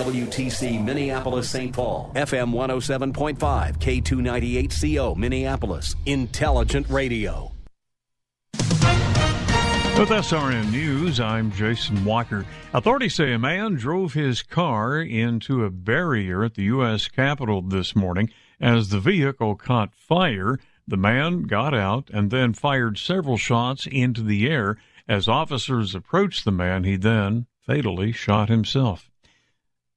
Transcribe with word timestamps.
WTC 0.00 0.84
Minneapolis 0.84 1.50
St. 1.50 1.72
Paul, 1.72 2.12
FM 2.14 2.52
107.5, 2.52 3.36
K298CO 3.78 5.16
Minneapolis, 5.16 5.96
Intelligent 6.06 6.88
Radio. 6.88 7.50
With 8.54 10.10
SRN 10.10 10.70
News, 10.70 11.18
I'm 11.18 11.50
Jason 11.50 12.04
Walker. 12.04 12.46
Authorities 12.72 13.16
say 13.16 13.32
a 13.32 13.40
man 13.40 13.74
drove 13.74 14.12
his 14.12 14.40
car 14.40 15.00
into 15.00 15.64
a 15.64 15.70
barrier 15.70 16.44
at 16.44 16.54
the 16.54 16.62
U.S. 16.64 17.08
Capitol 17.08 17.60
this 17.60 17.96
morning. 17.96 18.30
As 18.60 18.90
the 18.90 19.00
vehicle 19.00 19.56
caught 19.56 19.96
fire, 19.96 20.60
the 20.86 20.96
man 20.96 21.42
got 21.42 21.74
out 21.74 22.08
and 22.14 22.30
then 22.30 22.52
fired 22.52 22.98
several 22.98 23.36
shots 23.36 23.84
into 23.90 24.22
the 24.22 24.48
air. 24.48 24.76
As 25.08 25.26
officers 25.26 25.96
approached 25.96 26.44
the 26.44 26.52
man, 26.52 26.84
he 26.84 26.94
then 26.94 27.46
fatally 27.66 28.12
shot 28.12 28.48
himself. 28.48 29.10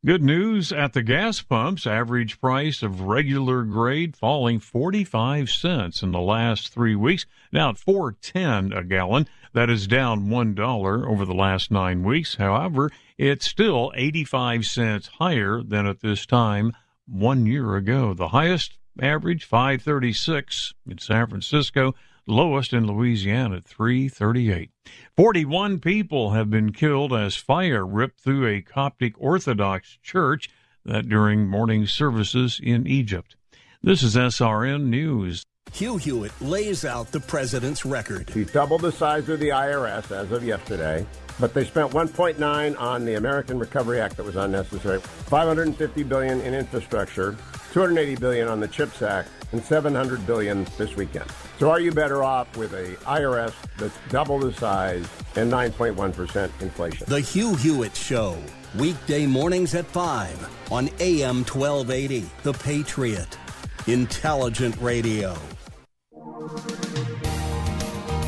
Good 0.04 0.24
news 0.24 0.72
at 0.72 0.94
the 0.94 1.04
gas 1.04 1.44
pumps. 1.44 1.86
Average 1.86 2.42
price 2.42 2.82
of 2.82 3.02
regular 3.02 3.62
grade 3.62 4.18
falling 4.18 4.60
45 4.60 5.48
cents 5.52 6.02
in 6.02 6.12
the 6.12 6.20
last 6.20 6.74
three 6.74 6.96
weeks. 6.96 7.28
Now 7.52 7.70
at 7.70 7.78
410 7.78 8.74
a 8.76 8.84
gallon. 8.84 9.28
That 9.54 9.70
is 9.70 9.86
down 9.86 10.22
$1 10.22 11.08
over 11.08 11.24
the 11.24 11.36
last 11.36 11.70
nine 11.70 12.02
weeks. 12.04 12.34
However, 12.34 12.90
it's 13.20 13.46
still 13.46 13.92
85 13.94 14.66
cents 14.66 15.08
higher 15.20 15.62
than 15.62 15.86
at 15.86 16.00
this 16.00 16.26
time 16.26 16.74
one 17.06 17.46
year 17.46 17.76
ago. 17.76 18.16
The 18.16 18.30
highest 18.30 18.80
average 19.00 19.46
536 19.46 20.74
in 20.90 20.98
San 20.98 21.28
Francisco 21.28 21.94
lowest 22.28 22.74
in 22.74 22.88
Louisiana 22.88 23.58
at 23.58 23.66
338. 23.66 24.72
41 25.18 25.80
people 25.80 26.32
have 26.32 26.50
been 26.50 26.72
killed 26.72 27.12
as 27.12 27.36
fire 27.36 27.86
ripped 27.86 28.22
through 28.22 28.48
a 28.48 28.62
Coptic 28.62 29.14
Orthodox 29.18 29.98
church 30.02 30.50
that 30.86 31.10
during 31.10 31.48
morning 31.48 31.86
services 31.86 32.62
in 32.64 32.88
Egypt. 32.88 33.36
This 33.84 34.04
is 34.04 34.16
SRN 34.16 34.86
News. 34.86 35.44
Hugh 35.74 35.98
Hewitt 35.98 36.32
lays 36.42 36.86
out 36.86 37.12
the 37.12 37.20
president's 37.20 37.86
record. 37.86 38.30
He's 38.30 38.52
doubled 38.52 38.82
the 38.82 38.92
size 38.92 39.28
of 39.28 39.40
the 39.40 39.50
IRS 39.50 40.12
as 40.16 40.32
of 40.32 40.46
yesterday, 40.46 41.06
but 41.40 41.54
they 41.54 41.66
spent 41.66 41.92
1.9 41.92 42.80
on 42.80 43.06
the 43.06 43.16
American 43.16 43.60
Recovery 43.60 44.00
Act 44.00 44.16
that 44.16 44.26
was 44.26 44.38
unnecessary, 44.38 45.00
550 45.02 46.04
billion 46.04 46.40
in 46.42 46.54
infrastructure, 46.54 47.36
280 47.74 48.16
billion 48.16 48.48
on 48.48 48.62
the 48.62 48.68
CHIPS 48.68 49.02
Act, 49.02 49.30
and 49.52 49.62
700 49.64 50.26
billion 50.26 50.66
this 50.78 50.96
weekend. 50.96 51.30
So 51.62 51.70
are 51.70 51.80
you 51.80 51.92
better 51.92 52.24
off 52.24 52.58
with 52.58 52.74
a 52.74 52.96
IRS 53.06 53.54
that's 53.78 53.96
double 54.10 54.40
the 54.40 54.52
size 54.52 55.08
and 55.36 55.52
9.1% 55.52 56.50
inflation? 56.60 57.06
The 57.08 57.20
Hugh 57.20 57.54
Hewitt 57.54 57.96
Show, 57.96 58.36
weekday 58.80 59.28
mornings 59.28 59.76
at 59.76 59.86
5 59.86 60.72
on 60.72 60.90
AM 61.00 61.44
1280, 61.44 62.28
The 62.42 62.54
Patriot. 62.54 63.38
Intelligent 63.86 64.76
Radio. 64.82 65.38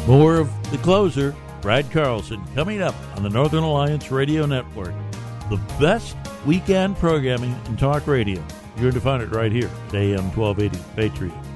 More 0.06 0.38
of 0.38 0.52
The 0.70 0.78
Closer, 0.84 1.36
Brad 1.60 1.90
Carlson, 1.90 2.40
coming 2.54 2.84
up 2.84 2.94
on 3.16 3.24
the 3.24 3.32
Northern 3.32 3.64
Alliance 3.64 4.12
Radio 4.12 4.46
Network. 4.46 4.94
The 5.50 5.60
best 5.80 6.16
weekend 6.46 6.98
programming 6.98 7.60
in 7.66 7.78
talk 7.78 8.06
radio. 8.06 8.46
You're 8.76 8.92
going 8.92 8.94
to 8.94 9.02
find 9.02 9.24
it 9.24 9.32
right 9.32 9.52
here 9.52 9.72
at 9.88 9.96
AM 9.96 10.32
1280 10.36 10.78
Patriot. 10.96 11.53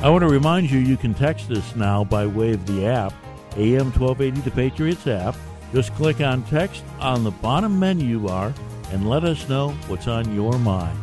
I 0.00 0.10
want 0.10 0.22
to 0.22 0.28
remind 0.28 0.70
you 0.70 0.78
you 0.78 0.96
can 0.96 1.12
text 1.12 1.50
us 1.50 1.74
now 1.74 2.04
by 2.04 2.24
way 2.24 2.52
of 2.52 2.64
the 2.66 2.86
app, 2.86 3.12
AM 3.56 3.90
1280 3.90 4.40
The 4.42 4.50
Patriots 4.52 5.08
app. 5.08 5.34
Just 5.72 5.92
click 5.96 6.20
on 6.20 6.44
text 6.44 6.84
on 7.00 7.24
the 7.24 7.32
bottom 7.32 7.80
menu 7.80 8.20
bar 8.20 8.54
and 8.92 9.10
let 9.10 9.24
us 9.24 9.48
know 9.48 9.70
what's 9.88 10.06
on 10.06 10.32
your 10.36 10.56
mind. 10.60 10.96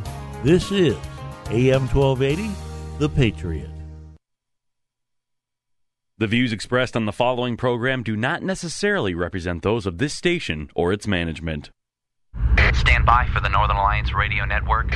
This 0.46 0.72
is 0.72 0.96
AM 1.50 1.90
1280 1.90 2.50
The 3.00 3.10
Patriot. 3.10 3.70
The 6.18 6.28
views 6.28 6.54
expressed 6.54 6.96
on 6.96 7.04
the 7.04 7.12
following 7.12 7.58
program 7.58 8.02
do 8.02 8.16
not 8.16 8.44
necessarily 8.44 9.14
represent 9.14 9.62
those 9.62 9.86
of 9.86 9.98
this 9.98 10.14
station 10.14 10.70
or 10.74 10.94
its 10.94 11.06
management. 11.06 11.70
Stand 12.72 13.06
by 13.06 13.28
for 13.34 13.42
the 13.42 13.50
Northern 13.50 13.76
Alliance 13.76 14.14
Radio 14.14 14.46
Network. 14.46 14.96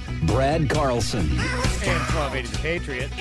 Brad 0.23 0.69
Carlson. 0.69 1.21
AM 1.83 1.99
1280 2.13 2.47
The 2.47 2.57
Patriot. 2.59 3.11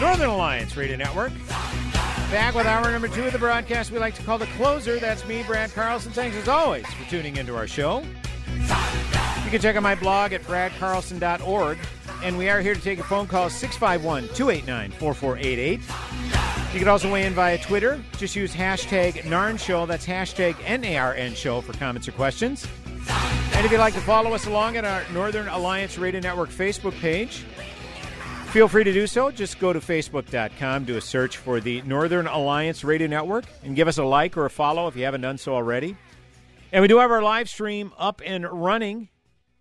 Northern 0.00 0.30
Alliance 0.30 0.76
Radio 0.76 0.96
Network. 0.96 1.32
Back 2.30 2.54
with 2.54 2.66
hour 2.66 2.90
number 2.90 3.08
two 3.08 3.24
of 3.24 3.32
the 3.32 3.38
broadcast 3.38 3.90
we 3.90 3.98
like 3.98 4.14
to 4.14 4.22
call 4.22 4.38
the 4.38 4.46
closer. 4.46 4.98
That's 4.98 5.26
me, 5.26 5.42
Brad 5.42 5.72
Carlson. 5.72 6.12
Thanks 6.12 6.36
as 6.36 6.48
always 6.48 6.86
for 6.86 7.10
tuning 7.10 7.36
into 7.36 7.56
our 7.56 7.66
show. 7.66 8.02
You 9.44 9.50
can 9.50 9.60
check 9.60 9.76
out 9.76 9.82
my 9.82 9.94
blog 9.94 10.32
at 10.32 10.42
bradcarlson.org. 10.42 11.78
And 12.22 12.36
we 12.36 12.50
are 12.50 12.60
here 12.60 12.74
to 12.74 12.80
take 12.80 12.98
a 12.98 13.02
phone 13.02 13.26
call 13.26 13.48
651 13.48 14.34
289 14.34 14.90
4488. 14.92 15.80
You 16.72 16.78
can 16.78 16.88
also 16.88 17.10
weigh 17.10 17.24
in 17.24 17.32
via 17.32 17.58
Twitter. 17.58 18.00
Just 18.18 18.36
use 18.36 18.54
hashtag 18.54 19.22
NARN 19.24 19.58
Show. 19.58 19.86
That's 19.86 20.06
hashtag 20.06 20.54
NARN 20.56 21.34
Show 21.34 21.62
for 21.62 21.72
comments 21.72 22.06
or 22.06 22.12
questions. 22.12 22.66
And 23.60 23.66
if 23.66 23.72
you'd 23.72 23.78
like 23.78 23.92
to 23.92 24.00
follow 24.00 24.32
us 24.32 24.46
along 24.46 24.78
at 24.78 24.86
our 24.86 25.04
Northern 25.12 25.46
Alliance 25.46 25.98
Radio 25.98 26.18
Network 26.18 26.48
Facebook 26.48 26.98
page, 26.98 27.44
feel 28.52 28.68
free 28.68 28.84
to 28.84 28.92
do 28.94 29.06
so. 29.06 29.30
Just 29.30 29.58
go 29.58 29.70
to 29.70 29.80
facebook.com, 29.80 30.86
do 30.86 30.96
a 30.96 31.00
search 31.02 31.36
for 31.36 31.60
the 31.60 31.82
Northern 31.82 32.26
Alliance 32.26 32.84
Radio 32.84 33.06
Network, 33.06 33.44
and 33.62 33.76
give 33.76 33.86
us 33.86 33.98
a 33.98 34.02
like 34.02 34.38
or 34.38 34.46
a 34.46 34.50
follow 34.50 34.88
if 34.88 34.96
you 34.96 35.04
haven't 35.04 35.20
done 35.20 35.36
so 35.36 35.52
already. 35.54 35.94
And 36.72 36.80
we 36.80 36.88
do 36.88 37.00
have 37.00 37.10
our 37.10 37.20
live 37.20 37.50
stream 37.50 37.92
up 37.98 38.22
and 38.24 38.50
running 38.50 39.10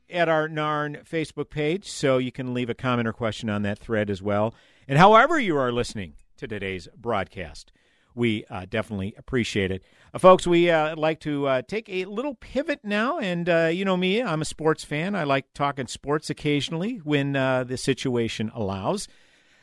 at 0.10 0.30
our 0.30 0.48
NARN 0.48 1.06
Facebook 1.06 1.50
page, 1.50 1.92
so 1.92 2.20
you 2.20 2.31
can 2.31 2.54
leave 2.54 2.70
a 2.70 2.76
comment 2.76 3.06
or 3.06 3.12
question 3.12 3.50
on 3.50 3.64
that 3.64 3.80
thread 3.80 4.10
as 4.10 4.22
well. 4.22 4.56
And 4.88 4.98
however 4.98 5.38
you 5.38 5.58
are 5.58 5.74
listening 5.74 6.14
to 6.38 6.48
today's 6.48 6.88
broadcast, 6.96 7.74
we 8.16 8.46
uh, 8.50 8.66
definitely 8.70 9.14
appreciate 9.18 9.72
it. 9.72 9.84
Uh, 10.12 10.18
folks, 10.18 10.47
we 10.47 10.72
uh, 10.72 10.96
like 10.96 11.20
to 11.20 11.46
uh, 11.46 11.62
take 11.62 11.88
a 11.88 12.06
little 12.06 12.34
pivot 12.34 12.80
now. 12.84 13.20
And 13.20 13.47
uh, 13.47 13.69
you 13.72 13.86
know 13.86 13.95
me, 13.95 14.24
I'm 14.24 14.42
a 14.42 14.45
sports 14.45 14.83
fan. 14.83 15.13
I 15.13 15.24
like 15.24 15.54
talking 15.54 15.86
sports 15.86 16.31
occasionally 16.31 16.98
when 17.04 17.36
uh, 17.36 17.63
the 17.63 17.78
situation 17.78 18.51
allows. 18.56 19.07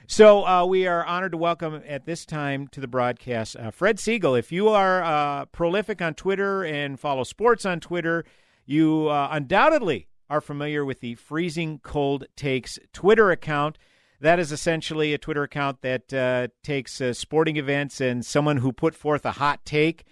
So 0.07 0.65
we 0.67 0.87
are 0.87 1.05
honored 1.05 1.33
to 1.33 1.39
welcome 1.39 1.83
at 1.85 2.07
this 2.07 2.25
time 2.25 2.69
to 2.69 2.81
the 2.81 2.87
broadcast 2.87 3.57
Fred 3.73 3.97
Segal. 3.97 4.39
If 4.39 4.53
you 4.53 4.69
are 4.69 5.47
prolific 5.47 6.01
on 6.01 6.15
Twitter 6.15 6.63
and 6.63 7.01
follow 7.01 7.25
sports 7.25 7.67
on 7.67 7.81
Twitter, 7.81 8.25
you 8.67 9.11
undoubtedly 9.11 10.07
are 10.31 10.41
familiar 10.41 10.85
with 10.85 11.01
the 11.01 11.17
Freezing 11.17 11.81
Cold 11.81 12.27
Takes 12.37 12.79
Twitter 12.93 13.33
account. 13.33 13.79
That 14.21 14.39
is 14.39 14.53
essentially 14.53 15.13
a 15.13 15.19
Twitter 15.19 15.43
account 15.43 15.83
that 15.83 16.13
uh, 16.13 16.49
takes 16.63 17.01
uh, 17.01 17.13
sporting 17.13 17.57
events 17.57 18.01
and 18.01 18.25
someone 18.25 18.59
who 18.59 18.73
put 18.73 18.95
forth 18.95 19.27
a 19.27 19.33
hot 19.33 19.65
take. 19.65 20.05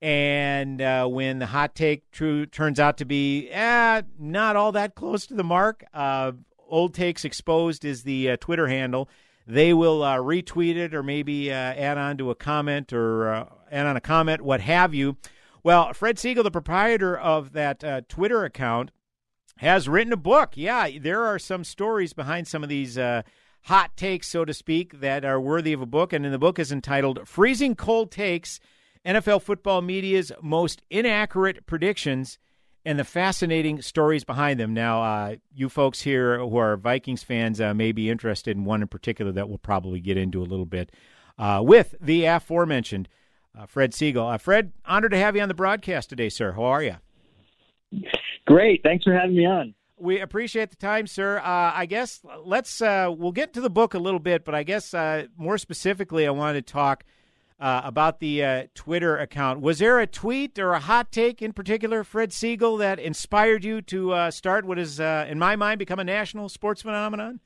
And 0.00 0.80
uh, 0.80 1.06
when 1.06 1.40
the 1.40 1.46
hot 1.46 1.74
take 1.74 2.10
true, 2.10 2.46
turns 2.46 2.78
out 2.78 2.98
to 2.98 3.04
be 3.04 3.48
eh, 3.50 4.02
not 4.18 4.56
all 4.56 4.72
that 4.72 4.94
close 4.94 5.26
to 5.26 5.34
the 5.34 5.44
mark, 5.44 5.84
uh, 5.92 6.32
Old 6.68 6.94
Takes 6.94 7.24
Exposed 7.24 7.84
is 7.84 8.04
the 8.04 8.30
uh, 8.30 8.36
Twitter 8.38 8.68
handle. 8.68 9.08
They 9.46 9.72
will 9.72 10.02
uh, 10.02 10.18
retweet 10.18 10.76
it 10.76 10.94
or 10.94 11.02
maybe 11.02 11.50
add 11.50 11.98
on 11.98 12.18
to 12.18 12.30
a 12.30 12.34
comment 12.34 12.92
or 12.92 13.48
add 13.70 13.86
on 13.86 13.96
a 13.96 14.00
comment, 14.00 14.42
what 14.42 14.60
have 14.60 14.94
you. 14.94 15.16
Well, 15.62 15.92
Fred 15.92 16.16
Segal, 16.16 16.44
the 16.44 16.50
proprietor 16.50 17.18
of 17.18 17.52
that 17.52 17.82
uh, 17.82 18.02
Twitter 18.08 18.44
account, 18.44 18.90
has 19.56 19.88
written 19.88 20.12
a 20.12 20.16
book. 20.16 20.52
Yeah, 20.54 20.88
there 21.00 21.24
are 21.24 21.38
some 21.38 21.64
stories 21.64 22.12
behind 22.12 22.46
some 22.46 22.62
of 22.62 22.68
these 22.68 22.96
uh, 22.96 23.22
hot 23.62 23.96
takes, 23.96 24.28
so 24.28 24.44
to 24.44 24.54
speak, 24.54 25.00
that 25.00 25.24
are 25.24 25.40
worthy 25.40 25.72
of 25.72 25.82
a 25.82 25.86
book. 25.86 26.12
And 26.12 26.24
in 26.24 26.32
the 26.32 26.38
book 26.38 26.58
is 26.58 26.70
entitled 26.70 27.26
Freezing 27.26 27.74
Cold 27.74 28.10
Takes 28.12 28.60
NFL 29.04 29.42
Football 29.42 29.82
Media's 29.82 30.32
Most 30.42 30.82
Inaccurate 30.90 31.66
Predictions 31.66 32.38
and 32.84 32.98
the 32.98 33.04
Fascinating 33.04 33.82
Stories 33.82 34.24
Behind 34.24 34.58
Them. 34.58 34.72
Now, 34.72 35.02
uh, 35.02 35.36
you 35.54 35.68
folks 35.68 36.02
here 36.02 36.38
who 36.38 36.56
are 36.56 36.76
Vikings 36.76 37.22
fans 37.22 37.60
uh, 37.60 37.74
may 37.74 37.92
be 37.92 38.08
interested 38.08 38.56
in 38.56 38.64
one 38.64 38.82
in 38.82 38.88
particular 38.88 39.32
that 39.32 39.48
we'll 39.48 39.58
probably 39.58 40.00
get 40.00 40.16
into 40.16 40.40
a 40.40 40.44
little 40.44 40.66
bit 40.66 40.90
uh, 41.38 41.60
with 41.62 41.94
the 42.00 42.24
aforementioned 42.24 43.08
uh, 43.58 43.66
Fred 43.66 43.92
Segal. 43.92 44.34
Uh, 44.34 44.38
Fred, 44.38 44.72
honored 44.84 45.10
to 45.10 45.18
have 45.18 45.36
you 45.36 45.42
on 45.42 45.48
the 45.48 45.54
broadcast 45.54 46.08
today, 46.08 46.28
sir. 46.28 46.52
How 46.52 46.64
are 46.64 46.82
you? 46.82 46.96
Great. 48.46 48.82
Thanks 48.82 49.04
for 49.04 49.12
having 49.12 49.36
me 49.36 49.46
on. 49.46 49.74
We 49.98 50.20
appreciate 50.20 50.70
the 50.70 50.76
time, 50.76 51.06
sir. 51.06 51.38
Uh, 51.38 51.72
I 51.74 51.86
guess 51.86 52.20
let's 52.44 52.80
uh, 52.80 53.12
we'll 53.16 53.32
get 53.32 53.52
to 53.54 53.60
the 53.60 53.70
book 53.70 53.94
a 53.94 53.98
little 53.98 54.20
bit, 54.20 54.44
but 54.44 54.54
I 54.54 54.62
guess 54.62 54.94
uh, 54.94 55.26
more 55.36 55.58
specifically, 55.58 56.26
I 56.26 56.30
wanted 56.30 56.66
to 56.66 56.72
talk 56.72 57.04
uh, 57.60 57.82
about 57.84 58.20
the 58.20 58.44
uh, 58.44 58.62
Twitter 58.74 59.16
account. 59.16 59.60
Was 59.60 59.78
there 59.78 59.98
a 59.98 60.06
tweet 60.06 60.58
or 60.58 60.72
a 60.72 60.80
hot 60.80 61.10
take 61.10 61.42
in 61.42 61.52
particular, 61.52 62.04
Fred 62.04 62.30
Segal, 62.30 62.78
that 62.78 62.98
inspired 62.98 63.64
you 63.64 63.82
to 63.82 64.12
uh, 64.12 64.30
start 64.30 64.64
what 64.64 64.78
is, 64.78 65.00
in 65.00 65.38
my 65.38 65.56
mind, 65.56 65.78
become 65.78 65.98
a 65.98 66.04
national 66.04 66.48
sports 66.48 66.82
phenomenon? 66.82 67.40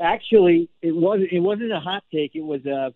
Actually, 0.00 0.68
it 0.82 0.94
was 0.94 1.20
it 1.32 1.40
wasn't 1.40 1.72
a 1.72 1.80
hot 1.80 2.04
take. 2.12 2.36
It 2.36 2.44
was 2.44 2.64
a 2.66 2.94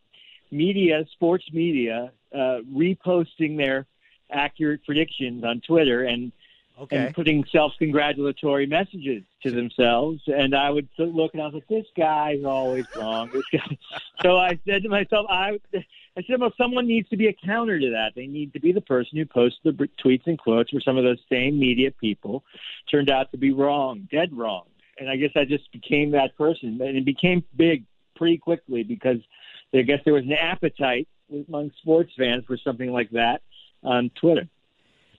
media, 0.52 1.04
sports 1.12 1.44
media, 1.52 2.12
reposting 2.32 3.56
their 3.56 3.86
accurate 4.30 4.84
predictions 4.84 5.44
on 5.44 5.60
Twitter 5.66 6.04
and 6.04 6.30
okay. 6.78 6.96
and 6.96 7.14
putting 7.14 7.44
self-congratulatory 7.52 8.66
messages 8.66 9.22
to 9.42 9.50
themselves. 9.50 10.20
And 10.26 10.54
I 10.54 10.70
would 10.70 10.88
look 10.98 11.32
and 11.34 11.42
I 11.42 11.46
was 11.46 11.54
like, 11.54 11.68
"This 11.68 11.86
guy's 11.96 12.44
always 12.44 12.86
wrong." 12.96 13.30
This 13.32 13.44
guy. 13.52 13.78
so 14.22 14.36
I 14.36 14.58
said 14.66 14.82
to 14.82 14.88
myself, 14.88 15.26
"I." 15.28 15.58
I 16.16 16.22
said, 16.22 16.40
well, 16.40 16.52
someone 16.58 16.86
needs 16.86 17.08
to 17.08 17.16
be 17.16 17.28
a 17.28 17.32
counter 17.32 17.80
to 17.80 17.90
that. 17.90 18.12
They 18.14 18.26
need 18.26 18.52
to 18.52 18.60
be 18.60 18.72
the 18.72 18.82
person 18.82 19.16
who 19.16 19.24
posts 19.24 19.58
the 19.64 19.70
tweets 20.04 20.26
and 20.26 20.38
quotes 20.38 20.72
where 20.72 20.82
some 20.82 20.98
of 20.98 21.04
those 21.04 21.20
same 21.30 21.58
media 21.58 21.90
people 21.90 22.44
turned 22.90 23.10
out 23.10 23.30
to 23.30 23.38
be 23.38 23.52
wrong, 23.52 24.08
dead 24.10 24.36
wrong. 24.36 24.64
And 24.98 25.08
I 25.08 25.16
guess 25.16 25.30
I 25.34 25.44
just 25.44 25.72
became 25.72 26.10
that 26.10 26.36
person. 26.36 26.78
And 26.82 26.96
it 26.96 27.04
became 27.06 27.42
big 27.56 27.84
pretty 28.14 28.36
quickly 28.36 28.82
because 28.82 29.18
I 29.72 29.82
guess 29.82 30.00
there 30.04 30.14
was 30.14 30.24
an 30.24 30.34
appetite 30.34 31.08
among 31.48 31.70
sports 31.80 32.12
fans 32.16 32.44
for 32.46 32.58
something 32.58 32.92
like 32.92 33.10
that 33.10 33.40
on 33.82 34.10
Twitter. 34.20 34.48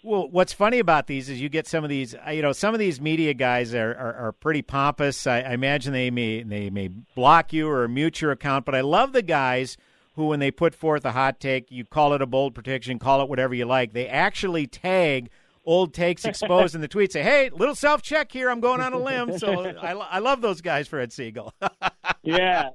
Well, 0.03 0.29
what's 0.29 0.51
funny 0.51 0.79
about 0.79 1.07
these 1.07 1.29
is 1.29 1.41
you 1.41 1.47
get 1.47 1.65
some 1.65 1.85
of 1.85 1.89
these, 1.89 2.13
uh, 2.13 2.31
you 2.31 2.41
know, 2.41 2.51
some 2.51 2.73
of 2.73 2.79
these 2.79 2.99
media 2.99 3.33
guys 3.33 3.73
are, 3.73 3.95
are, 3.95 4.13
are 4.15 4.31
pretty 4.33 4.61
pompous. 4.61 5.25
I, 5.25 5.39
I, 5.39 5.53
imagine 5.53 5.93
they 5.93 6.11
may 6.11 6.43
they 6.43 6.69
may 6.69 6.89
block 6.89 7.53
you 7.53 7.69
or 7.69 7.87
mute 7.87 8.19
your 8.19 8.31
account, 8.31 8.65
but 8.65 8.75
I 8.75 8.81
love 8.81 9.13
the 9.13 9.21
guys 9.21 9.77
who, 10.13 10.27
when 10.27 10.39
they 10.39 10.51
put 10.51 10.75
forth 10.75 11.05
a 11.05 11.11
hot 11.11 11.39
take, 11.39 11.71
you 11.71 11.85
call 11.85 12.13
it 12.13 12.21
a 12.21 12.25
bold 12.25 12.53
prediction, 12.53 12.99
call 12.99 13.21
it 13.21 13.29
whatever 13.29 13.53
you 13.53 13.65
like. 13.65 13.93
They 13.93 14.07
actually 14.07 14.67
tag 14.67 15.29
old 15.65 15.93
takes 15.93 16.25
exposed 16.25 16.75
in 16.75 16.81
the 16.81 16.87
tweet. 16.87 17.11
Say, 17.11 17.23
hey, 17.23 17.49
little 17.51 17.75
self 17.75 18.01
check 18.01 18.31
here. 18.31 18.49
I'm 18.49 18.59
going 18.59 18.81
on 18.81 18.93
a 18.93 18.99
limb. 18.99 19.37
So 19.37 19.65
I, 19.65 19.91
I 19.91 20.19
love 20.19 20.41
those 20.41 20.61
guys, 20.61 20.87
Fred 20.87 21.09
Segal. 21.09 21.51
yeah, 22.23 22.69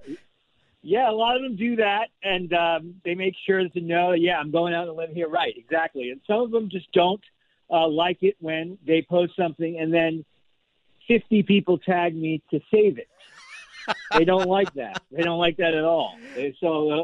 yeah, 0.82 1.10
a 1.10 1.12
lot 1.12 1.36
of 1.36 1.42
them 1.42 1.56
do 1.56 1.76
that, 1.76 2.08
and 2.22 2.52
um, 2.52 2.94
they 3.04 3.14
make 3.14 3.34
sure 3.46 3.68
to 3.68 3.80
know, 3.80 4.12
yeah, 4.12 4.38
I'm 4.38 4.50
going 4.50 4.74
out 4.74 4.82
on 4.84 4.88
a 4.88 4.92
limb 4.92 5.14
here. 5.14 5.28
Right, 5.28 5.54
exactly. 5.56 6.10
And 6.10 6.20
some 6.26 6.40
of 6.40 6.50
them 6.50 6.68
just 6.70 6.90
don't 6.92 7.22
uh, 7.70 7.86
like 7.88 8.18
it 8.22 8.36
when 8.40 8.78
they 8.86 9.04
post 9.08 9.34
something 9.36 9.78
and 9.78 9.92
then 9.92 10.24
50 11.06 11.42
people 11.42 11.78
tag 11.78 12.14
me 12.14 12.42
to 12.50 12.60
save 12.72 12.98
it. 12.98 13.08
They 14.16 14.24
don't 14.24 14.46
like 14.46 14.72
that. 14.74 15.02
They 15.10 15.22
don't 15.22 15.38
like 15.38 15.56
that 15.58 15.74
at 15.74 15.84
all. 15.84 16.16
So 16.60 16.90
uh, 16.90 17.02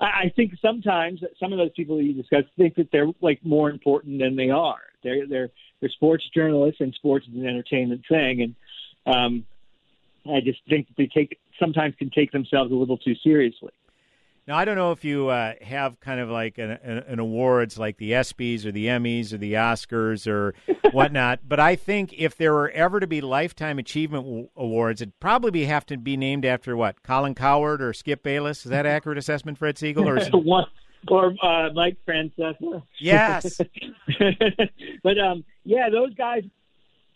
I 0.00 0.32
think 0.34 0.52
sometimes 0.60 1.20
some 1.38 1.52
of 1.52 1.58
those 1.58 1.70
people 1.76 1.96
that 1.96 2.04
you 2.04 2.14
discuss 2.14 2.44
think 2.56 2.74
that 2.76 2.90
they're 2.92 3.08
like 3.20 3.44
more 3.44 3.70
important 3.70 4.20
than 4.20 4.36
they 4.36 4.50
are. 4.50 4.80
They're 5.02 5.26
they're 5.26 5.50
they're 5.80 5.90
sports 5.90 6.24
journalists, 6.34 6.80
and 6.80 6.94
sports 6.94 7.26
is 7.26 7.34
an 7.34 7.46
entertainment 7.46 8.02
thing, 8.08 8.42
and 8.42 9.14
um, 9.14 9.44
I 10.26 10.40
just 10.40 10.60
think 10.68 10.88
that 10.88 10.96
they 10.96 11.06
take 11.06 11.38
sometimes 11.58 11.94
can 11.98 12.10
take 12.10 12.32
themselves 12.32 12.70
a 12.72 12.74
little 12.74 12.98
too 12.98 13.14
seriously. 13.22 13.72
Now, 14.50 14.56
I 14.56 14.64
don't 14.64 14.74
know 14.74 14.90
if 14.90 15.04
you 15.04 15.28
uh, 15.28 15.52
have 15.62 16.00
kind 16.00 16.18
of 16.18 16.28
like 16.28 16.58
an, 16.58 16.72
an, 16.72 17.20
awards 17.20 17.78
like 17.78 17.98
the 17.98 18.10
ESPYS 18.10 18.66
or 18.66 18.72
the 18.72 18.86
Emmys 18.86 19.32
or 19.32 19.36
the 19.38 19.52
Oscars 19.52 20.26
or 20.26 20.54
whatnot, 20.90 21.38
but 21.46 21.60
I 21.60 21.76
think 21.76 22.12
if 22.14 22.36
there 22.36 22.52
were 22.52 22.68
ever 22.70 22.98
to 22.98 23.06
be 23.06 23.20
lifetime 23.20 23.78
achievement 23.78 24.50
awards, 24.56 25.02
it'd 25.02 25.20
probably 25.20 25.66
have 25.66 25.86
to 25.86 25.96
be 25.96 26.16
named 26.16 26.44
after 26.44 26.76
what 26.76 27.04
Colin 27.04 27.36
Cowherd 27.36 27.80
or 27.80 27.92
Skip 27.92 28.24
Bayless. 28.24 28.66
Is 28.66 28.70
that 28.72 28.86
accurate 28.86 29.18
assessment, 29.18 29.56
Fred 29.56 29.76
Segal? 29.76 30.04
Or, 30.04 30.16
it... 30.16 30.34
or 31.08 31.32
uh, 31.46 31.70
Mike 31.72 31.98
Francesa? 32.04 32.82
Yes, 32.98 33.60
but 35.04 35.16
um, 35.16 35.44
yeah, 35.62 35.90
those 35.90 36.12
guys, 36.14 36.42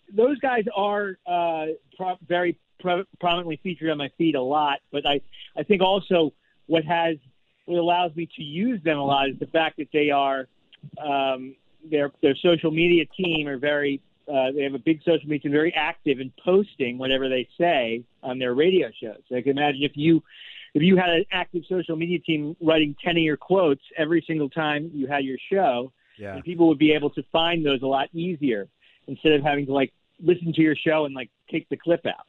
those 0.09 0.39
guys 0.39 0.67
are 0.73 1.19
uh, 1.27 1.67
pro- 1.97 2.19
very 2.29 2.57
pro- 2.79 3.07
prominently 3.19 3.59
featured 3.61 3.91
on 3.91 3.99
my 3.99 4.13
feed 4.17 4.37
a 4.37 4.41
lot. 4.41 4.79
But 4.93 5.05
I, 5.05 5.21
I 5.57 5.65
think 5.65 5.83
also 5.83 6.33
what 6.67 6.85
has 6.85 7.17
what 7.67 7.79
allows 7.79 8.15
me 8.15 8.29
to 8.37 8.43
use 8.43 8.83
them 8.83 8.99
a 8.99 9.05
lot 9.05 9.29
is 9.29 9.39
the 9.39 9.47
fact 9.47 9.79
that 9.79 9.89
they 9.93 10.11
are 10.11 10.47
um, 11.03 11.55
their 11.91 12.11
their 12.23 12.37
social 12.37 12.71
media 12.71 13.05
team 13.17 13.49
are 13.49 13.59
very 13.59 14.01
uh, 14.29 14.53
they 14.53 14.63
have 14.63 14.75
a 14.75 14.79
big 14.79 15.01
social 15.05 15.29
media 15.29 15.41
team, 15.41 15.53
very 15.53 15.75
active 15.75 16.19
in 16.19 16.33
posting 16.43 16.97
whatever 16.97 17.29
they 17.29 17.47
say 17.59 18.03
on 18.23 18.39
their 18.39 18.55
radio 18.55 18.91
shows. 19.03 19.19
So 19.29 19.37
I 19.37 19.43
can 19.43 19.59
imagine 19.59 19.83
if 19.83 19.93
you 19.95 20.23
if 20.73 20.83
you 20.83 20.97
had 20.97 21.11
an 21.11 21.25
active 21.31 21.63
social 21.69 21.97
media 21.97 22.19
team 22.19 22.57
writing 22.61 22.97
ten 23.05 23.17
of 23.17 23.23
your 23.23 23.37
quotes 23.37 23.83
every 23.97 24.25
single 24.27 24.49
time 24.49 24.91
you 24.95 25.07
had 25.07 25.25
your 25.25 25.39
show, 25.53 25.93
yeah. 26.19 26.41
people 26.41 26.69
would 26.69 26.79
be 26.79 26.93
able 26.93 27.11
to 27.11 27.23
find 27.33 27.65
those 27.65 27.83
a 27.83 27.87
lot 27.87 28.09
easier 28.15 28.69
instead 29.07 29.33
of 29.33 29.43
having 29.43 29.67
to 29.67 29.73
like 29.73 29.93
listen 30.21 30.53
to 30.55 30.63
your 30.63 30.77
show 30.77 31.05
and 31.05 31.15
like 31.15 31.31
take 31.51 31.69
the 31.69 31.77
clip 31.77 32.07
out. 32.07 32.27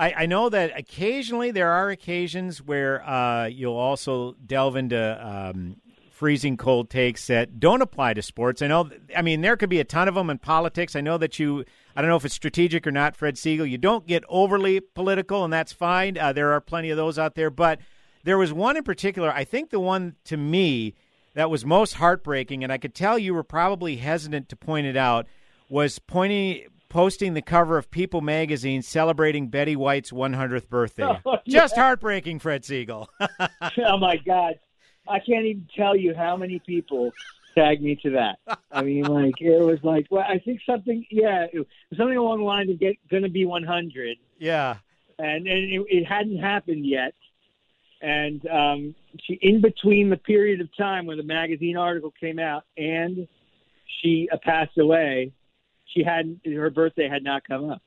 I, 0.00 0.14
I 0.22 0.26
know 0.26 0.48
that 0.48 0.72
occasionally 0.78 1.50
there 1.50 1.70
are 1.70 1.90
occasions 1.90 2.62
where 2.62 3.06
uh, 3.06 3.44
you'll 3.46 3.76
also 3.76 4.32
delve 4.46 4.76
into 4.76 4.98
um, 5.26 5.76
freezing 6.10 6.56
cold 6.56 6.88
takes 6.88 7.26
that 7.26 7.60
don't 7.60 7.82
apply 7.82 8.14
to 8.14 8.22
sports. 8.22 8.62
I 8.62 8.66
know, 8.68 8.88
I 9.14 9.20
mean, 9.20 9.42
there 9.42 9.58
could 9.58 9.68
be 9.68 9.78
a 9.78 9.84
ton 9.84 10.08
of 10.08 10.14
them 10.14 10.30
in 10.30 10.38
politics. 10.38 10.96
I 10.96 11.02
know 11.02 11.18
that 11.18 11.38
you, 11.38 11.66
I 11.94 12.00
don't 12.00 12.08
know 12.08 12.16
if 12.16 12.24
it's 12.24 12.34
strategic 12.34 12.86
or 12.86 12.90
not, 12.90 13.14
Fred 13.14 13.34
Segal. 13.34 13.68
You 13.68 13.76
don't 13.76 14.06
get 14.06 14.24
overly 14.30 14.80
political, 14.80 15.44
and 15.44 15.52
that's 15.52 15.74
fine. 15.74 16.16
Uh, 16.16 16.32
there 16.32 16.52
are 16.52 16.62
plenty 16.62 16.88
of 16.88 16.96
those 16.96 17.18
out 17.18 17.34
there. 17.34 17.50
But 17.50 17.78
there 18.24 18.38
was 18.38 18.54
one 18.54 18.78
in 18.78 18.84
particular, 18.84 19.30
I 19.30 19.44
think 19.44 19.68
the 19.68 19.80
one 19.80 20.16
to 20.24 20.38
me 20.38 20.94
that 21.34 21.50
was 21.50 21.66
most 21.66 21.94
heartbreaking, 21.94 22.64
and 22.64 22.72
I 22.72 22.78
could 22.78 22.94
tell 22.94 23.18
you 23.18 23.34
were 23.34 23.42
probably 23.42 23.96
hesitant 23.96 24.48
to 24.48 24.56
point 24.56 24.86
it 24.86 24.96
out, 24.96 25.26
was 25.68 25.98
pointing 25.98 26.64
posting 26.90 27.32
the 27.32 27.40
cover 27.40 27.78
of 27.78 27.90
People 27.90 28.20
magazine 28.20 28.82
celebrating 28.82 29.48
Betty 29.48 29.76
White's 29.76 30.10
100th 30.10 30.68
birthday. 30.68 31.00
Oh, 31.24 31.38
yeah. 31.44 31.60
Just 31.60 31.76
heartbreaking, 31.76 32.40
Fred 32.40 32.62
Segal. 32.62 33.06
oh 33.20 33.98
my 33.98 34.16
God, 34.16 34.58
I 35.08 35.18
can't 35.20 35.46
even 35.46 35.68
tell 35.76 35.96
you 35.96 36.14
how 36.14 36.36
many 36.36 36.58
people 36.58 37.12
tagged 37.54 37.82
me 37.82 37.96
to 38.02 38.10
that. 38.10 38.38
I 38.70 38.82
mean, 38.82 39.04
like 39.04 39.40
it 39.40 39.60
was 39.60 39.78
like, 39.82 40.06
well, 40.10 40.24
I 40.28 40.38
think 40.38 40.60
something, 40.66 41.06
yeah, 41.10 41.46
something 41.96 42.16
along 42.16 42.38
the 42.38 42.44
lines 42.44 42.70
of 42.70 42.80
get 42.80 42.96
going 43.10 43.22
to 43.22 43.28
be 43.28 43.44
100. 43.44 44.16
Yeah, 44.38 44.76
and 45.18 45.46
and 45.46 45.72
it, 45.72 45.86
it 45.88 46.04
hadn't 46.04 46.38
happened 46.38 46.86
yet. 46.86 47.14
And 48.02 48.46
um, 48.48 48.94
she, 49.26 49.34
in 49.42 49.60
between 49.60 50.08
the 50.10 50.16
period 50.16 50.60
of 50.60 50.74
time 50.76 51.06
when 51.06 51.18
the 51.18 51.22
magazine 51.22 51.76
article 51.76 52.12
came 52.18 52.38
out 52.38 52.64
and 52.76 53.28
she 54.00 54.28
uh, 54.32 54.38
passed 54.42 54.78
away, 54.78 55.32
she 55.94 56.02
hadn't 56.02 56.40
her 56.46 56.70
birthday 56.70 57.08
had 57.08 57.22
not 57.22 57.46
come 57.46 57.70
up. 57.70 57.82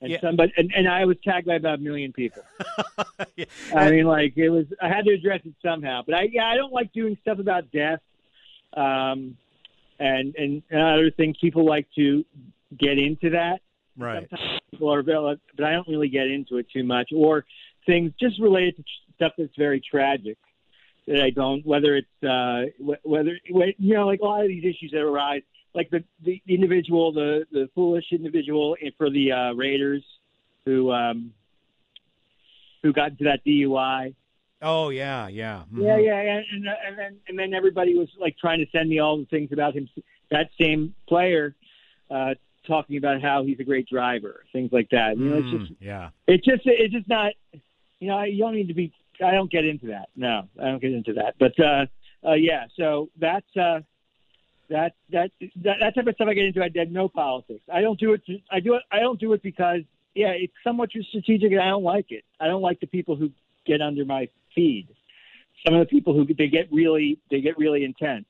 And 0.00 0.10
yeah. 0.10 0.20
somebody 0.20 0.52
and, 0.56 0.72
and 0.74 0.88
I 0.88 1.04
was 1.04 1.16
tagged 1.22 1.46
by 1.46 1.54
about 1.54 1.78
a 1.78 1.82
million 1.82 2.12
people. 2.12 2.42
yeah. 3.36 3.44
I 3.74 3.90
mean, 3.90 4.04
like 4.06 4.36
it 4.36 4.50
was. 4.50 4.66
I 4.82 4.88
had 4.88 5.04
to 5.04 5.12
address 5.12 5.40
it 5.44 5.54
somehow. 5.64 6.02
But 6.04 6.16
I, 6.16 6.22
yeah, 6.32 6.46
I 6.46 6.56
don't 6.56 6.72
like 6.72 6.92
doing 6.92 7.16
stuff 7.22 7.38
about 7.38 7.70
death, 7.70 8.00
um, 8.76 9.36
and 10.00 10.34
and 10.34 10.62
other 10.72 11.10
things. 11.12 11.36
People 11.40 11.64
like 11.64 11.86
to 11.94 12.24
get 12.76 12.98
into 12.98 13.30
that. 13.30 13.60
Right. 13.96 14.26
Sometimes 14.28 14.60
people 14.72 14.92
are, 14.92 15.02
but 15.02 15.64
I 15.64 15.72
don't 15.72 15.88
really 15.88 16.08
get 16.08 16.26
into 16.26 16.58
it 16.58 16.66
too 16.72 16.82
much. 16.82 17.10
Or 17.14 17.44
things 17.86 18.12
just 18.18 18.40
related 18.40 18.76
to 18.76 18.82
stuff 19.14 19.32
that's 19.38 19.56
very 19.56 19.80
tragic 19.80 20.36
that 21.06 21.22
I 21.22 21.30
don't. 21.30 21.64
Whether 21.64 21.96
it's 21.96 22.24
uh, 22.24 22.94
whether 23.04 23.38
you 23.48 23.94
know, 23.94 24.06
like 24.06 24.20
a 24.20 24.24
lot 24.24 24.42
of 24.42 24.48
these 24.48 24.64
issues 24.64 24.90
that 24.92 25.00
arise 25.00 25.42
like 25.76 25.90
the 25.90 26.02
the 26.24 26.42
individual, 26.48 27.12
the 27.12 27.46
the 27.52 27.68
foolish 27.74 28.06
individual 28.10 28.76
for 28.96 29.10
the 29.10 29.30
uh, 29.30 29.52
Raiders 29.52 30.02
who 30.64 30.90
um, 30.90 31.32
who 32.82 32.92
got 32.92 33.10
into 33.12 33.24
that 33.24 33.40
DUI. 33.46 34.14
Oh 34.62 34.88
yeah, 34.88 35.28
yeah, 35.28 35.62
mm-hmm. 35.72 35.82
yeah, 35.82 35.98
yeah, 35.98 36.18
and, 36.18 36.44
and, 36.50 36.66
and 36.88 36.98
then 36.98 37.16
and 37.28 37.38
then 37.38 37.54
everybody 37.54 37.94
was 37.96 38.08
like 38.18 38.36
trying 38.38 38.58
to 38.60 38.66
send 38.72 38.88
me 38.88 38.98
all 38.98 39.18
the 39.18 39.26
things 39.26 39.52
about 39.52 39.74
him. 39.74 39.88
That 40.30 40.48
same 40.58 40.94
player 41.06 41.54
uh, 42.10 42.34
talking 42.66 42.96
about 42.96 43.20
how 43.20 43.44
he's 43.44 43.60
a 43.60 43.64
great 43.64 43.86
driver, 43.86 44.44
things 44.52 44.70
like 44.72 44.88
that. 44.90 45.18
You 45.18 45.24
know, 45.26 45.38
it's 45.38 45.50
just 45.50 45.72
Mm, 45.72 45.76
yeah. 45.80 46.10
it's 46.26 46.44
just 46.44 46.62
it's 46.64 46.92
just 46.92 47.08
not. 47.08 47.32
You 48.00 48.08
know, 48.08 48.22
you 48.22 48.38
don't 48.38 48.54
need 48.54 48.68
to 48.68 48.74
be. 48.74 48.92
I 49.24 49.32
don't 49.32 49.50
get 49.50 49.64
into 49.64 49.86
that. 49.88 50.08
No, 50.16 50.48
I 50.60 50.64
don't 50.64 50.80
get 50.80 50.92
into 50.92 51.14
that. 51.14 51.34
But 51.38 51.58
uh, 51.60 51.86
uh, 52.26 52.34
yeah, 52.34 52.64
so 52.76 53.08
that's 53.18 53.56
uh, 53.56 53.80
that 54.68 54.94
that 55.10 55.30
that 55.62 55.76
that 55.80 55.94
type 55.94 56.06
of 56.06 56.14
stuff 56.14 56.28
I 56.28 56.34
get 56.34 56.46
into. 56.46 56.62
I 56.62 56.68
did 56.68 56.92
no 56.92 57.08
politics. 57.08 57.62
I 57.72 57.80
don't 57.80 57.98
do 57.98 58.12
it. 58.12 58.24
To, 58.26 58.38
I 58.50 58.60
do 58.60 58.74
it. 58.74 58.82
I 58.90 59.00
don't 59.00 59.20
do 59.20 59.32
it 59.32 59.42
because 59.42 59.80
yeah, 60.14 60.30
it's 60.30 60.52
somewhat 60.64 60.90
strategic, 60.90 61.52
and 61.52 61.60
I 61.60 61.68
don't 61.68 61.84
like 61.84 62.10
it. 62.10 62.24
I 62.40 62.46
don't 62.46 62.62
like 62.62 62.80
the 62.80 62.86
people 62.86 63.16
who 63.16 63.30
get 63.66 63.80
under 63.80 64.04
my 64.04 64.28
feed. 64.54 64.88
Some 65.64 65.74
of 65.74 65.80
the 65.80 65.86
people 65.86 66.14
who 66.14 66.26
they 66.34 66.48
get 66.48 66.72
really 66.72 67.18
they 67.30 67.40
get 67.40 67.58
really 67.58 67.84
intense, 67.84 68.26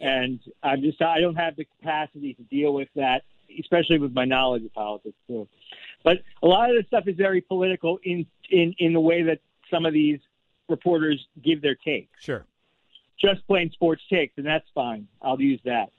and 0.00 0.40
I'm 0.62 0.82
just 0.82 1.00
I 1.00 1.20
don't 1.20 1.36
have 1.36 1.56
the 1.56 1.64
capacity 1.64 2.34
to 2.34 2.42
deal 2.44 2.72
with 2.72 2.88
that, 2.96 3.22
especially 3.58 3.98
with 3.98 4.12
my 4.12 4.24
knowledge 4.24 4.64
of 4.64 4.72
politics 4.72 5.16
too. 5.26 5.48
But 6.02 6.18
a 6.42 6.46
lot 6.46 6.70
of 6.70 6.76
this 6.76 6.86
stuff 6.86 7.04
is 7.06 7.16
very 7.16 7.40
political 7.40 7.98
in 8.02 8.26
in 8.50 8.74
in 8.78 8.92
the 8.92 9.00
way 9.00 9.22
that 9.22 9.40
some 9.70 9.86
of 9.86 9.92
these 9.92 10.18
reporters 10.68 11.24
give 11.42 11.62
their 11.62 11.74
take. 11.74 12.08
Sure. 12.20 12.44
Just 13.20 13.46
plain 13.46 13.70
sports 13.72 14.02
takes, 14.08 14.34
and 14.38 14.46
that's 14.46 14.66
fine. 14.74 15.06
I'll 15.20 15.40
use 15.40 15.60
that. 15.64 15.90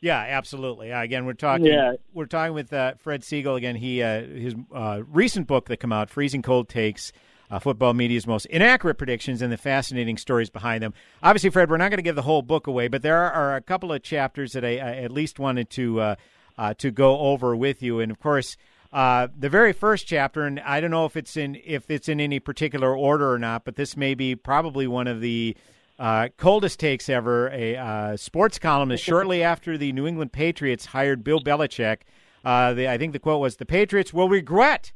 Yeah, 0.00 0.18
absolutely. 0.18 0.92
Uh, 0.92 1.02
again, 1.02 1.26
we're 1.26 1.32
talking. 1.32 1.66
Yeah. 1.66 1.94
We're 2.14 2.26
talking 2.26 2.54
with 2.54 2.72
uh, 2.72 2.94
Fred 2.98 3.22
Segal 3.22 3.56
again. 3.56 3.74
He 3.76 4.02
uh, 4.02 4.22
his 4.22 4.54
uh, 4.72 5.02
recent 5.08 5.46
book 5.46 5.66
that 5.66 5.78
come 5.78 5.92
out, 5.92 6.10
"Freezing 6.10 6.42
Cold 6.42 6.68
Takes." 6.68 7.12
Uh, 7.50 7.58
football 7.58 7.94
media's 7.94 8.26
most 8.26 8.44
inaccurate 8.46 8.96
predictions 8.96 9.40
and 9.40 9.50
the 9.50 9.56
fascinating 9.56 10.18
stories 10.18 10.50
behind 10.50 10.82
them. 10.82 10.92
Obviously, 11.22 11.48
Fred, 11.48 11.70
we're 11.70 11.78
not 11.78 11.88
going 11.88 11.96
to 11.96 12.02
give 12.02 12.14
the 12.14 12.20
whole 12.20 12.42
book 12.42 12.66
away, 12.66 12.88
but 12.88 13.00
there 13.00 13.16
are, 13.16 13.32
are 13.32 13.56
a 13.56 13.62
couple 13.62 13.90
of 13.90 14.02
chapters 14.02 14.52
that 14.52 14.66
I, 14.66 14.76
I 14.76 14.96
at 14.96 15.10
least 15.10 15.38
wanted 15.38 15.70
to 15.70 15.98
uh, 15.98 16.14
uh, 16.58 16.74
to 16.74 16.90
go 16.90 17.18
over 17.18 17.56
with 17.56 17.82
you. 17.82 18.00
And 18.00 18.12
of 18.12 18.20
course, 18.20 18.58
uh, 18.92 19.28
the 19.34 19.48
very 19.48 19.72
first 19.72 20.06
chapter, 20.06 20.42
and 20.42 20.60
I 20.60 20.80
don't 20.80 20.90
know 20.90 21.06
if 21.06 21.16
it's 21.16 21.38
in 21.38 21.58
if 21.64 21.90
it's 21.90 22.08
in 22.08 22.20
any 22.20 22.38
particular 22.38 22.94
order 22.94 23.32
or 23.32 23.38
not, 23.38 23.64
but 23.64 23.76
this 23.76 23.96
may 23.96 24.14
be 24.14 24.34
probably 24.34 24.86
one 24.86 25.06
of 25.06 25.22
the 25.22 25.56
uh, 25.98 26.28
coldest 26.36 26.78
takes 26.78 27.08
ever. 27.08 27.48
A 27.50 27.76
uh, 27.76 28.16
sports 28.16 28.58
columnist 28.58 29.04
shortly 29.04 29.42
after 29.42 29.76
the 29.76 29.92
New 29.92 30.06
England 30.06 30.32
Patriots 30.32 30.86
hired 30.86 31.24
Bill 31.24 31.40
Belichick. 31.40 31.98
Uh, 32.44 32.72
the, 32.72 32.88
I 32.88 32.98
think 32.98 33.12
the 33.12 33.18
quote 33.18 33.40
was, 33.40 33.56
"The 33.56 33.66
Patriots 33.66 34.12
will 34.12 34.28
regret." 34.28 34.92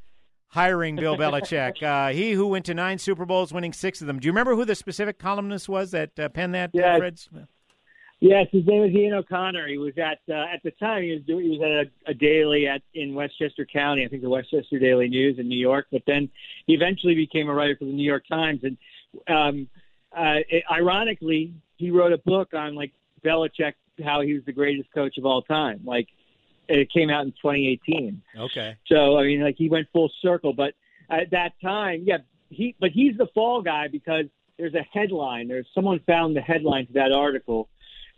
Hiring 0.49 0.97
Bill 0.97 1.17
Belichick, 1.17 1.83
uh, 2.11 2.13
he 2.13 2.33
who 2.33 2.47
went 2.47 2.67
to 2.67 2.75
nine 2.75 2.99
Super 2.99 3.25
Bowls, 3.25 3.55
winning 3.55 3.73
six 3.73 4.03
of 4.03 4.07
them. 4.07 4.19
Do 4.21 4.27
you 4.27 4.33
remember 4.33 4.55
who 4.55 4.67
the 4.67 4.75
specific 4.75 5.19
columnist 5.19 5.67
was 5.67 5.93
that 5.93 6.11
uh, 6.19 6.29
penned 6.29 6.55
that? 6.55 6.69
Yeah. 6.75 6.97
Uh, 6.97 6.99
Fred? 6.99 7.21
Yes, 8.23 8.47
his 8.53 8.65
name 8.67 8.83
was 8.83 8.93
Ian 8.93 9.15
O'Connor. 9.15 9.67
He 9.67 9.79
was 9.79 9.95
at 9.97 10.21
uh, 10.33 10.45
at 10.55 10.63
the 10.63 10.71
time 10.73 11.03
he 11.03 11.11
was 11.11 11.23
doing 11.23 11.45
he 11.45 11.59
was 11.59 11.61
at 11.61 11.71
a, 11.71 12.11
a 12.13 12.15
daily 12.15 12.69
at 12.69 12.81
in 12.95 13.15
Westchester 13.15 13.67
County, 13.67 14.05
I 14.05 14.09
think 14.09 14.23
the 14.23 14.29
Westchester 14.29 14.79
Daily 14.79 15.09
News 15.09 15.41
in 15.41 15.49
New 15.49 15.59
York. 15.59 15.87
But 15.91 16.03
then 16.07 16.29
he 16.67 16.75
eventually 16.75 17.17
became 17.17 17.49
a 17.49 17.53
writer 17.53 17.75
for 17.77 17.87
the 17.87 17.93
New 17.93 18.07
York 18.07 18.25
Times. 18.29 18.61
And 18.63 18.77
um, 19.27 19.69
uh, 20.17 20.41
it, 20.49 20.65
ironically, 20.71 21.55
he 21.77 21.91
wrote 21.91 22.13
a 22.13 22.19
book 22.19 22.55
on 22.55 22.75
like 22.75 22.93
Belichick, 23.25 23.75
how 24.05 24.21
he 24.21 24.35
was 24.35 24.45
the 24.45 24.53
greatest 24.53 24.93
coach 24.93 25.19
of 25.19 25.27
all 25.27 25.43
time. 25.43 25.81
Like 25.85 26.09
it 26.69 26.91
came 26.93 27.11
out 27.11 27.25
in 27.25 27.33
2018. 27.33 28.23
Okay. 28.39 28.77
So 28.87 29.19
I 29.19 29.25
mean, 29.25 29.43
like 29.43 29.57
he 29.57 29.69
went 29.69 29.89
full 29.93 30.11
circle. 30.21 30.53
But 30.53 30.75
at 31.11 31.31
that 31.31 31.53
time, 31.63 32.03
yeah, 32.05 32.19
he 32.51 32.75
but 32.81 32.91
he's 32.91 33.17
the 33.17 33.27
fall 33.35 33.63
guy 33.63 33.89
because 33.89 34.27
there's 34.59 34.75
a 34.75 34.85
headline. 34.93 35.49
There's 35.49 35.67
someone 35.75 36.01
found 36.07 36.37
the 36.37 36.41
headline 36.41 36.87
to 36.87 36.93
that 36.95 37.13
article, 37.13 37.69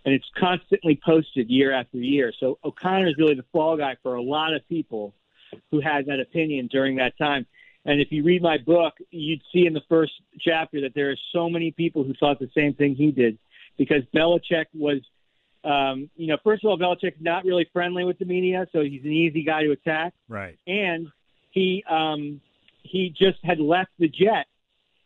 and 0.05 0.15
it's 0.15 0.29
constantly 0.39 1.01
posted 1.05 1.49
year 1.49 1.73
after 1.73 1.99
year. 1.99 2.33
So 2.39 2.59
O'Connor 2.65 3.09
is 3.09 3.15
really 3.19 3.35
the 3.35 3.45
fall 3.53 3.77
guy 3.77 3.97
for 4.03 4.15
a 4.15 4.23
lot 4.23 4.55
of 4.55 4.67
people 4.69 5.15
who 5.71 5.81
had 5.81 6.07
that 6.07 6.21
opinion 6.21 6.69
during 6.71 6.97
that 6.97 7.17
time. 7.17 7.47
And 7.87 8.01
if 8.01 8.11
you 8.11 8.23
read 8.23 8.43
my 8.43 8.59
book, 8.59 8.95
you'd 9.11 9.43
see 9.53 9.67
in 9.67 9.75
the 9.75 9.83
first 9.89 10.13
chapter 10.41 10.81
that 10.83 10.95
there 10.95 11.11
are 11.11 11.17
so 11.33 11.51
many 11.51 11.71
people 11.71 12.03
who 12.03 12.15
thought 12.15 12.39
the 12.39 12.51
same 12.55 12.75
thing 12.75 12.95
he 12.95 13.11
did, 13.11 13.39
because 13.77 14.03
Belichick 14.15 14.67
was 14.75 15.01
um, 15.65 16.11
you 16.17 16.27
know, 16.27 16.37
first 16.45 16.63
of 16.63 16.69
all, 16.69 16.79
Belichick's 16.79 17.21
not 17.21 17.45
really 17.45 17.67
friendly 17.73 18.05
with 18.05 18.19
the 18.19 18.27
media, 18.27 18.67
so 18.73 18.83
he's 18.83 19.03
an 19.03 19.13
easy 19.13 19.43
guy 19.43 19.63
to 19.63 19.71
attack. 19.71 20.13
Right. 20.29 20.59
And 20.67 21.09
he 21.51 21.83
um, 21.89 22.41
he 22.83 23.15
just 23.17 23.39
had 23.43 23.61
left 23.61 23.91
the 23.99 24.09
Jet 24.09 24.47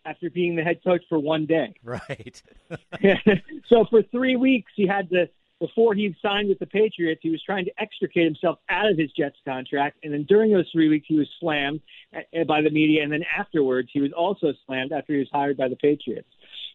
after 0.05 0.31
being 0.31 0.57
the 0.57 0.63
head 0.63 0.83
coach 0.83 1.03
for 1.09 1.19
one 1.19 1.47
day. 1.47 1.75
Right. 1.85 2.43
so 3.69 3.85
for 3.89 4.03
three 4.03 4.37
weeks, 4.37 4.73
he 4.75 4.87
had 4.87 5.11
to 5.11 5.29
before 5.61 5.95
he 5.95 6.15
signed 6.23 6.49
with 6.49 6.59
the 6.59 6.67
Patriots, 6.67 7.21
he 7.23 7.31
was 7.31 7.43
trying 7.43 7.65
to 7.65 7.73
extricate 7.79 8.25
himself 8.25 8.59
out 8.69 8.91
of 8.91 8.97
his 8.97 9.11
Jets 9.13 9.37
contract, 9.45 9.99
and 10.03 10.13
then 10.13 10.25
during 10.25 10.53
those 10.53 10.69
three 10.73 10.89
weeks, 10.89 11.07
he 11.09 11.17
was 11.17 11.29
slammed 11.41 11.81
uh, 12.15 12.45
by 12.45 12.63
the 12.63 12.71
media, 12.71 13.03
and 13.03 13.13
then 13.13 13.25
afterwards, 13.37 13.89
he 13.93 14.01
was 14.01 14.13
also 14.13 14.53
slammed 14.67 14.93
after 14.93 15.15
he 15.15 15.19
was 15.19 15.29
hired 15.33 15.57
by 15.57 15.69
the 15.69 15.77
Patriots. 15.77 16.29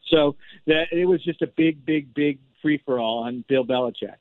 So 0.10 0.36
that 0.68 0.88
it 0.92 1.06
was 1.06 1.24
just 1.24 1.42
a 1.42 1.48
big, 1.48 1.86
big, 1.86 2.14
big 2.14 2.40
free 2.62 2.82
for 2.86 3.00
all 3.00 3.24
on 3.24 3.46
Bill 3.48 3.66
Belichick. 3.66 4.16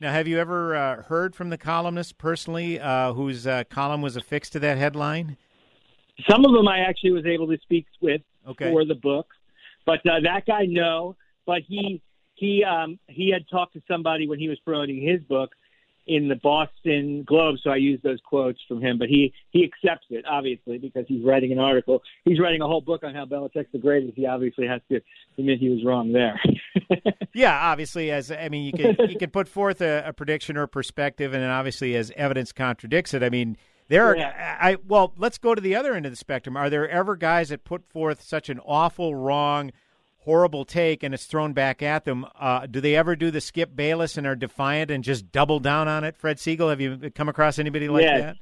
Now, 0.00 0.12
have 0.12 0.28
you 0.28 0.38
ever 0.38 0.76
uh, 0.76 1.02
heard 1.02 1.34
from 1.34 1.48
the 1.48 1.56
columnist 1.56 2.18
personally 2.18 2.78
uh, 2.78 3.14
whose 3.14 3.46
uh, 3.46 3.64
column 3.70 4.02
was 4.02 4.16
affixed 4.16 4.52
to 4.52 4.58
that 4.60 4.76
headline? 4.76 5.36
Some 6.28 6.44
of 6.44 6.52
them 6.52 6.68
I 6.68 6.80
actually 6.80 7.12
was 7.12 7.24
able 7.26 7.46
to 7.48 7.58
speak 7.62 7.86
with 8.00 8.20
Okay. 8.46 8.70
for 8.70 8.84
the 8.84 8.94
book, 8.94 9.28
but 9.86 10.00
uh, 10.06 10.20
that 10.22 10.44
guy 10.46 10.66
no. 10.66 11.16
But 11.46 11.62
he 11.66 12.02
he 12.34 12.64
um, 12.64 12.98
he 13.08 13.30
had 13.30 13.48
talked 13.48 13.74
to 13.74 13.82
somebody 13.88 14.26
when 14.26 14.38
he 14.38 14.48
was 14.48 14.58
promoting 14.60 15.00
his 15.00 15.20
book 15.22 15.50
in 16.06 16.28
the 16.28 16.36
Boston 16.36 17.24
Globe, 17.26 17.56
so 17.62 17.70
I 17.70 17.76
used 17.76 18.02
those 18.02 18.20
quotes 18.24 18.60
from 18.68 18.82
him. 18.82 18.98
But 18.98 19.08
he 19.08 19.32
he 19.50 19.64
accepts 19.64 20.06
it 20.10 20.24
obviously 20.28 20.78
because 20.78 21.06
he's 21.08 21.24
writing 21.24 21.52
an 21.52 21.58
article. 21.58 22.02
He's 22.24 22.40
writing 22.40 22.60
a 22.60 22.66
whole 22.66 22.80
book 22.80 23.02
on 23.04 23.14
how 23.14 23.24
Belichick's 23.24 23.72
the 23.72 23.78
greatest. 23.78 24.14
He 24.16 24.26
obviously 24.26 24.66
has 24.66 24.80
to 24.90 25.00
admit 25.38 25.58
he 25.58 25.70
was 25.70 25.84
wrong 25.84 26.12
there. 26.12 26.40
Yeah, 27.34 27.58
obviously, 27.72 28.12
as 28.12 28.30
I 28.30 28.48
mean, 28.48 28.64
you 28.64 28.72
can 28.72 29.10
you 29.10 29.18
can 29.18 29.30
put 29.30 29.48
forth 29.48 29.80
a, 29.80 30.04
a 30.06 30.12
prediction 30.12 30.56
or 30.56 30.68
perspective, 30.68 31.34
and 31.34 31.42
then 31.42 31.50
obviously, 31.50 31.96
as 31.96 32.12
evidence 32.16 32.52
contradicts 32.52 33.12
it, 33.12 33.24
I 33.24 33.28
mean, 33.28 33.56
there 33.88 34.06
are. 34.06 34.16
Yeah. 34.16 34.56
I 34.60 34.76
well, 34.86 35.12
let's 35.16 35.38
go 35.38 35.52
to 35.52 35.60
the 35.60 35.74
other 35.74 35.94
end 35.94 36.06
of 36.06 36.12
the 36.12 36.16
spectrum. 36.16 36.56
Are 36.56 36.70
there 36.70 36.88
ever 36.88 37.16
guys 37.16 37.48
that 37.48 37.64
put 37.64 37.84
forth 37.84 38.22
such 38.22 38.48
an 38.48 38.60
awful, 38.60 39.16
wrong, 39.16 39.72
horrible 40.24 40.64
take, 40.64 41.02
and 41.02 41.14
it's 41.14 41.26
thrown 41.26 41.52
back 41.52 41.82
at 41.82 42.04
them? 42.04 42.26
Uh, 42.38 42.66
do 42.66 42.80
they 42.80 42.96
ever 42.96 43.14
do 43.16 43.30
the 43.30 43.40
Skip 43.40 43.74
Bayless 43.76 44.16
and 44.16 44.26
are 44.26 44.34
defiant 44.36 44.90
and 44.90 45.04
just 45.04 45.30
double 45.32 45.60
down 45.60 45.86
on 45.88 46.04
it? 46.04 46.16
Fred 46.16 46.38
Segal, 46.38 46.70
have 46.70 46.80
you 46.80 47.10
come 47.14 47.28
across 47.28 47.58
anybody 47.58 47.88
like 47.88 48.02
Yes. 48.02 48.20
that? 48.20 48.36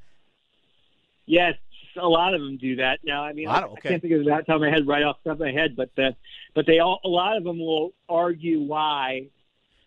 Yes, 1.27 1.55
a 2.01 2.09
lot 2.09 2.35
of 2.35 2.41
them 2.41 2.57
do 2.57 2.77
that. 2.77 3.01
Now, 3.05 3.25
I 3.25 3.33
mean, 3.33 3.49
I, 3.49 3.59
of- 3.63 3.73
okay. 3.73 3.89
I 3.89 3.93
can't 3.93 4.03
think 4.03 4.15
of 4.15 4.25
the 4.25 4.31
top 4.31 4.49
of 4.57 4.61
my 4.61 4.71
head 4.71 4.87
right 4.87 5.03
off 5.03 5.17
the 5.25 5.31
top 5.31 5.37
of 5.41 5.47
my 5.47 5.53
head, 5.53 5.77
but 5.77 5.91
the, 5.97 6.15
but 6.55 6.67
they 6.67 6.79
all 6.79 7.01
a 7.05 7.09
lot 7.09 7.37
of 7.37 7.45
them 7.45 7.59
will 7.59 7.93
argue 8.09 8.61
why 8.61 9.27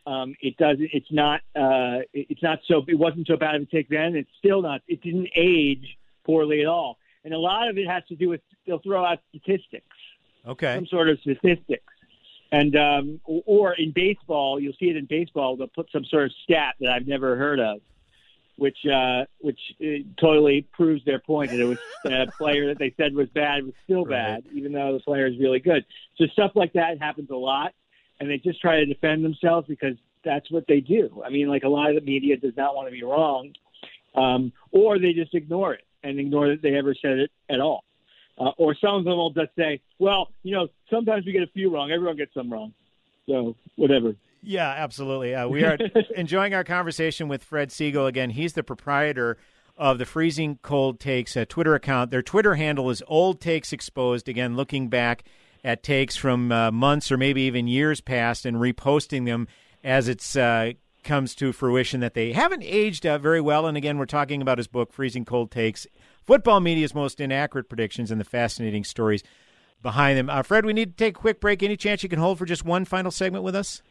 um, 0.08 0.36
it 0.42 0.56
doesn't. 0.58 0.90
It's 0.94 1.12
not. 1.12 1.42
Uh, 1.56 2.00
it's 2.14 2.44
not 2.44 2.60
so. 2.68 2.84
It 2.88 2.96
wasn't 2.98 3.28
so 3.28 3.38
bad 3.38 3.56
of 3.56 3.64
a 3.64 3.66
take 3.66 3.90
then. 3.90 4.16
It's 4.16 4.30
still 4.38 4.62
not. 4.62 4.82
It 4.88 5.02
didn't 5.02 5.30
age 5.36 5.98
poorly 6.26 6.62
at 6.62 6.68
all, 6.68 6.98
and 7.24 7.34
a 7.34 7.40
lot 7.40 7.70
of 7.70 7.78
it 7.78 7.88
has 7.88 8.04
to 8.10 8.16
do 8.16 8.30
with 8.30 8.42
they'll 8.68 8.80
throw 8.80 9.04
out 9.04 9.20
statistics 9.30 9.86
Okay. 10.48 10.76
some 10.76 10.88
sort 10.88 11.10
of 11.10 11.20
statistics. 11.20 11.84
And 12.52 12.76
um, 12.76 13.20
or- 13.26 13.74
in 13.74 13.92
baseball, 13.92 14.60
you'll 14.60 14.76
see 14.80 14.90
it 14.90 14.96
in 14.96 15.06
baseball. 15.06 15.58
They'll 15.58 15.68
put 15.68 15.92
some 15.92 16.06
sort 16.06 16.26
of 16.26 16.32
stat 16.44 16.76
that 16.80 16.90
I've 16.90 17.08
never 17.08 17.36
heard 17.36 17.60
of, 17.60 17.82
which 18.58 18.78
uh, 18.86 19.26
which 19.40 19.60
uh, 19.82 20.04
totally 20.20 20.68
proves 20.74 21.04
their 21.06 21.20
point 21.20 21.52
that 21.52 21.60
it 21.60 21.66
was 21.66 21.80
a 22.06 22.32
player 22.38 22.68
that 22.68 22.78
they 22.78 22.94
said 22.98 23.14
was 23.14 23.28
bad 23.30 23.66
was 23.66 23.74
still 23.84 24.06
bad, 24.06 24.44
even 24.54 24.72
though 24.72 24.94
the 24.94 25.00
player 25.00 25.26
is 25.26 25.38
really 25.40 25.60
good. 25.60 25.86
So 26.18 26.28
stuff 26.28 26.52
like 26.56 26.74
that 26.74 27.00
happens 27.00 27.30
a 27.32 27.36
lot, 27.36 27.74
and 28.20 28.30
they 28.30 28.38
just 28.38 28.62
try 28.62 28.78
to 28.78 28.86
defend 28.86 29.26
themselves 29.26 29.68
because 29.68 29.96
that's 30.24 30.50
what 30.52 30.66
they 30.68 30.80
do. 30.80 31.24
I 31.26 31.30
mean, 31.30 31.48
like 31.48 31.64
a 31.64 31.70
lot 31.70 31.90
of 31.90 31.96
the 31.96 32.02
media 32.02 32.38
does 32.38 32.56
not 32.56 32.76
want 32.76 32.88
to 32.88 32.92
be 32.92 33.04
wrong, 33.04 33.54
um, 34.16 34.54
or 34.72 35.00
they 35.00 35.14
just 35.14 35.34
ignore 35.34 35.74
it 35.74 35.84
and 36.04 36.20
ignore 36.20 36.50
that 36.50 36.62
they 36.62 36.76
ever 36.76 36.94
said 36.94 37.18
it 37.18 37.32
at 37.50 37.60
all. 37.60 37.84
Uh, 38.38 38.52
or 38.58 38.76
some 38.76 38.96
of 38.96 39.04
them 39.06 39.16
will 39.16 39.32
just 39.32 39.56
say, 39.58 39.80
well, 39.98 40.30
you 40.44 40.54
know, 40.54 40.68
sometimes 40.90 41.26
we 41.26 41.32
get 41.32 41.44
a 41.44 41.48
few 41.48 41.74
wrong. 41.74 41.92
Everyone 41.92 42.18
gets 42.18 42.34
some 42.34 42.52
wrong. 42.52 42.74
So, 43.28 43.56
whatever. 43.76 44.16
Yeah, 44.44 44.70
absolutely. 44.70 45.34
Uh, 45.34 45.48
we 45.48 45.64
are 45.64 45.78
enjoying 46.16 46.54
our 46.54 46.64
conversation 46.64 47.28
with 47.28 47.44
Fred 47.44 47.70
Segal. 47.70 48.08
Again, 48.08 48.32
he's 48.32 48.54
the 48.54 48.64
proprietor 48.64 49.38
of 49.78 49.98
the 49.98 50.06
Freezing 50.06 50.60
Cold 50.62 51.00
Takes 51.00 51.36
uh, 51.36 51.46
Twitter 51.48 51.76
account. 51.76 52.12
Their 52.12 52.22
Twitter 52.22 52.56
handle 52.56 52.90
is 52.90 53.02
Old 53.08 53.42
Takes 53.42 53.74
Exposed. 53.74 54.30
Again, 54.30 54.56
looking 54.56 54.90
back 54.90 55.24
at 55.64 55.82
takes 55.82 56.16
from 56.16 56.52
uh, 56.52 56.72
months 56.72 57.12
or 57.12 57.18
maybe 57.18 57.42
even 57.42 57.68
years 57.68 58.00
past 58.00 58.46
and 58.46 58.58
reposting 58.58 59.26
them 59.26 59.48
as 59.84 60.08
it's 60.08 60.36
uh, 60.36 60.72
comes 61.04 61.34
to 61.36 61.52
fruition 61.52 62.02
that 62.02 62.14
they 62.14 62.34
haven't 62.34 62.64
aged 62.64 63.06
uh, 63.06 63.18
very 63.18 63.42
well. 63.42 63.66
And 63.66 63.76
again, 63.76 63.98
we're 63.98 64.06
talking 64.06 64.42
about 64.42 64.58
his 64.58 64.68
book, 64.68 64.94
Freezing 64.94 65.26
Cold 65.26 65.52
Takes 65.52 65.88
Football 66.26 66.60
Media's 66.60 66.96
Most 66.96 67.20
Inaccurate 67.20 67.70
Predictions 67.70 68.12
and 68.12 68.20
the 68.20 68.26
Fascinating 68.26 68.84
Stories 68.84 69.24
behind 69.82 70.18
them. 70.18 70.30
Uh, 70.30 70.42
Fred, 70.42 70.66
we 70.66 70.74
need 70.74 70.98
to 70.98 71.04
take 71.04 71.16
a 71.18 71.20
quick 71.20 71.40
break. 71.40 71.62
Any 71.62 71.78
chance 71.78 72.04
you 72.04 72.10
can 72.10 72.20
hold 72.20 72.40
for 72.40 72.46
just 72.46 72.66
one 72.66 72.86
final 72.86 73.12
segment 73.12 73.44
with 73.44 73.56
us? 73.56 73.82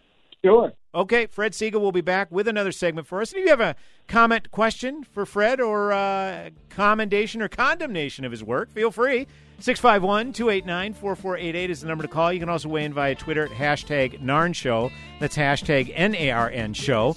Sure. 0.45 0.73
Okay, 0.95 1.27
Fred 1.27 1.53
Segal 1.53 1.81
will 1.81 1.93
be 1.93 2.03
back 2.03 2.31
with 2.31 2.47
another 2.47 2.71
segment 2.71 3.07
for 3.07 3.23
us. 3.23 3.33
And 3.33 3.39
if 3.41 3.45
you 3.45 3.51
have 3.51 3.61
a 3.61 3.77
comment, 4.09 4.51
question 4.51 5.03
for 5.03 5.25
Fred, 5.25 5.61
or 5.61 5.93
uh, 5.93 6.51
commendation 6.69 7.41
or 7.41 7.49
condemnation 7.49 8.25
of 8.25 8.31
his 8.31 8.45
work, 8.45 8.71
feel 8.71 8.91
free. 8.91 9.27
651 9.61 10.33
289 10.33 10.95
4488 10.95 11.71
is 11.71 11.81
the 11.81 11.89
number 11.89 12.03
to 12.03 12.09
call. 12.09 12.33
You 12.33 12.41
can 12.41 12.49
also 12.49 12.69
weigh 12.69 12.85
in 12.85 12.93
via 12.93 13.15
Twitter 13.15 13.45
at 13.45 13.53
hashtag 13.53 14.21
NARN 14.21 14.55
Show. 14.55 14.91
That's 15.21 15.37
hashtag 15.37 15.91
N 15.95 16.15
A 16.15 16.31
R 16.31 16.51
N 16.51 16.75
Show. 16.75 17.17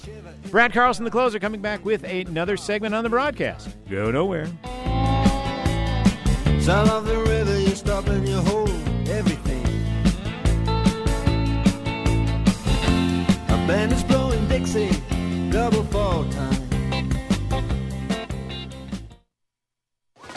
Brad 0.50 0.72
Carlson, 0.72 1.04
the 1.04 1.10
closer, 1.10 1.38
coming 1.38 1.60
back 1.60 1.84
with 1.84 2.04
another 2.04 2.56
segment 2.56 2.94
on 2.94 3.04
the 3.04 3.10
broadcast. 3.10 3.76
Go 3.90 4.10
nowhere. 4.10 4.48
Sound 6.68 6.90
of 6.90 7.06
the 7.06 7.16
river, 7.16 7.58
you 7.58 7.74
stop 7.74 8.06
and 8.08 8.28
you 8.28 8.36
hold 8.42 8.68
everything. 9.08 9.64
A 13.48 13.66
band 13.66 13.90
is 13.90 14.02
blowing 14.02 14.46
Dixie, 14.48 14.90
double 15.48 15.82
fall 15.84 16.28
time. 16.28 16.68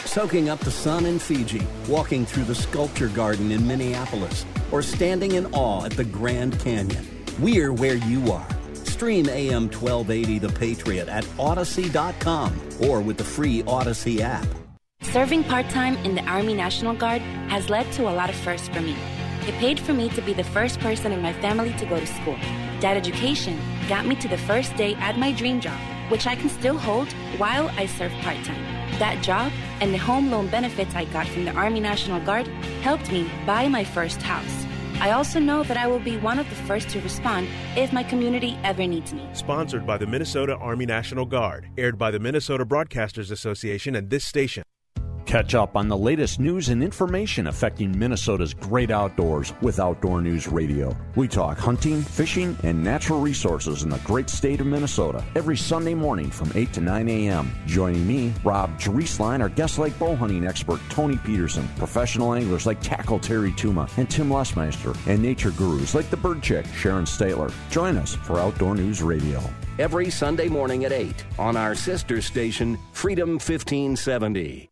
Soaking 0.06 0.48
up 0.48 0.60
the 0.60 0.70
sun 0.70 1.04
in 1.04 1.18
Fiji, 1.18 1.66
walking 1.86 2.24
through 2.24 2.44
the 2.44 2.54
sculpture 2.54 3.08
garden 3.08 3.52
in 3.52 3.68
Minneapolis, 3.68 4.46
or 4.70 4.80
standing 4.80 5.32
in 5.32 5.52
awe 5.52 5.84
at 5.84 5.92
the 5.92 6.04
Grand 6.04 6.58
Canyon. 6.60 7.06
We're 7.40 7.74
where 7.74 7.96
you 7.96 8.32
are. 8.32 8.48
Stream 8.72 9.28
AM 9.28 9.64
1280 9.64 10.38
The 10.38 10.48
Patriot 10.48 11.08
at 11.08 11.28
Odyssey.com 11.38 12.58
or 12.80 13.02
with 13.02 13.18
the 13.18 13.24
free 13.24 13.62
Odyssey 13.64 14.22
app. 14.22 14.46
Serving 15.02 15.44
part 15.44 15.68
time 15.68 15.96
in 16.06 16.14
the 16.14 16.24
Army 16.24 16.54
National 16.54 16.94
Guard 16.94 17.20
has 17.50 17.68
led 17.68 17.90
to 17.92 18.08
a 18.08 18.14
lot 18.14 18.30
of 18.30 18.36
firsts 18.36 18.68
for 18.68 18.80
me. 18.80 18.96
It 19.46 19.54
paid 19.56 19.78
for 19.78 19.92
me 19.92 20.08
to 20.10 20.22
be 20.22 20.32
the 20.32 20.44
first 20.44 20.80
person 20.80 21.12
in 21.12 21.20
my 21.20 21.32
family 21.34 21.72
to 21.74 21.86
go 21.86 22.00
to 22.00 22.06
school. 22.06 22.38
That 22.80 22.96
education 22.96 23.58
got 23.88 24.06
me 24.06 24.14
to 24.16 24.28
the 24.28 24.38
first 24.38 24.74
day 24.76 24.94
at 24.94 25.18
my 25.18 25.32
dream 25.32 25.60
job, 25.60 25.78
which 26.08 26.26
I 26.26 26.36
can 26.36 26.48
still 26.48 26.78
hold 26.78 27.12
while 27.36 27.68
I 27.76 27.86
serve 27.86 28.12
part 28.22 28.42
time. 28.44 28.62
That 28.98 29.22
job 29.22 29.52
and 29.80 29.92
the 29.92 29.98
home 29.98 30.30
loan 30.30 30.46
benefits 30.46 30.94
I 30.94 31.04
got 31.06 31.26
from 31.26 31.44
the 31.44 31.52
Army 31.52 31.80
National 31.80 32.20
Guard 32.20 32.46
helped 32.80 33.10
me 33.12 33.30
buy 33.44 33.68
my 33.68 33.84
first 33.84 34.22
house. 34.22 34.66
I 35.00 35.10
also 35.10 35.40
know 35.40 35.64
that 35.64 35.76
I 35.76 35.88
will 35.88 35.98
be 35.98 36.16
one 36.18 36.38
of 36.38 36.48
the 36.48 36.54
first 36.54 36.88
to 36.90 37.00
respond 37.00 37.48
if 37.76 37.92
my 37.92 38.04
community 38.04 38.56
ever 38.62 38.86
needs 38.86 39.12
me. 39.12 39.28
Sponsored 39.32 39.84
by 39.84 39.98
the 39.98 40.06
Minnesota 40.06 40.56
Army 40.56 40.86
National 40.86 41.26
Guard, 41.26 41.68
aired 41.76 41.98
by 41.98 42.12
the 42.12 42.20
Minnesota 42.20 42.64
Broadcasters 42.64 43.30
Association 43.30 43.96
and 43.96 44.08
this 44.08 44.24
station. 44.24 44.62
Catch 45.26 45.54
up 45.54 45.76
on 45.76 45.88
the 45.88 45.96
latest 45.96 46.40
news 46.40 46.68
and 46.68 46.82
information 46.82 47.46
affecting 47.46 47.96
Minnesota's 47.96 48.52
great 48.52 48.90
outdoors 48.90 49.54
with 49.62 49.78
Outdoor 49.78 50.20
News 50.20 50.48
Radio. 50.48 50.96
We 51.14 51.28
talk 51.28 51.58
hunting, 51.58 52.02
fishing, 52.02 52.56
and 52.64 52.82
natural 52.82 53.20
resources 53.20 53.82
in 53.82 53.88
the 53.88 53.98
great 53.98 54.28
state 54.28 54.60
of 54.60 54.66
Minnesota 54.66 55.24
every 55.36 55.56
Sunday 55.56 55.94
morning 55.94 56.30
from 56.30 56.50
8 56.54 56.72
to 56.74 56.80
9 56.80 57.08
a.m. 57.08 57.52
Joining 57.66 58.06
me, 58.06 58.34
Rob 58.44 58.78
Drieslein, 58.78 59.40
our 59.40 59.48
guest 59.48 59.78
lake 59.78 59.98
bow 59.98 60.16
hunting 60.16 60.46
expert 60.46 60.80
Tony 60.90 61.16
Peterson, 61.18 61.68
professional 61.78 62.34
anglers 62.34 62.66
like 62.66 62.80
Tackle 62.80 63.20
Terry 63.20 63.52
Tuma 63.52 63.88
and 63.96 64.10
Tim 64.10 64.28
Lesmeister, 64.28 64.96
and 65.06 65.22
nature 65.22 65.52
gurus 65.52 65.94
like 65.94 66.10
the 66.10 66.16
bird 66.16 66.42
chick 66.42 66.66
Sharon 66.74 67.04
Stiteler. 67.04 67.52
Join 67.70 67.96
us 67.96 68.14
for 68.14 68.38
Outdoor 68.40 68.74
News 68.74 69.02
Radio. 69.02 69.40
Every 69.78 70.10
Sunday 70.10 70.48
morning 70.48 70.84
at 70.84 70.92
8 70.92 71.24
on 71.38 71.56
our 71.56 71.74
sister 71.74 72.20
station, 72.20 72.78
Freedom 72.92 73.30
1570. 73.30 74.71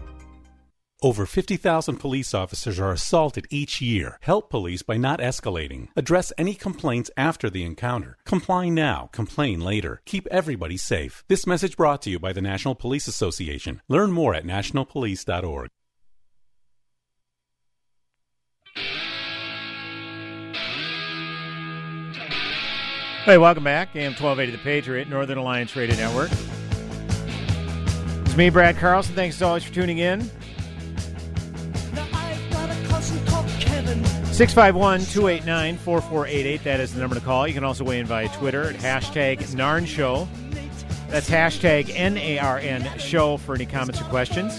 Over 1.03 1.25
50,000 1.25 1.97
police 1.97 2.31
officers 2.31 2.79
are 2.79 2.91
assaulted 2.91 3.47
each 3.49 3.81
year. 3.81 4.19
Help 4.21 4.51
police 4.51 4.83
by 4.83 4.97
not 4.97 5.19
escalating. 5.19 5.87
Address 5.95 6.31
any 6.37 6.53
complaints 6.53 7.09
after 7.17 7.49
the 7.49 7.65
encounter. 7.65 8.17
Comply 8.23 8.69
now, 8.69 9.09
complain 9.11 9.61
later. 9.61 10.01
Keep 10.05 10.27
everybody 10.27 10.77
safe. 10.77 11.23
This 11.27 11.47
message 11.47 11.75
brought 11.75 12.03
to 12.03 12.11
you 12.11 12.19
by 12.19 12.33
the 12.33 12.41
National 12.41 12.75
Police 12.75 13.07
Association. 13.07 13.81
Learn 13.89 14.11
more 14.11 14.35
at 14.35 14.45
nationalpolice.org. 14.45 15.69
Hey, 23.25 23.39
welcome 23.39 23.63
back. 23.63 23.95
AM 23.95 24.13
1280 24.13 24.51
The 24.51 24.57
Patriot, 24.63 25.09
Northern 25.09 25.39
Alliance 25.39 25.75
Radio 25.75 25.95
Network. 25.95 26.29
It's 28.25 28.37
me, 28.37 28.51
Brad 28.51 28.77
Carlson. 28.77 29.15
Thanks 29.15 29.37
as 29.37 29.41
always 29.41 29.63
for 29.63 29.73
tuning 29.73 29.97
in. 29.97 30.29
651 34.41 35.01
289 35.01 35.77
4488. 35.77 36.63
That 36.63 36.79
is 36.79 36.95
the 36.95 36.99
number 36.99 37.13
to 37.13 37.21
call. 37.21 37.47
You 37.47 37.53
can 37.53 37.63
also 37.63 37.83
weigh 37.83 37.99
in 37.99 38.07
via 38.07 38.27
Twitter 38.29 38.63
at 38.63 38.75
hashtag 38.75 39.37
NARN 39.53 39.85
Show. 39.85 40.27
That's 41.09 41.29
hashtag 41.29 41.91
N 41.93 42.17
A 42.17 42.39
R 42.39 42.57
N 42.57 42.97
Show 42.97 43.37
for 43.37 43.53
any 43.53 43.67
comments 43.67 44.01
or 44.01 44.05
questions. 44.05 44.57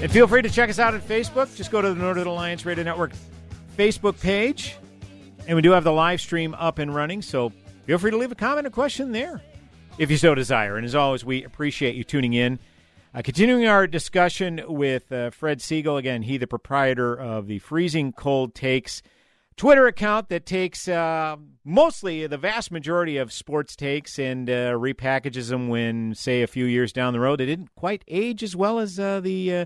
And 0.00 0.10
feel 0.10 0.26
free 0.26 0.40
to 0.40 0.48
check 0.48 0.70
us 0.70 0.78
out 0.78 0.94
at 0.94 1.06
Facebook. 1.06 1.54
Just 1.54 1.70
go 1.70 1.82
to 1.82 1.90
the 1.90 1.94
Northern 1.94 2.26
Alliance 2.26 2.64
Radio 2.64 2.84
Network 2.84 3.12
Facebook 3.76 4.18
page. 4.18 4.76
And 5.46 5.54
we 5.54 5.60
do 5.60 5.72
have 5.72 5.84
the 5.84 5.92
live 5.92 6.22
stream 6.22 6.54
up 6.54 6.78
and 6.78 6.94
running, 6.94 7.20
so 7.20 7.52
feel 7.84 7.98
free 7.98 8.12
to 8.12 8.16
leave 8.16 8.32
a 8.32 8.34
comment 8.34 8.66
or 8.66 8.70
question 8.70 9.12
there 9.12 9.42
if 9.98 10.10
you 10.10 10.16
so 10.16 10.34
desire. 10.34 10.78
And 10.78 10.86
as 10.86 10.94
always, 10.94 11.22
we 11.22 11.44
appreciate 11.44 11.96
you 11.96 12.04
tuning 12.04 12.32
in. 12.32 12.58
Uh, 13.14 13.20
continuing 13.20 13.66
our 13.66 13.86
discussion 13.86 14.62
with 14.66 15.12
uh, 15.12 15.28
Fred 15.28 15.58
Segal, 15.58 15.98
again, 15.98 16.22
he 16.22 16.38
the 16.38 16.46
proprietor 16.46 17.14
of 17.14 17.46
the 17.46 17.58
Freezing 17.58 18.10
Cold 18.10 18.54
Takes 18.54 19.02
Twitter 19.54 19.86
account 19.86 20.30
that 20.30 20.46
takes 20.46 20.88
uh, 20.88 21.36
mostly 21.62 22.26
the 22.26 22.38
vast 22.38 22.70
majority 22.70 23.18
of 23.18 23.30
sports 23.30 23.76
takes 23.76 24.18
and 24.18 24.48
uh, 24.48 24.72
repackages 24.72 25.50
them 25.50 25.68
when, 25.68 26.14
say, 26.14 26.40
a 26.40 26.46
few 26.46 26.64
years 26.64 26.90
down 26.90 27.12
the 27.12 27.20
road, 27.20 27.38
they 27.38 27.44
didn't 27.44 27.74
quite 27.74 28.02
age 28.08 28.42
as 28.42 28.56
well 28.56 28.78
as 28.78 28.98
uh, 28.98 29.20
the 29.20 29.52
uh, 29.52 29.64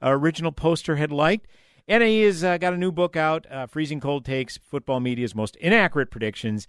original 0.00 0.50
poster 0.50 0.96
had 0.96 1.12
liked. 1.12 1.46
And 1.86 2.02
he 2.02 2.22
has 2.22 2.40
got 2.40 2.72
a 2.72 2.78
new 2.78 2.90
book 2.90 3.14
out, 3.14 3.46
Freezing 3.68 4.00
Cold 4.00 4.24
Takes 4.24 4.56
Football 4.56 5.00
Media's 5.00 5.34
Most 5.34 5.54
Inaccurate 5.56 6.10
Predictions 6.10 6.66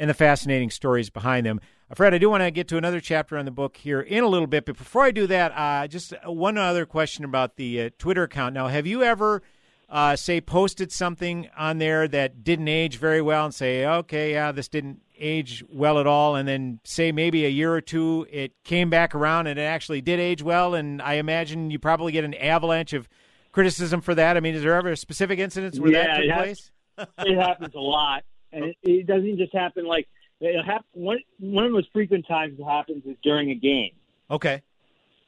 and 0.00 0.08
the 0.08 0.14
Fascinating 0.14 0.70
Stories 0.70 1.10
Behind 1.10 1.46
Them. 1.46 1.60
Uh, 1.90 1.94
Fred, 1.94 2.14
I 2.14 2.18
do 2.18 2.30
want 2.30 2.42
to 2.42 2.50
get 2.50 2.66
to 2.68 2.78
another 2.78 3.00
chapter 3.00 3.36
on 3.36 3.44
the 3.44 3.50
book 3.50 3.76
here 3.76 4.00
in 4.00 4.24
a 4.24 4.28
little 4.28 4.46
bit, 4.46 4.64
but 4.64 4.78
before 4.78 5.02
I 5.02 5.10
do 5.10 5.26
that, 5.28 5.52
uh, 5.52 5.86
just 5.86 6.14
one 6.24 6.56
other 6.56 6.86
question 6.86 7.24
about 7.24 7.56
the 7.56 7.82
uh, 7.82 7.90
Twitter 7.98 8.22
account. 8.22 8.54
Now, 8.54 8.68
have 8.68 8.86
you 8.86 9.02
ever 9.02 9.42
uh, 9.90 10.16
say 10.16 10.40
posted 10.40 10.90
something 10.90 11.50
on 11.56 11.78
there 11.78 12.08
that 12.08 12.42
didn't 12.42 12.68
age 12.68 12.96
very 12.96 13.20
well, 13.20 13.44
and 13.44 13.54
say, 13.54 13.84
okay, 13.84 14.32
yeah, 14.32 14.52
this 14.52 14.68
didn't 14.68 15.02
age 15.18 15.62
well 15.70 15.98
at 15.98 16.06
all, 16.06 16.34
and 16.34 16.48
then 16.48 16.80
say 16.82 17.12
maybe 17.12 17.44
a 17.44 17.50
year 17.50 17.74
or 17.74 17.82
two 17.82 18.26
it 18.30 18.52
came 18.64 18.88
back 18.88 19.14
around 19.14 19.48
and 19.48 19.58
it 19.58 19.62
actually 19.62 20.00
did 20.00 20.18
age 20.18 20.42
well, 20.42 20.74
and 20.74 21.02
I 21.02 21.14
imagine 21.14 21.70
you 21.70 21.78
probably 21.78 22.12
get 22.12 22.24
an 22.24 22.32
avalanche 22.34 22.94
of 22.94 23.06
criticism 23.52 24.00
for 24.00 24.14
that. 24.14 24.38
I 24.38 24.40
mean, 24.40 24.54
is 24.54 24.62
there 24.62 24.74
ever 24.74 24.92
a 24.92 24.96
specific 24.96 25.38
incidents 25.38 25.78
where 25.78 25.92
yeah, 25.92 26.06
that 26.06 26.22
took 26.22 26.36
place? 26.36 26.70
it 27.18 27.36
happens 27.36 27.74
a 27.74 27.80
lot, 27.80 28.24
and 28.52 28.64
it, 28.64 28.76
it 28.82 29.06
doesn't 29.06 29.38
just 29.38 29.54
happen 29.54 29.86
like 29.86 30.08
it 30.40 30.64
hap- 30.64 30.86
one 30.92 31.18
one 31.38 31.64
of 31.64 31.70
the 31.70 31.76
most 31.76 31.92
frequent 31.92 32.26
times 32.26 32.58
it 32.58 32.64
happens 32.64 33.04
is 33.06 33.16
during 33.22 33.50
a 33.50 33.54
game. 33.54 33.92
Okay. 34.30 34.62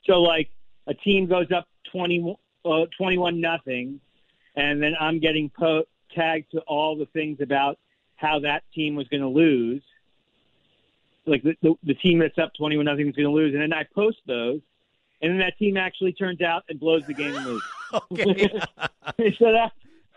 So 0.07 0.21
like 0.21 0.51
a 0.87 0.95
team 0.95 1.27
goes 1.27 1.47
up 1.55 1.69
20, 1.93 2.37
uh, 2.65 2.87
21 2.97 3.41
nothing, 3.41 4.01
and 4.57 4.83
then 4.83 4.95
I'm 4.99 5.21
getting 5.21 5.51
po- 5.51 5.85
tagged 6.15 6.51
to 6.53 6.61
all 6.61 6.97
the 6.97 7.07
things 7.07 7.39
about 7.41 7.79
how 8.17 8.41
that 8.41 8.63
team 8.75 8.95
was 8.95 9.07
going 9.09 9.23
to 9.23 9.29
lose. 9.29 9.83
Like 11.27 11.43
the, 11.43 11.55
the, 11.63 11.75
the 11.85 11.95
team 11.95 12.19
that's 12.19 12.39
up 12.39 12.53
21 12.59 12.85
nothing 12.85 13.09
is 13.09 13.15
going 13.15 13.29
to 13.29 13.33
lose, 13.33 13.53
and 13.53 13.63
then 13.63 13.73
I 13.73 13.85
post 13.95 14.19
those, 14.27 14.61
and 15.21 15.31
then 15.31 15.39
that 15.39 15.57
team 15.59 15.77
actually 15.77 16.13
turns 16.15 16.41
out 16.41 16.65
and 16.69 16.81
blows 16.81 17.03
the 17.07 17.15
game 17.15 17.35
and 17.35 17.47
loses. 17.47 17.69
okay. 18.13 19.35
so 19.39 19.53
that 19.53 19.73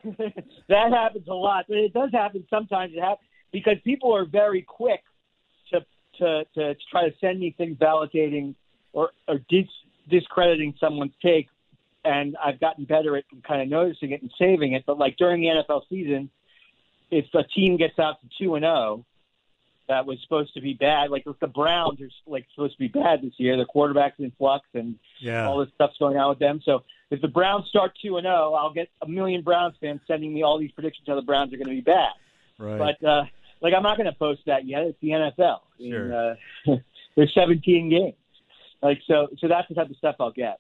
that 0.70 0.92
happens 0.92 1.28
a 1.28 1.34
lot, 1.34 1.66
but 1.68 1.78
it 1.78 1.94
does 1.94 2.10
happen 2.12 2.46
sometimes. 2.50 2.94
It 2.96 3.02
happens 3.02 3.28
because 3.52 3.76
people 3.84 4.16
are 4.16 4.26
very 4.26 4.62
quick 4.62 5.02
to 5.72 5.82
to 6.20 6.46
to 6.56 6.76
try 6.92 7.10
to 7.10 7.16
send 7.20 7.40
me 7.40 7.54
things 7.58 7.78
validating 7.78 8.56
or 8.94 9.12
or 9.28 9.40
dis, 9.50 9.66
discrediting 10.10 10.74
someone's 10.80 11.14
take, 11.22 11.48
and 12.04 12.36
I've 12.44 12.60
gotten 12.60 12.86
better 12.86 13.16
at 13.18 13.24
kind 13.48 13.62
of 13.62 13.68
noticing 13.68 14.12
it 14.12 14.22
and 14.22 14.32
saving 14.38 14.74
it. 14.74 14.84
But 14.86 14.98
like 14.98 15.18
during 15.18 15.42
the 15.42 15.48
NFL 15.48 15.82
season, 15.90 16.30
if 17.12 17.26
a 17.34 17.44
team 17.44 17.78
gets 17.78 17.98
out 18.00 18.22
to 18.22 18.28
two 18.40 18.56
and 18.56 18.64
zero, 18.64 19.06
that 19.88 20.06
was 20.06 20.18
supposed 20.24 20.54
to 20.56 20.62
be 20.62 20.74
bad. 20.74 21.10
Like 21.12 21.26
the 21.40 21.48
Browns 21.48 22.02
are 22.02 22.10
like 22.28 22.46
supposed 22.54 22.74
to 22.74 22.80
be 22.80 22.88
bad 22.88 23.22
this 23.22 23.34
year, 23.38 23.58
the 23.58 23.66
quarterback's 23.66 24.20
in 24.20 24.32
flux 24.38 24.68
and 24.74 24.96
Yeah. 25.20 25.48
all 25.48 25.60
this 25.60 25.74
stuff's 25.76 25.98
going 25.98 26.18
on 26.18 26.30
with 26.30 26.40
them. 26.40 26.62
So 26.66 26.84
if 27.12 27.22
the 27.22 27.28
Browns 27.28 27.68
start 27.70 27.92
two 28.02 28.18
and 28.18 28.26
zero, 28.26 28.54
I'll 28.54 28.74
get 28.74 28.90
a 29.02 29.08
million 29.08 29.42
Browns 29.42 29.76
fans 29.80 30.02
sending 30.08 30.34
me 30.34 30.44
all 30.44 30.60
these 30.60 30.72
predictions 30.72 31.08
how 31.08 31.16
the 31.16 31.22
Browns 31.22 31.54
are 31.54 31.58
going 31.58 31.68
to 31.68 31.76
be 31.76 31.82
bad. 31.82 32.10
Right. 32.58 32.78
But 32.78 33.08
uh, 33.08 33.24
like 33.62 33.74
I'm 33.76 33.84
not 33.84 33.98
going 33.98 34.12
to 34.12 34.18
post 34.18 34.42
that 34.48 34.66
yet. 34.66 34.84
It's 34.84 34.98
the 35.02 35.10
NFL. 35.10 35.60
Sure. 35.80 36.32
uh, 36.32 36.76
there's 37.16 37.34
17 37.34 37.90
games. 37.90 38.16
Like 38.82 39.00
so, 39.08 39.28
so 39.40 39.48
that's 39.48 39.68
the 39.68 39.76
type 39.76 39.90
of 39.90 39.96
stuff 39.98 40.16
I'll 40.20 40.32
get. 40.32 40.60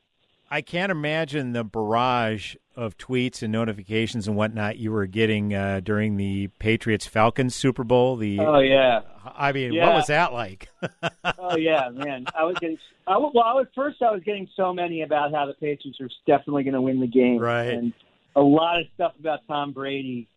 I 0.49 0.61
can't 0.61 0.91
imagine 0.91 1.53
the 1.53 1.63
barrage 1.63 2.55
of 2.75 2.97
tweets 2.97 3.41
and 3.41 3.51
notifications 3.51 4.27
and 4.27 4.35
whatnot 4.35 4.77
you 4.77 4.91
were 4.91 5.05
getting 5.05 5.53
uh, 5.53 5.79
during 5.83 6.17
the 6.17 6.47
Patriots 6.59 7.05
Falcons 7.05 7.55
Super 7.55 7.83
Bowl. 7.83 8.15
The 8.15 8.39
Oh 8.39 8.59
yeah. 8.59 9.01
I 9.35 9.51
mean, 9.51 9.73
Yeah. 9.73 9.87
what 9.87 9.95
was 9.95 10.07
that 10.07 10.33
like? 10.33 10.69
oh 11.39 11.57
yeah, 11.57 11.89
man. 11.89 12.25
I 12.37 12.43
was 12.43 12.55
getting. 12.59 12.77
I 13.07 13.17
well, 13.17 13.31
I 13.43 13.53
was 13.53 13.67
first. 13.75 14.01
I 14.01 14.11
was 14.11 14.21
getting 14.23 14.47
so 14.55 14.73
many 14.73 15.01
about 15.01 15.31
how 15.31 15.45
the 15.45 15.53
Patriots 15.53 15.99
are 16.01 16.09
definitely 16.27 16.63
going 16.63 16.73
to 16.73 16.81
win 16.81 16.99
the 16.99 17.07
game, 17.07 17.39
Right. 17.39 17.69
And 17.69 17.93
a 18.35 18.41
lot 18.41 18.79
of 18.79 18.87
stuff 18.93 19.13
about 19.19 19.39
Tom 19.47 19.71
Brady 19.71 20.27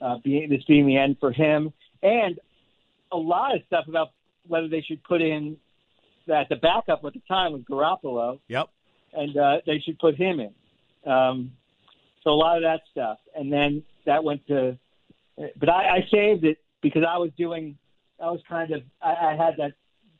uh, 0.00 0.16
being 0.24 0.48
this 0.48 0.62
being 0.64 0.86
the 0.86 0.96
end 0.96 1.16
for 1.20 1.32
him, 1.32 1.72
and 2.02 2.38
a 3.12 3.16
lot 3.16 3.54
of 3.54 3.62
stuff 3.66 3.86
about 3.88 4.08
whether 4.46 4.68
they 4.68 4.80
should 4.80 5.02
put 5.04 5.20
in 5.20 5.56
that 6.26 6.48
the 6.48 6.56
backup 6.56 7.04
at 7.04 7.12
the 7.12 7.20
time 7.28 7.52
was 7.52 7.62
Garoppolo, 7.62 8.38
Yep. 8.48 8.68
And 9.12 9.36
uh, 9.36 9.58
they 9.66 9.78
should 9.78 9.98
put 9.98 10.16
him 10.16 10.40
in. 10.40 11.10
Um, 11.10 11.52
so 12.22 12.30
a 12.30 12.32
lot 12.32 12.56
of 12.56 12.62
that 12.62 12.80
stuff, 12.90 13.18
and 13.34 13.52
then 13.52 13.82
that 14.06 14.22
went 14.22 14.46
to. 14.48 14.78
But 15.58 15.70
I, 15.70 15.96
I 15.96 16.08
saved 16.10 16.44
it 16.44 16.58
because 16.82 17.02
I 17.08 17.18
was 17.18 17.30
doing. 17.36 17.76
I 18.22 18.30
was 18.30 18.40
kind 18.48 18.72
of. 18.72 18.82
I, 19.02 19.10
I 19.10 19.36
had 19.36 19.54
that. 19.58 19.72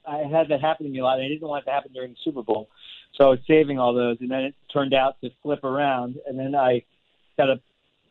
I 0.07 0.19
had 0.19 0.49
that 0.49 0.61
happen 0.61 0.87
to 0.87 0.93
me 0.93 1.01
a 1.01 1.05
lot. 1.05 1.21
I 1.21 1.29
didn't 1.29 1.47
want 1.47 1.65
it 1.65 1.67
to 1.67 1.73
happen 1.73 1.93
during 1.93 2.13
the 2.13 2.17
Super 2.25 2.43
Bowl, 2.43 2.69
so 3.17 3.25
I 3.25 3.29
was 3.29 3.41
saving 3.47 3.79
all 3.79 3.93
those, 3.93 4.17
and 4.21 4.31
then 4.31 4.45
it 4.45 4.55
turned 4.73 4.95
out 4.95 5.21
to 5.21 5.31
flip 5.43 5.63
around, 5.63 6.17
and 6.27 6.39
then 6.39 6.55
I 6.55 6.85
got 7.37 7.51
a 7.51 7.61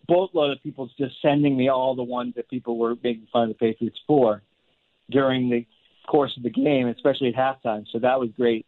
boatload 0.07 0.51
of 0.51 0.61
people 0.63 0.89
just 0.97 1.15
sending 1.21 1.55
me 1.57 1.69
all 1.69 1.95
the 1.95 2.03
ones 2.03 2.33
that 2.35 2.49
people 2.49 2.77
were 2.77 2.95
making 3.03 3.27
fun 3.31 3.43
of 3.43 3.49
the 3.49 3.55
Patriots 3.55 3.99
for 4.07 4.41
during 5.09 5.49
the 5.49 5.65
course 6.07 6.35
of 6.37 6.43
the 6.43 6.49
game, 6.49 6.87
especially 6.87 7.29
at 7.29 7.35
halftime. 7.35 7.85
So 7.91 7.99
that 7.99 8.19
was 8.19 8.29
great. 8.35 8.65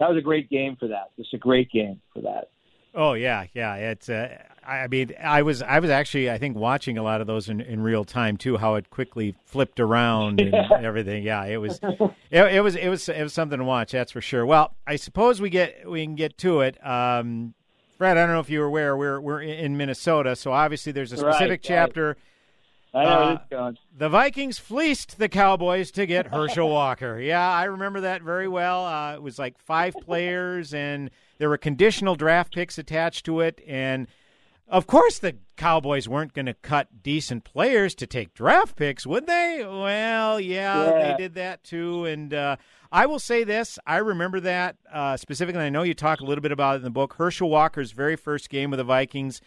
That 0.00 0.08
was 0.08 0.18
a 0.18 0.22
great 0.22 0.48
game 0.48 0.76
for 0.78 0.88
that. 0.88 1.10
Just 1.16 1.34
a 1.34 1.38
great 1.38 1.70
game 1.70 2.00
for 2.14 2.20
that. 2.22 2.50
Oh 2.94 3.12
yeah, 3.12 3.46
yeah. 3.54 3.74
It's. 3.74 4.08
Uh, 4.08 4.36
I 4.66 4.86
mean, 4.86 5.14
I 5.22 5.42
was. 5.42 5.62
I 5.62 5.78
was 5.78 5.90
actually. 5.90 6.30
I 6.30 6.38
think 6.38 6.56
watching 6.56 6.98
a 6.98 7.02
lot 7.02 7.20
of 7.20 7.26
those 7.26 7.48
in, 7.48 7.60
in 7.60 7.80
real 7.80 8.04
time 8.04 8.36
too. 8.36 8.56
How 8.56 8.74
it 8.76 8.90
quickly 8.90 9.34
flipped 9.44 9.80
around 9.80 10.40
and 10.40 10.52
Yeah. 10.70 10.80
everything. 10.80 11.22
Yeah, 11.22 11.44
it 11.44 11.58
was. 11.58 11.80
It, 11.82 12.10
it 12.30 12.60
was. 12.62 12.76
It 12.76 12.88
was. 12.88 13.08
It 13.08 13.22
was 13.22 13.32
something 13.32 13.58
to 13.58 13.64
watch. 13.64 13.92
That's 13.92 14.12
for 14.12 14.20
sure. 14.20 14.46
Well, 14.46 14.74
I 14.86 14.96
suppose 14.96 15.40
we 15.40 15.50
get. 15.50 15.88
We 15.88 16.04
can 16.04 16.14
get 16.14 16.38
to 16.38 16.60
it. 16.60 16.84
Um, 16.84 17.54
Fred, 17.98 18.16
I 18.16 18.24
don't 18.26 18.34
know 18.34 18.40
if 18.40 18.50
you 18.50 18.60
were 18.60 18.66
aware. 18.66 18.96
We're 18.96 19.20
we're 19.20 19.42
in 19.42 19.76
Minnesota, 19.76 20.36
so 20.36 20.52
obviously 20.52 20.92
there's 20.92 21.12
a 21.12 21.16
specific 21.16 21.50
right. 21.50 21.62
chapter. 21.62 22.16
I 22.94 23.04
know 23.04 23.10
Uh, 23.10 23.38
going. 23.50 23.78
The 23.96 24.08
Vikings 24.08 24.58
fleeced 24.58 25.18
the 25.18 25.28
Cowboys 25.28 25.90
to 25.92 26.06
get 26.06 26.28
Herschel 26.28 26.68
Walker. 26.70 27.20
Yeah, 27.20 27.46
I 27.48 27.64
remember 27.64 28.00
that 28.02 28.22
very 28.22 28.48
well. 28.48 28.84
Uh, 28.86 29.14
it 29.14 29.22
was 29.22 29.38
like 29.38 29.58
five 29.58 29.94
players, 30.04 30.72
and 30.72 31.10
there 31.38 31.48
were 31.48 31.58
conditional 31.58 32.14
draft 32.14 32.54
picks 32.54 32.78
attached 32.78 33.24
to 33.26 33.40
it. 33.40 33.60
And 33.66 34.06
of 34.68 34.86
course, 34.86 35.18
the 35.18 35.36
Cowboys 35.56 36.08
weren't 36.08 36.32
going 36.34 36.46
to 36.46 36.54
cut 36.54 37.02
decent 37.02 37.44
players 37.44 37.94
to 37.96 38.06
take 38.06 38.32
draft 38.34 38.76
picks, 38.76 39.06
would 39.06 39.26
they? 39.26 39.64
Well, 39.66 40.40
yeah, 40.40 40.84
Yeah. 40.84 41.10
they 41.12 41.16
did 41.22 41.34
that 41.34 41.64
too. 41.64 42.04
And 42.06 42.32
uh, 42.32 42.56
I 42.92 43.06
will 43.06 43.18
say 43.18 43.44
this 43.44 43.78
I 43.86 43.96
remember 43.98 44.40
that 44.40 44.76
uh, 44.92 45.16
specifically. 45.16 45.62
I 45.62 45.68
know 45.70 45.82
you 45.82 45.94
talk 45.94 46.20
a 46.20 46.24
little 46.24 46.42
bit 46.42 46.52
about 46.52 46.74
it 46.74 46.78
in 46.78 46.82
the 46.84 46.90
book. 46.90 47.14
Herschel 47.14 47.50
Walker's 47.50 47.92
very 47.92 48.16
first 48.16 48.48
game 48.50 48.70
with 48.70 48.78
the 48.78 48.84
Vikings. 48.84 49.40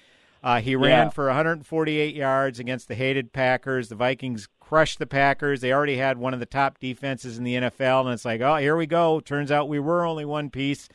Uh, 0.43 0.60
he 0.60 0.75
ran 0.75 1.08
Yeah. 1.08 1.10
for 1.10 1.27
148 1.27 2.15
yards 2.15 2.60
against 2.60 2.88
the 2.88 2.95
hated 2.95 3.32
Packers. 3.32 3.89
The 3.89 3.95
Vikings 3.95 4.47
crushed 4.60 4.97
the 4.99 5.06
Packers. 5.06 5.62
They 5.62 5.71
already 5.71 5.97
had 5.97 6.17
one 6.17 6.34
of 6.34 6.39
the 6.39 6.45
top 6.47 6.80
defenses 6.80 7.38
in 7.38 7.43
the 7.43 7.56
NFL, 7.56 8.06
and 8.06 8.13
it's 8.13 8.25
like, 8.25 8.41
oh, 8.41 8.56
here 8.56 8.75
we 8.75 8.88
go. 8.88 9.19
Turns 9.19 9.51
out 9.51 9.69
we 9.69 9.80
were 9.80 10.04
only 10.06 10.25
one 10.25 10.49
piece 10.49 10.89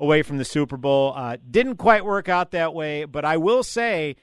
away 0.00 0.22
from 0.22 0.38
the 0.38 0.44
Super 0.44 0.76
Bowl. 0.76 1.12
Uh, 1.14 1.36
didn't 1.50 1.76
quite 1.76 2.04
work 2.04 2.28
out 2.28 2.52
that 2.52 2.72
way, 2.74 3.04
but 3.04 3.24
I 3.24 3.36
will 3.36 3.62
say 3.62 4.16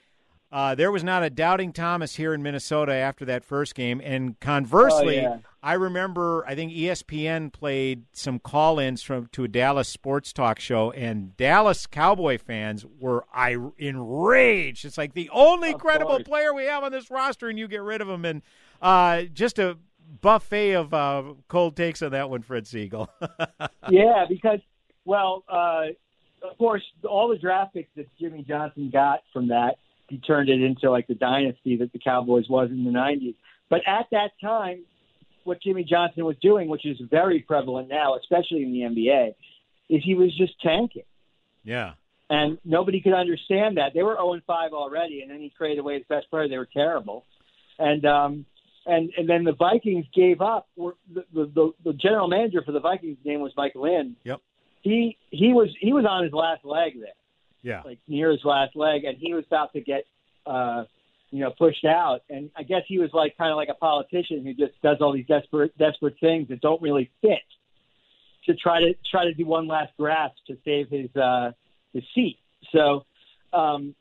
uh, 0.54 0.74
there 0.76 0.92
was 0.92 1.02
not 1.02 1.24
a 1.24 1.30
doubting 1.30 1.72
Thomas 1.72 2.14
here 2.14 2.32
in 2.32 2.40
Minnesota 2.42 2.92
after 2.94 3.24
that 3.24 3.44
first 3.44 3.74
game. 3.74 4.00
And 4.04 4.38
conversely, 4.38 5.18
Oh, 5.18 5.22
yeah. 5.22 5.36
I 5.64 5.72
remember 5.72 6.44
I 6.46 6.54
think 6.54 6.72
ESPN 6.72 7.52
played 7.52 8.04
some 8.12 8.38
call-ins 8.38 9.02
from 9.02 9.26
to 9.32 9.42
a 9.44 9.48
Dallas 9.48 9.88
sports 9.88 10.32
talk 10.32 10.60
show, 10.60 10.92
and 10.92 11.36
Dallas 11.36 11.86
Cowboy 11.88 12.38
fans 12.38 12.86
were 13.00 13.24
I 13.34 13.56
enraged. 13.78 14.84
It's 14.84 14.96
like 14.98 15.14
the 15.14 15.28
only 15.32 15.72
Of 15.72 15.80
credible 15.80 16.12
course. 16.12 16.22
player 16.24 16.54
we 16.54 16.66
have 16.66 16.84
on 16.84 16.92
this 16.92 17.10
roster, 17.10 17.48
and 17.48 17.58
you 17.58 17.66
get 17.66 17.82
rid 17.82 18.00
of 18.00 18.08
him. 18.08 18.24
And 18.24 18.42
uh, 18.80 19.22
just 19.22 19.58
a 19.58 19.76
buffet 20.20 20.74
of 20.74 20.94
uh, 20.94 21.22
cold 21.48 21.76
takes 21.76 22.02
on 22.02 22.12
that 22.12 22.30
one, 22.30 22.42
Fred 22.42 22.64
Segal. 22.64 23.08
yeah, 23.90 24.26
because 24.28 24.60
well, 25.04 25.44
uh, 25.48 25.86
of 26.48 26.56
course, 26.58 26.82
all 27.08 27.28
the 27.28 27.38
draft 27.38 27.74
picks 27.74 27.90
that 27.96 28.06
Jimmy 28.20 28.44
Johnson 28.46 28.90
got 28.92 29.20
from 29.32 29.48
that, 29.48 29.76
he 30.08 30.18
turned 30.18 30.48
it 30.48 30.60
into 30.60 30.90
like 30.90 31.06
the 31.06 31.14
dynasty 31.14 31.76
that 31.78 31.92
the 31.92 31.98
Cowboys 31.98 32.46
was 32.48 32.70
in 32.70 32.84
the 32.84 32.90
'90s. 32.90 33.34
But 33.70 33.80
at 33.86 34.06
that 34.10 34.30
time, 34.40 34.84
what 35.44 35.62
Jimmy 35.62 35.84
Johnson 35.84 36.24
was 36.24 36.36
doing, 36.40 36.68
which 36.68 36.86
is 36.86 36.98
very 37.10 37.40
prevalent 37.40 37.88
now, 37.88 38.16
especially 38.16 38.62
in 38.62 38.72
the 38.72 38.80
NBA, 38.80 39.34
is 39.88 40.02
he 40.04 40.14
was 40.14 40.36
just 40.36 40.60
tanking. 40.60 41.04
yeah. 41.64 41.92
and 42.30 42.58
nobody 42.64 43.00
could 43.00 43.12
understand 43.14 43.76
that. 43.76 43.92
They 43.94 44.02
were 44.02 44.14
0 44.14 44.40
5 44.46 44.72
already, 44.72 45.20
and 45.22 45.30
then 45.30 45.40
he 45.40 45.52
traded 45.56 45.78
away 45.78 45.94
his 45.94 46.04
best 46.08 46.30
player. 46.30 46.48
They 46.48 46.58
were 46.58 46.68
terrible, 46.72 47.24
and 47.78 48.04
um, 48.04 48.46
and 48.86 49.10
and 49.16 49.28
then 49.28 49.44
the 49.44 49.52
Vikings 49.54 50.06
gave 50.14 50.40
up. 50.40 50.68
The, 50.76 50.92
the 51.32 51.46
the 51.54 51.72
the 51.84 51.92
general 51.92 52.28
manager 52.28 52.62
for 52.64 52.72
the 52.72 52.80
Vikings' 52.80 53.18
name 53.24 53.40
was 53.40 53.52
Mike 53.56 53.74
Lynn. 53.74 54.16
Yep. 54.24 54.40
He 54.82 55.16
he 55.30 55.52
was 55.52 55.68
he 55.80 55.92
was 55.92 56.04
on 56.08 56.24
his 56.24 56.32
last 56.32 56.64
leg 56.64 56.94
there, 57.00 57.10
Yeah. 57.64 57.82
like 57.84 57.98
near 58.06 58.30
his 58.30 58.44
last 58.44 58.76
leg, 58.76 59.02
and 59.04 59.16
he 59.18 59.34
was 59.34 59.44
about 59.46 59.72
to 59.72 59.80
get. 59.80 60.04
Uh, 60.46 60.84
you 61.30 61.40
know, 61.40 61.50
pushed 61.58 61.84
out, 61.84 62.20
and 62.30 62.48
I 62.54 62.62
guess 62.62 62.82
he 62.86 62.98
was 62.98 63.10
like 63.12 63.36
kind 63.36 63.50
of 63.50 63.56
like 63.56 63.68
a 63.68 63.74
politician 63.74 64.44
who 64.44 64.54
just 64.54 64.80
does 64.82 64.98
all 65.00 65.12
these 65.12 65.26
desperate, 65.26 65.76
desperate 65.76 66.14
things 66.20 66.46
that 66.48 66.60
don't 66.60 66.80
really 66.80 67.10
fit 67.22 67.42
to 68.46 68.54
try 68.54 68.80
to 68.80 68.94
try 69.10 69.24
to 69.24 69.34
do 69.34 69.44
one 69.44 69.66
last 69.66 69.92
grasp 69.98 70.36
to 70.46 70.56
save 70.64 70.88
his 70.90 71.14
uh, 71.16 71.50
his 71.92 72.04
seat. 72.14 72.38
So, 72.72 73.04
um, 73.52 73.94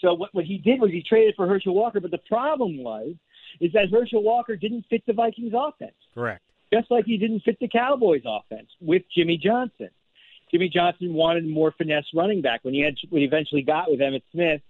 so 0.00 0.14
what, 0.14 0.34
what 0.34 0.44
he 0.44 0.58
did 0.58 0.80
was 0.80 0.90
he 0.90 1.02
traded 1.02 1.34
for 1.36 1.46
Herschel 1.46 1.74
Walker, 1.74 2.00
but 2.00 2.10
the 2.10 2.18
problem 2.18 2.82
was 2.82 3.14
is 3.60 3.72
that 3.72 3.90
Herschel 3.90 4.22
Walker 4.22 4.56
didn't 4.56 4.86
fit 4.88 5.04
the 5.06 5.12
Vikings 5.12 5.52
offense, 5.54 5.94
Correct. 6.14 6.42
just 6.72 6.90
like 6.90 7.04
he 7.04 7.18
didn't 7.18 7.40
fit 7.40 7.58
the 7.60 7.68
Cowboys 7.68 8.22
offense 8.26 8.68
with 8.80 9.02
Jimmy 9.14 9.36
Johnson. 9.36 9.90
Jimmy 10.52 10.68
Johnson 10.68 11.14
wanted 11.14 11.46
more 11.46 11.72
finesse 11.72 12.04
running 12.14 12.42
back 12.42 12.60
when 12.62 12.74
he 12.74 12.80
had 12.80 12.94
when 13.08 13.20
he 13.20 13.26
eventually 13.26 13.62
got 13.62 13.90
with 13.90 14.00
Emmitt 14.00 14.22
Smith, 14.32 14.60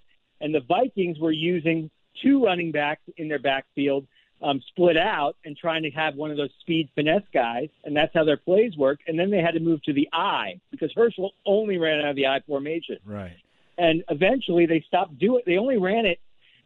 and 0.41 0.55
the 0.55 0.61
Vikings 0.61 1.19
were 1.19 1.33
using 1.33 1.91
two 2.23 2.45
running 2.45 2.73
backs 2.73 3.03
in 3.17 3.29
their 3.29 3.39
backfield, 3.39 4.07
um, 4.43 4.61
split 4.69 4.97
out, 4.97 5.37
and 5.45 5.57
trying 5.57 5.83
to 5.83 5.91
have 5.91 6.15
one 6.15 6.31
of 6.31 6.37
those 6.37 6.51
speed 6.61 6.89
finesse 6.95 7.23
guys, 7.33 7.69
and 7.85 7.97
that's 7.97 8.13
how 8.15 8.25
their 8.25 8.37
plays 8.37 8.77
work. 8.77 9.01
And 9.07 9.19
then 9.19 9.31
they 9.31 9.41
had 9.41 9.55
to 9.55 9.61
move 9.61 9.83
to 9.85 9.93
the 9.93 10.09
I 10.13 10.61
because 10.71 10.93
Herschel 10.95 11.33
only 11.47 11.79
ran 11.79 12.01
out 12.01 12.11
of 12.11 12.17
the 12.17 12.27
I 12.27 12.41
formation. 12.47 12.99
Right. 13.05 13.37
And 13.79 14.05
eventually 14.09 14.67
they 14.67 14.85
stopped 14.87 15.19
doing. 15.19 15.43
They 15.47 15.57
only 15.57 15.79
ran 15.79 16.07
it 16.07 16.21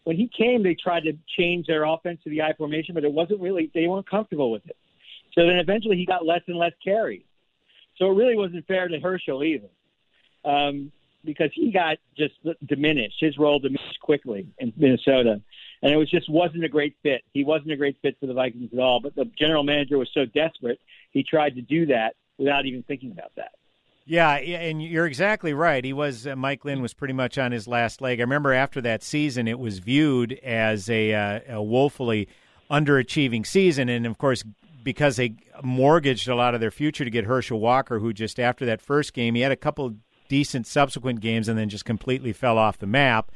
when 0.04 0.16
he 0.16 0.28
came. 0.28 0.62
They 0.62 0.74
tried 0.74 1.04
to 1.04 1.16
change 1.38 1.66
their 1.66 1.84
offense 1.84 2.20
to 2.24 2.30
the 2.30 2.42
I 2.42 2.52
formation, 2.54 2.94
but 2.94 3.04
it 3.04 3.12
wasn't 3.12 3.40
really. 3.40 3.70
They 3.72 3.86
weren't 3.86 4.08
comfortable 4.08 4.50
with 4.50 4.66
it. 4.66 4.76
So 5.34 5.46
then 5.46 5.56
eventually 5.56 5.96
he 5.96 6.06
got 6.06 6.26
less 6.26 6.42
and 6.48 6.56
less 6.58 6.72
carries. 6.82 7.22
So 7.98 8.10
it 8.10 8.14
really 8.14 8.36
wasn't 8.36 8.66
fair 8.66 8.88
to 8.88 8.98
Herschel 9.00 9.42
either, 9.42 9.68
um, 10.44 10.92
because 11.24 11.50
he 11.54 11.72
got 11.72 11.96
just 12.16 12.34
diminished. 12.64 13.16
His 13.20 13.38
role 13.38 13.58
diminished 13.58 14.00
quickly 14.00 14.48
in 14.58 14.72
Minnesota, 14.76 15.40
and 15.82 15.92
it 15.92 15.96
was 15.96 16.10
just 16.10 16.28
wasn't 16.30 16.64
a 16.64 16.68
great 16.68 16.96
fit. 17.02 17.22
He 17.32 17.44
wasn't 17.44 17.72
a 17.72 17.76
great 17.76 17.96
fit 18.02 18.16
for 18.20 18.26
the 18.26 18.34
Vikings 18.34 18.70
at 18.72 18.78
all. 18.78 19.00
But 19.00 19.14
the 19.14 19.30
general 19.38 19.64
manager 19.64 19.98
was 19.98 20.10
so 20.12 20.26
desperate, 20.26 20.80
he 21.10 21.22
tried 21.22 21.54
to 21.56 21.62
do 21.62 21.86
that 21.86 22.14
without 22.38 22.66
even 22.66 22.82
thinking 22.82 23.10
about 23.12 23.32
that. 23.36 23.52
Yeah, 24.08 24.34
and 24.34 24.80
you're 24.80 25.06
exactly 25.06 25.52
right. 25.52 25.84
He 25.84 25.92
was 25.92 26.28
uh, 26.28 26.36
Mike 26.36 26.64
Lynn 26.64 26.80
was 26.80 26.94
pretty 26.94 27.14
much 27.14 27.38
on 27.38 27.50
his 27.50 27.66
last 27.66 28.00
leg. 28.00 28.20
I 28.20 28.22
remember 28.22 28.52
after 28.52 28.80
that 28.82 29.02
season, 29.02 29.48
it 29.48 29.58
was 29.58 29.80
viewed 29.80 30.34
as 30.44 30.88
a, 30.88 31.12
uh, 31.12 31.40
a 31.56 31.62
woefully 31.62 32.28
underachieving 32.70 33.44
season, 33.44 33.88
and 33.88 34.06
of 34.06 34.16
course, 34.16 34.44
because 34.86 35.16
they 35.16 35.34
mortgaged 35.64 36.28
a 36.28 36.36
lot 36.36 36.54
of 36.54 36.60
their 36.60 36.70
future 36.70 37.04
to 37.04 37.10
get 37.10 37.24
Herschel 37.24 37.58
Walker, 37.58 37.98
who 37.98 38.12
just 38.12 38.38
after 38.38 38.64
that 38.66 38.80
first 38.80 39.14
game, 39.14 39.34
he 39.34 39.40
had 39.40 39.50
a 39.50 39.56
couple 39.56 39.96
decent 40.28 40.64
subsequent 40.64 41.18
games 41.18 41.48
and 41.48 41.58
then 41.58 41.68
just 41.68 41.84
completely 41.84 42.32
fell 42.32 42.56
off 42.56 42.78
the 42.78 42.86
map. 42.86 43.32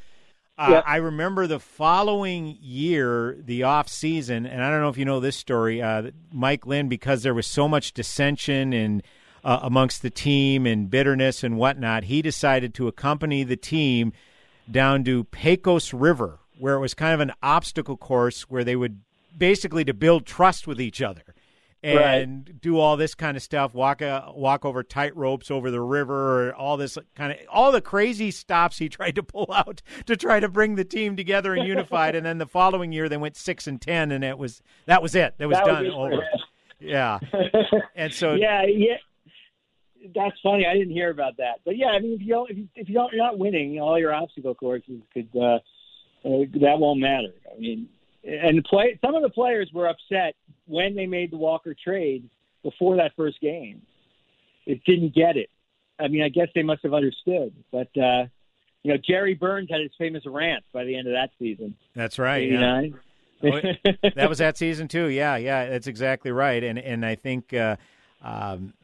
Uh, 0.57 0.81
I 0.87 0.99
remember 0.99 1.49
the 1.49 1.59
following 1.59 2.57
year, 2.61 3.37
the 3.37 3.65
off 3.65 3.89
season, 3.89 4.47
and 4.47 4.63
I 4.63 4.71
don't 4.71 4.81
know 4.81 4.91
if 4.91 4.97
you 4.97 5.05
know 5.05 5.19
this 5.19 5.37
story. 5.37 5.83
Uh, 5.83 6.13
Mike 6.33 6.67
Lynn, 6.67 6.89
because 6.89 7.25
there 7.25 7.35
was 7.35 7.49
so 7.49 7.67
much 7.67 7.95
dissension 7.95 8.73
and 8.73 9.03
uh, 9.43 9.59
amongst 9.63 10.03
the 10.03 10.11
team 10.11 10.67
and 10.67 10.89
bitterness 10.89 11.43
and 11.43 11.57
whatnot, 11.57 12.05
he 12.05 12.23
decided 12.23 12.75
to 12.75 12.87
accompany 12.87 13.43
the 13.43 13.57
team 13.57 14.13
down 14.71 15.03
to 15.03 15.25
Pecos 15.25 15.93
River, 15.93 16.39
where 16.61 16.77
it 16.77 16.81
was 16.81 16.95
kind 16.95 17.13
of 17.13 17.19
an 17.19 17.33
obstacle 17.43 17.97
course 17.97 18.43
where 18.43 18.63
they 18.63 18.77
would 18.77 19.01
basically 19.37 19.85
to 19.85 19.95
build 19.95 20.27
trust 20.27 20.69
with 20.69 20.81
each 20.81 21.03
other 21.03 21.30
and 21.83 22.47
right. 22.47 22.61
do 22.61 22.79
all 22.79 22.97
this 22.97 23.15
kind 23.15 23.37
of 23.37 23.43
stuff 23.43 23.75
walk 23.75 24.03
a, 24.03 24.31
walk 24.35 24.65
over 24.65 24.83
tight 24.83 25.17
ropes 25.17 25.51
over 25.51 25.71
the 25.71 25.81
river 25.81 26.49
or 26.49 26.55
all 26.55 26.77
this 26.77 26.99
kind 27.15 27.33
of 27.33 27.39
all 27.51 27.73
the 27.73 27.81
crazy 27.81 28.31
stops 28.31 28.79
he 28.79 28.89
tried 28.89 29.15
to 29.15 29.23
pull 29.23 29.51
out 29.53 29.81
to 30.07 30.17
try 30.17 30.41
to 30.41 30.49
bring 30.49 30.75
the 30.75 30.85
team 30.85 31.17
together 31.17 31.55
and 31.55 31.67
unified 31.67 32.15
and 32.15 32.27
then 32.27 32.39
the 32.39 32.47
following 32.47 32.93
year 32.93 33.09
they 33.09 33.17
went 33.17 33.37
6 33.37 33.67
and 33.67 33.81
10 33.81 34.13
and 34.13 34.25
it 34.25 34.39
was 34.39 34.63
that 34.87 35.03
was 35.03 35.15
it 35.15 35.35
that 35.39 35.49
was 35.49 35.59
that 35.59 35.67
done 35.67 35.87
over 35.87 36.23
yeah 36.79 37.19
and 37.95 38.13
so 38.13 38.35
yeah 38.35 38.65
yeah 38.67 38.97
that's 40.15 40.37
funny. 40.43 40.67
I 40.67 40.75
didn't 40.75 40.93
hear 40.93 41.11
about 41.11 41.37
that, 41.37 41.61
but 41.65 41.77
yeah, 41.77 41.89
I 41.89 42.01
mean, 42.01 42.15
if 42.15 42.23
you 42.23 42.29
don't, 42.29 42.51
if 42.51 42.57
you, 42.57 42.69
if 42.75 42.89
you 42.89 42.95
don't, 42.95 43.13
you're 43.13 43.23
not 43.23 43.39
winning, 43.39 43.79
all 43.81 43.99
your 43.99 44.15
obstacle 44.15 44.55
courses 44.55 45.01
could 45.13 45.29
uh, 45.35 45.59
uh, 46.25 46.45
that 46.61 46.79
won't 46.79 47.01
matter. 47.01 47.35
I 47.55 47.59
mean, 47.59 47.89
and 48.25 48.63
play 48.65 48.99
some 49.05 49.15
of 49.15 49.23
the 49.23 49.31
players 49.31 49.71
were 49.73 49.89
upset 49.89 50.35
when 50.67 50.95
they 50.95 51.07
made 51.07 51.31
the 51.31 51.37
Walker 51.37 51.75
trade 51.75 52.29
before 52.63 52.97
that 52.97 53.13
first 53.17 53.41
game. 53.41 53.83
It 54.67 54.85
didn't 54.85 55.15
get 55.15 55.37
it. 55.37 55.51
I 55.99 56.09
mean, 56.09 56.23
I 56.23 56.29
guess 56.29 56.49
they 56.55 56.63
must 56.63 56.83
have 56.83 56.95
understood, 56.95 57.53
but 57.71 57.89
uh, 57.97 58.25
you 58.83 58.93
know, 58.93 58.99
Jerry 59.07 59.35
Burns 59.35 59.69
had 59.71 59.81
his 59.81 59.91
famous 59.99 60.25
rant 60.27 60.65
by 60.73 60.85
the 60.85 60.97
end 60.97 61.07
of 61.07 61.13
that 61.13 61.31
season. 61.39 61.75
That's 61.95 62.19
right. 62.19 62.43
89. 62.43 62.95
Yeah. 63.43 63.51
oh, 63.53 64.11
that 64.15 64.29
was 64.29 64.39
that 64.39 64.57
season 64.57 64.89
too. 64.89 65.07
Yeah, 65.07 65.37
yeah, 65.37 65.69
that's 65.69 65.87
exactly 65.87 66.31
right. 66.31 66.63
And 66.63 66.79
and 66.79 67.05
I 67.05 67.15
think 67.15 67.55
uh, 67.55 67.77
um, 68.23 68.75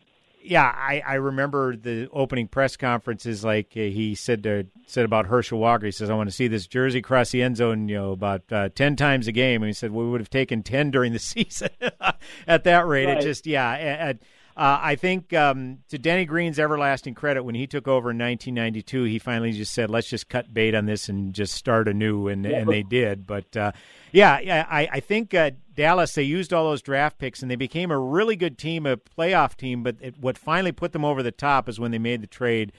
yeah, 0.46 0.64
I, 0.64 1.02
I 1.06 1.14
remember 1.14 1.76
the 1.76 2.08
opening 2.12 2.48
press 2.48 2.76
conferences. 2.76 3.44
Like 3.44 3.72
uh, 3.76 3.80
he 3.80 4.14
said 4.14 4.42
to, 4.44 4.66
said 4.86 5.04
about 5.04 5.26
Herschel 5.26 5.58
Walker. 5.58 5.86
He 5.86 5.92
says, 5.92 6.10
"I 6.10 6.14
want 6.14 6.28
to 6.28 6.34
see 6.34 6.48
this 6.48 6.66
jersey 6.66 7.02
cross 7.02 7.30
the 7.30 7.42
end 7.42 7.56
zone, 7.56 7.88
you 7.88 7.96
know, 7.96 8.12
about 8.12 8.42
uh, 8.52 8.68
ten 8.70 8.96
times 8.96 9.26
a 9.28 9.32
game." 9.32 9.62
And 9.62 9.68
he 9.68 9.72
said, 9.72 9.90
"We 9.90 10.08
would 10.08 10.20
have 10.20 10.30
taken 10.30 10.62
ten 10.62 10.90
during 10.90 11.12
the 11.12 11.18
season 11.20 11.70
at 12.46 12.64
that 12.64 12.86
rate." 12.86 13.06
Right. 13.06 13.18
It 13.18 13.22
just, 13.22 13.46
yeah. 13.46 13.70
At, 13.72 14.18
uh, 14.56 14.78
I 14.80 14.96
think 14.96 15.34
um, 15.34 15.80
to 15.90 15.98
Denny 15.98 16.24
Green's 16.24 16.58
everlasting 16.58 17.12
credit, 17.12 17.42
when 17.42 17.54
he 17.54 17.66
took 17.66 17.86
over 17.86 18.10
in 18.10 18.18
1992, 18.18 19.04
he 19.04 19.18
finally 19.18 19.52
just 19.52 19.74
said, 19.74 19.90
"Let's 19.90 20.08
just 20.08 20.30
cut 20.30 20.54
bait 20.54 20.74
on 20.74 20.86
this 20.86 21.10
and 21.10 21.34
just 21.34 21.54
start 21.54 21.88
anew," 21.88 22.28
and 22.28 22.42
yeah. 22.42 22.52
and 22.56 22.70
they 22.70 22.82
did. 22.82 23.26
But 23.26 23.54
uh, 23.54 23.72
yeah, 24.12 24.40
yeah, 24.40 24.66
I, 24.70 24.88
I 24.92 25.00
think 25.00 25.34
uh, 25.34 25.50
Dallas 25.74 26.14
they 26.14 26.22
used 26.22 26.54
all 26.54 26.64
those 26.64 26.80
draft 26.80 27.18
picks 27.18 27.42
and 27.42 27.50
they 27.50 27.56
became 27.56 27.90
a 27.90 27.98
really 27.98 28.34
good 28.34 28.56
team, 28.56 28.86
a 28.86 28.96
playoff 28.96 29.56
team. 29.56 29.82
But 29.82 29.96
it, 30.00 30.18
what 30.18 30.38
finally 30.38 30.72
put 30.72 30.92
them 30.92 31.04
over 31.04 31.22
the 31.22 31.32
top 31.32 31.68
is 31.68 31.78
when 31.78 31.90
they 31.90 31.98
made 31.98 32.22
the 32.22 32.26
trade. 32.26 32.72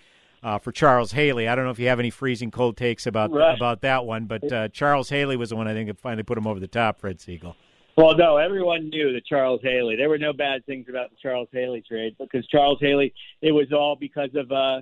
Uh, 0.43 0.59
for 0.59 0.71
Charles 0.71 1.13
Haley, 1.13 1.47
I 1.47 1.55
don't 1.55 1.65
know 1.65 1.71
if 1.71 1.79
you 1.79 1.87
have 1.87 1.99
any 1.99 2.11
freezing 2.11 2.51
cold 2.51 2.77
takes 2.77 3.07
about 3.07 3.31
right. 3.31 3.57
about 3.57 3.81
that 3.81 4.05
one, 4.05 4.25
but 4.25 4.49
uh, 4.53 4.67
Charles 4.67 5.09
Haley 5.09 5.35
was 5.35 5.49
the 5.49 5.55
one 5.55 5.67
I 5.67 5.73
think 5.73 5.87
that 5.89 5.99
finally 5.99 6.21
put 6.21 6.37
him 6.37 6.45
over 6.45 6.59
the 6.59 6.67
top. 6.67 6.99
Fred 6.99 7.17
Segal. 7.17 7.55
Well, 7.97 8.15
no, 8.15 8.38
everyone 8.38 8.89
knew 8.89 9.13
that 9.13 9.25
Charles 9.25 9.60
Haley. 9.63 9.95
There 9.95 10.07
were 10.07 10.19
no 10.19 10.31
bad 10.31 10.63
things 10.67 10.86
about 10.88 11.10
the 11.10 11.15
Charles 11.19 11.49
Haley 11.51 11.81
trade 11.81 12.15
because 12.19 12.45
Charles 12.45 12.77
Haley, 12.79 13.12
it 13.41 13.51
was 13.51 13.73
all 13.73 13.95
because 13.95 14.29
of 14.36 14.51
uh, 14.51 14.81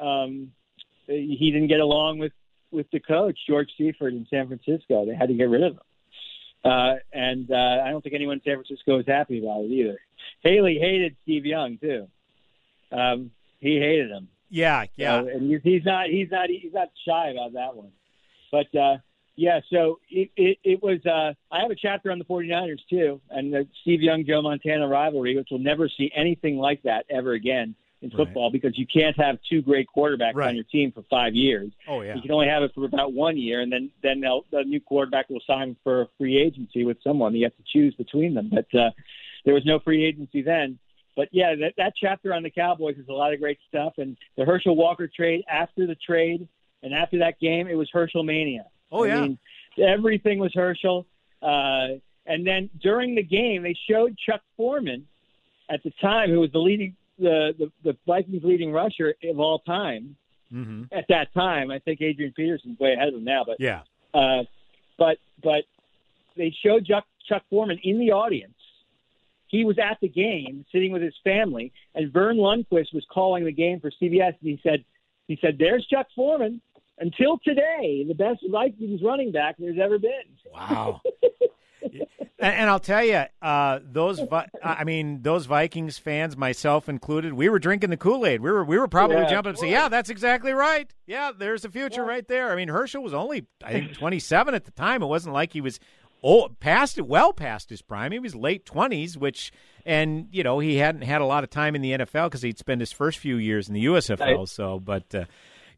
um, 0.00 0.52
he 1.08 1.50
didn't 1.52 1.66
get 1.66 1.80
along 1.80 2.18
with 2.18 2.32
with 2.70 2.86
the 2.92 3.00
coach 3.00 3.36
George 3.48 3.68
Seifert 3.76 4.14
in 4.14 4.28
San 4.30 4.46
Francisco. 4.46 5.04
They 5.04 5.14
had 5.16 5.28
to 5.28 5.34
get 5.34 5.48
rid 5.50 5.64
of 5.64 5.72
him, 5.72 5.80
uh, 6.64 6.94
and 7.12 7.50
uh, 7.50 7.82
I 7.84 7.90
don't 7.90 8.00
think 8.00 8.14
anyone 8.14 8.36
in 8.36 8.42
San 8.44 8.54
Francisco 8.54 8.96
was 8.96 9.06
happy 9.08 9.40
about 9.40 9.64
it 9.64 9.72
either. 9.72 9.98
Haley 10.44 10.78
hated 10.80 11.16
Steve 11.24 11.44
Young 11.44 11.78
too. 11.78 12.06
Um, 12.92 13.32
he 13.58 13.80
hated 13.80 14.12
him. 14.12 14.28
Yeah, 14.50 14.84
yeah, 14.94 15.20
so, 15.20 15.26
and 15.26 15.50
he's, 15.50 15.60
he's 15.64 15.84
not 15.84 16.06
he's 16.10 16.30
not 16.30 16.48
he's 16.48 16.72
not 16.72 16.90
shy 17.04 17.30
about 17.30 17.54
that 17.54 17.74
one. 17.74 17.90
But 18.52 18.72
uh, 18.72 18.98
yeah, 19.36 19.60
so 19.70 19.98
it, 20.10 20.30
it, 20.36 20.58
it 20.62 20.82
was. 20.82 21.04
Uh, 21.06 21.34
I 21.50 21.60
have 21.62 21.70
a 21.70 21.76
chapter 21.76 22.10
on 22.10 22.18
the 22.18 22.24
49ers 22.24 22.78
too, 22.88 23.20
and 23.30 23.52
the 23.52 23.66
Steve 23.82 24.02
Young 24.02 24.24
Joe 24.26 24.42
Montana 24.42 24.86
rivalry, 24.86 25.36
which 25.36 25.48
will 25.50 25.58
never 25.58 25.88
see 25.88 26.10
anything 26.14 26.58
like 26.58 26.82
that 26.82 27.06
ever 27.10 27.32
again 27.32 27.74
in 28.02 28.10
football 28.10 28.46
right. 28.46 28.52
because 28.52 28.76
you 28.76 28.86
can't 28.86 29.16
have 29.16 29.38
two 29.48 29.62
great 29.62 29.86
quarterbacks 29.96 30.34
right. 30.34 30.48
on 30.48 30.54
your 30.56 30.64
team 30.64 30.90
for 30.92 31.04
five 31.08 31.34
years. 31.34 31.70
Oh 31.88 32.02
yeah, 32.02 32.14
you 32.14 32.22
can 32.22 32.30
only 32.30 32.48
have 32.48 32.62
it 32.62 32.72
for 32.74 32.84
about 32.84 33.12
one 33.12 33.36
year, 33.38 33.60
and 33.60 33.72
then 33.72 33.90
then 34.02 34.20
the 34.20 34.64
new 34.64 34.80
quarterback 34.80 35.30
will 35.30 35.42
sign 35.46 35.76
for 35.82 36.08
free 36.18 36.40
agency 36.40 36.84
with 36.84 36.98
someone. 37.02 37.34
You 37.34 37.44
have 37.44 37.56
to 37.56 37.64
choose 37.72 37.94
between 37.94 38.34
them, 38.34 38.50
but 38.50 38.78
uh, 38.78 38.90
there 39.44 39.54
was 39.54 39.64
no 39.64 39.78
free 39.78 40.04
agency 40.04 40.42
then. 40.42 40.78
But 41.14 41.28
yeah, 41.30 41.54
that, 41.60 41.74
that 41.76 41.92
chapter 42.00 42.32
on 42.32 42.42
the 42.42 42.50
Cowboys 42.50 42.96
is 42.96 43.08
a 43.08 43.12
lot 43.12 43.32
of 43.34 43.40
great 43.40 43.58
stuff, 43.68 43.94
and 43.98 44.16
the 44.36 44.44
Herschel 44.44 44.76
Walker 44.76 45.08
trade 45.14 45.44
after 45.48 45.86
the 45.86 45.94
trade 45.94 46.48
and 46.82 46.92
after 46.92 47.18
that 47.20 47.38
game, 47.40 47.68
it 47.68 47.74
was 47.74 47.88
Herschel 47.92 48.24
mania. 48.24 48.66
Oh 48.92 49.04
yeah, 49.04 49.22
mean, 49.22 49.38
everything 49.78 50.38
was 50.38 50.52
Herschel. 50.54 51.06
Uh, 51.42 51.98
and 52.26 52.46
then 52.46 52.70
during 52.80 53.14
the 53.14 53.22
game, 53.22 53.62
they 53.62 53.74
showed 53.90 54.16
Chuck 54.18 54.42
Foreman 54.56 55.06
at 55.70 55.82
the 55.82 55.92
time, 56.00 56.30
who 56.30 56.40
was 56.40 56.52
the 56.52 56.58
leading 56.58 56.94
the 57.18 57.54
the, 57.58 57.72
the 57.82 57.96
Vikings 58.06 58.44
leading 58.44 58.72
rusher 58.72 59.14
of 59.24 59.40
all 59.40 59.60
time. 59.60 60.16
Mm-hmm. 60.52 60.84
At 60.92 61.06
that 61.08 61.32
time, 61.32 61.70
I 61.70 61.78
think 61.78 62.02
Adrian 62.02 62.32
Peterson's 62.36 62.78
way 62.78 62.92
ahead 62.92 63.08
of 63.08 63.14
him 63.14 63.24
now, 63.24 63.42
but 63.46 63.56
yeah. 63.58 63.82
Uh, 64.12 64.44
but 64.98 65.16
but 65.42 65.64
they 66.36 66.54
showed 66.64 66.86
Chuck 66.86 67.06
Chuck 67.28 67.42
Foreman 67.48 67.80
in 67.82 67.98
the 67.98 68.12
audience. 68.12 68.54
He 69.48 69.64
was 69.64 69.78
at 69.78 69.98
the 70.00 70.08
game, 70.08 70.64
sitting 70.72 70.92
with 70.92 71.02
his 71.02 71.14
family, 71.24 71.72
and 71.94 72.12
Verne 72.12 72.38
Lundquist 72.38 72.94
was 72.94 73.04
calling 73.10 73.44
the 73.44 73.52
game 73.52 73.80
for 73.80 73.90
CBS, 73.90 74.34
and 74.40 74.50
he 74.50 74.60
said, 74.62 74.84
he 75.28 75.38
said, 75.40 75.56
"There's 75.58 75.86
Chuck 75.86 76.06
Foreman." 76.14 76.60
Until 76.98 77.38
today, 77.44 78.04
the 78.06 78.14
best 78.14 78.40
Vikings 78.50 79.00
running 79.02 79.32
back 79.32 79.56
there's 79.58 79.78
ever 79.82 79.98
been. 79.98 80.10
Wow. 80.52 81.00
and, 81.82 82.06
and, 82.38 82.70
I'll 82.70 82.80
tell 82.80 83.04
you, 83.04 83.24
uh, 83.40 83.80
those 83.82 84.20
I 84.62 84.84
mean, 84.84 85.22
those 85.22 85.46
Vikings 85.46 85.98
fans, 85.98 86.36
myself 86.36 86.88
included, 86.88 87.34
we 87.34 87.48
were 87.48 87.58
drinking 87.58 87.90
the 87.90 87.96
Kool 87.96 88.26
Aid. 88.26 88.40
We 88.40 88.50
were 88.50 88.64
we 88.64 88.78
were 88.78 88.88
probably 88.88 89.16
yeah. 89.16 89.30
jumping 89.30 89.36
up 89.38 89.46
and 89.46 89.58
say, 89.58 89.70
"Yeah, 89.70 89.88
that's 89.88 90.10
exactly 90.10 90.52
right. 90.52 90.92
Yeah, 91.06 91.32
there's 91.36 91.62
the 91.62 91.70
future 91.70 92.02
yeah. 92.02 92.08
right 92.08 92.28
there." 92.28 92.52
I 92.52 92.56
mean, 92.56 92.68
Herschel 92.68 93.02
was 93.02 93.14
only 93.14 93.46
I 93.64 93.72
think 93.72 93.94
27 93.94 94.54
at 94.54 94.64
the 94.64 94.70
time. 94.72 95.02
It 95.02 95.06
wasn't 95.06 95.34
like 95.34 95.52
he 95.52 95.60
was 95.60 95.80
old, 96.22 96.60
past 96.60 96.98
it, 96.98 97.06
well 97.06 97.32
past 97.32 97.70
his 97.70 97.82
prime. 97.82 98.12
He 98.12 98.18
was 98.18 98.34
late 98.34 98.64
20s, 98.64 99.16
which 99.16 99.52
and 99.84 100.28
you 100.30 100.42
know 100.42 100.58
he 100.58 100.76
hadn't 100.76 101.02
had 101.02 101.20
a 101.20 101.26
lot 101.26 101.44
of 101.44 101.50
time 101.50 101.74
in 101.74 101.82
the 101.82 101.92
NFL 101.92 102.26
because 102.26 102.42
he'd 102.42 102.58
spent 102.58 102.80
his 102.80 102.92
first 102.92 103.18
few 103.18 103.36
years 103.36 103.68
in 103.68 103.74
the 103.74 103.86
USFL. 103.86 104.38
Right. 104.38 104.48
So, 104.48 104.78
but. 104.78 105.14
Uh, 105.14 105.24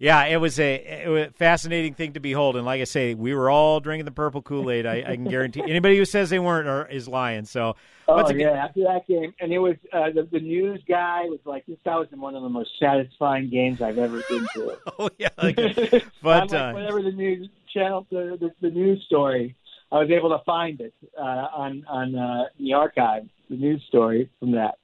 Yeah, 0.04 0.26
it 0.26 0.36
was 0.36 0.60
a, 0.60 0.74
it 0.74 1.08
was 1.08 1.28
a 1.28 1.30
fascinating 1.30 1.94
thing 1.94 2.12
to 2.12 2.20
behold, 2.20 2.56
and 2.56 2.66
like 2.66 2.82
I 2.82 2.84
say, 2.84 3.14
we 3.14 3.34
were 3.34 3.48
all 3.48 3.80
drinking 3.80 4.04
the 4.04 4.10
purple 4.10 4.42
Kool 4.42 4.70
Aid. 4.70 4.84
I, 4.84 4.96
I, 4.98 5.14
can 5.14 5.24
guarantee 5.24 5.62
anybody 5.66 5.96
who 5.96 6.04
says 6.04 6.28
they 6.28 6.38
weren't 6.38 6.68
are, 6.68 6.86
is 6.86 7.08
lying. 7.08 7.46
So, 7.46 7.76
oh 8.06 8.30
yeah, 8.30 8.50
after 8.50 8.82
that 8.82 9.06
game, 9.08 9.32
and 9.40 9.50
it 9.50 9.58
was 9.60 9.76
uh, 9.94 10.10
the, 10.10 10.28
the 10.30 10.40
news 10.40 10.82
guy 10.86 11.22
was 11.22 11.38
like, 11.46 11.64
"This 11.64 11.78
guy 11.86 11.96
was 11.96 12.08
in 12.12 12.20
one 12.20 12.34
of 12.34 12.42
the 12.42 12.50
most 12.50 12.72
satisfying 12.78 13.48
games 13.48 13.80
I've 13.80 13.96
ever 13.96 14.22
been 14.28 14.46
to." 14.52 14.78
oh 14.98 15.08
yeah, 15.16 15.30
like 15.42 15.56
but 16.22 16.52
like, 16.52 16.74
whatever 16.74 17.00
the 17.00 17.12
news 17.12 17.48
channel, 17.72 18.06
the, 18.10 18.36
the, 18.38 18.50
the 18.60 18.74
news 18.74 19.02
story, 19.06 19.56
I 19.90 20.00
was 20.00 20.10
able 20.10 20.36
to 20.36 20.44
find 20.44 20.82
it 20.82 20.92
uh, 21.18 21.48
on 21.56 21.82
on 21.88 22.14
uh, 22.14 22.44
the 22.60 22.74
archive, 22.74 23.26
the 23.48 23.56
news 23.56 23.82
story 23.88 24.28
from 24.38 24.52
that. 24.52 24.74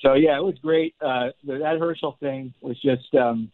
So 0.00 0.14
yeah, 0.14 0.38
it 0.38 0.44
was 0.44 0.54
great. 0.62 0.94
Uh, 1.00 1.30
that 1.42 1.76
Herschel 1.80 2.16
thing 2.20 2.54
was 2.60 2.80
just. 2.80 3.12
Um, 3.16 3.50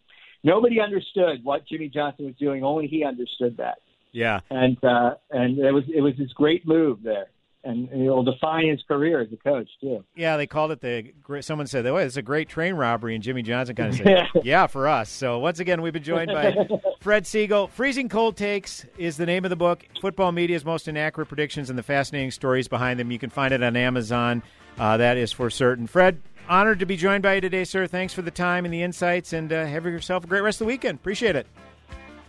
nobody 0.47 0.81
understood 0.81 1.45
what 1.45 1.67
Jimmy 1.67 1.89
Johnson 1.89 2.27
was 2.27 2.35
doing. 2.37 2.65
Only 2.65 2.87
he 2.87 3.05
understood 3.05 3.59
that. 3.59 3.79
Yeah, 4.13 4.41
and 4.49 4.83
uh, 4.83 5.17
and 5.31 5.59
it 5.59 5.73
was 5.73 5.85
it 5.95 6.01
was 6.01 6.15
this 6.17 6.33
great 6.33 6.67
move 6.67 7.03
there, 7.03 7.27
and, 7.65 7.91
it'll 7.91 8.23
define 8.23 8.67
his 8.67 8.81
career 8.89 9.21
as 9.21 9.29
a 9.31 9.37
coach 9.37 9.69
too. 9.79 10.05
Yeah, 10.15 10.39
they 10.39 10.47
called 10.47 10.71
it 10.71 10.81
the. 10.81 11.13
Someone 11.43 11.67
said, 11.67 11.85
"Oh, 11.85 11.97
it's 11.97 12.17
a 12.17 12.23
great 12.23 12.49
train 12.49 12.77
robbery," 12.77 13.15
and 13.15 13.23
Jimmy 13.23 13.43
Johnson 13.43 13.77
kind 13.77 13.91
of 13.91 13.97
said, 13.97 14.29
"Yeah, 14.43 14.69
for 14.69 14.89
us." 14.89 15.11
So 15.11 15.39
once 15.39 15.61
again, 15.61 15.83
we've 15.83 15.93
been 15.93 16.03
joined 16.03 16.29
by 16.29 16.55
Fred 17.01 17.25
Segal. 17.25 17.69
Freezing 17.69 18.09
Cold 18.09 18.39
Takes 18.39 18.87
is 18.97 19.19
the 19.19 19.27
name 19.27 19.45
of 19.45 19.51
the 19.51 19.57
book. 19.57 19.85
Football 20.01 20.33
media's 20.33 20.65
most 20.65 20.89
inaccurate 20.89 21.27
predictions 21.27 21.69
and 21.69 21.79
the 21.79 21.83
fascinating 21.83 22.31
stories 22.31 22.69
behind 22.69 22.99
them. 22.99 23.11
You 23.11 23.19
can 23.19 23.29
find 23.29 23.53
it 23.53 23.63
on 23.63 23.77
Amazon. 23.77 24.43
Uh, 24.79 24.97
that 24.97 25.19
is 25.19 25.31
for 25.31 25.51
certain. 25.51 25.87
Fred, 25.87 26.23
honored 26.49 26.79
to 26.81 26.87
be 26.87 26.97
joined 26.97 27.23
by 27.23 27.35
you 27.35 27.41
today, 27.41 27.65
sir. 27.65 27.87
Thanks 27.87 28.13
for 28.13 28.23
the 28.23 28.31
time 28.31 28.65
and 28.65 28.73
the 28.73 28.83
insights, 28.83 29.33
and 29.33 29.53
uh, 29.53 29.67
have 29.67 29.85
yourself 29.85 30.25
a 30.25 30.27
great 30.27 30.43
rest 30.43 30.61
of 30.61 30.67
the 30.67 30.73
weekend. 30.73 30.99
Appreciate 30.99 31.37
it. 31.37 31.47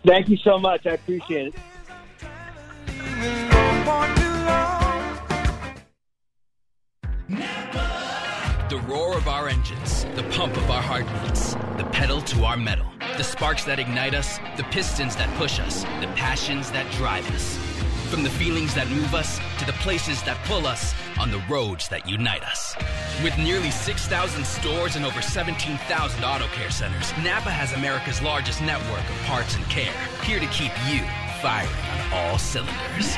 Thank 0.05 0.29
you 0.29 0.37
so 0.37 0.57
much. 0.57 0.85
I 0.85 0.91
appreciate 0.91 1.47
it. 1.47 1.55
The 8.69 8.79
roar 8.85 9.17
of 9.17 9.27
our 9.27 9.47
engines, 9.47 10.05
the 10.15 10.23
pump 10.31 10.55
of 10.57 10.69
our 10.69 10.81
heartbeats, 10.81 11.55
the 11.77 11.87
pedal 11.91 12.21
to 12.21 12.43
our 12.43 12.57
metal, 12.57 12.85
the 13.15 13.23
sparks 13.23 13.63
that 13.63 13.79
ignite 13.79 14.13
us, 14.13 14.39
the 14.57 14.63
pistons 14.65 15.15
that 15.15 15.33
push 15.37 15.59
us, 15.59 15.83
the 16.01 16.11
passions 16.15 16.69
that 16.71 16.89
drive 16.93 17.29
us. 17.33 17.66
From 18.09 18.23
the 18.23 18.29
feelings 18.29 18.73
that 18.73 18.89
move 18.89 19.13
us 19.13 19.39
to 19.59 19.65
the 19.65 19.73
places 19.73 20.23
that 20.23 20.37
pull 20.45 20.65
us 20.65 20.93
on 21.19 21.29
the 21.29 21.43
roads 21.49 21.89
that 21.89 22.07
unite 22.07 22.41
us. 22.43 22.73
With 23.21 23.37
nearly 23.37 23.69
6,000 23.69 24.45
stores 24.45 24.95
and 24.95 25.05
over 25.05 25.21
17,000 25.21 26.23
auto 26.23 26.47
care 26.47 26.71
centers, 26.71 27.11
Napa 27.23 27.51
has 27.51 27.73
America's 27.73 28.21
largest 28.21 28.61
network 28.61 29.01
of 29.09 29.17
parts 29.25 29.55
and 29.55 29.65
care, 29.65 29.93
here 30.23 30.39
to 30.39 30.47
keep 30.47 30.71
you 30.87 31.03
firing 31.41 31.69
on 31.91 32.13
all 32.13 32.37
cylinders. 32.37 33.17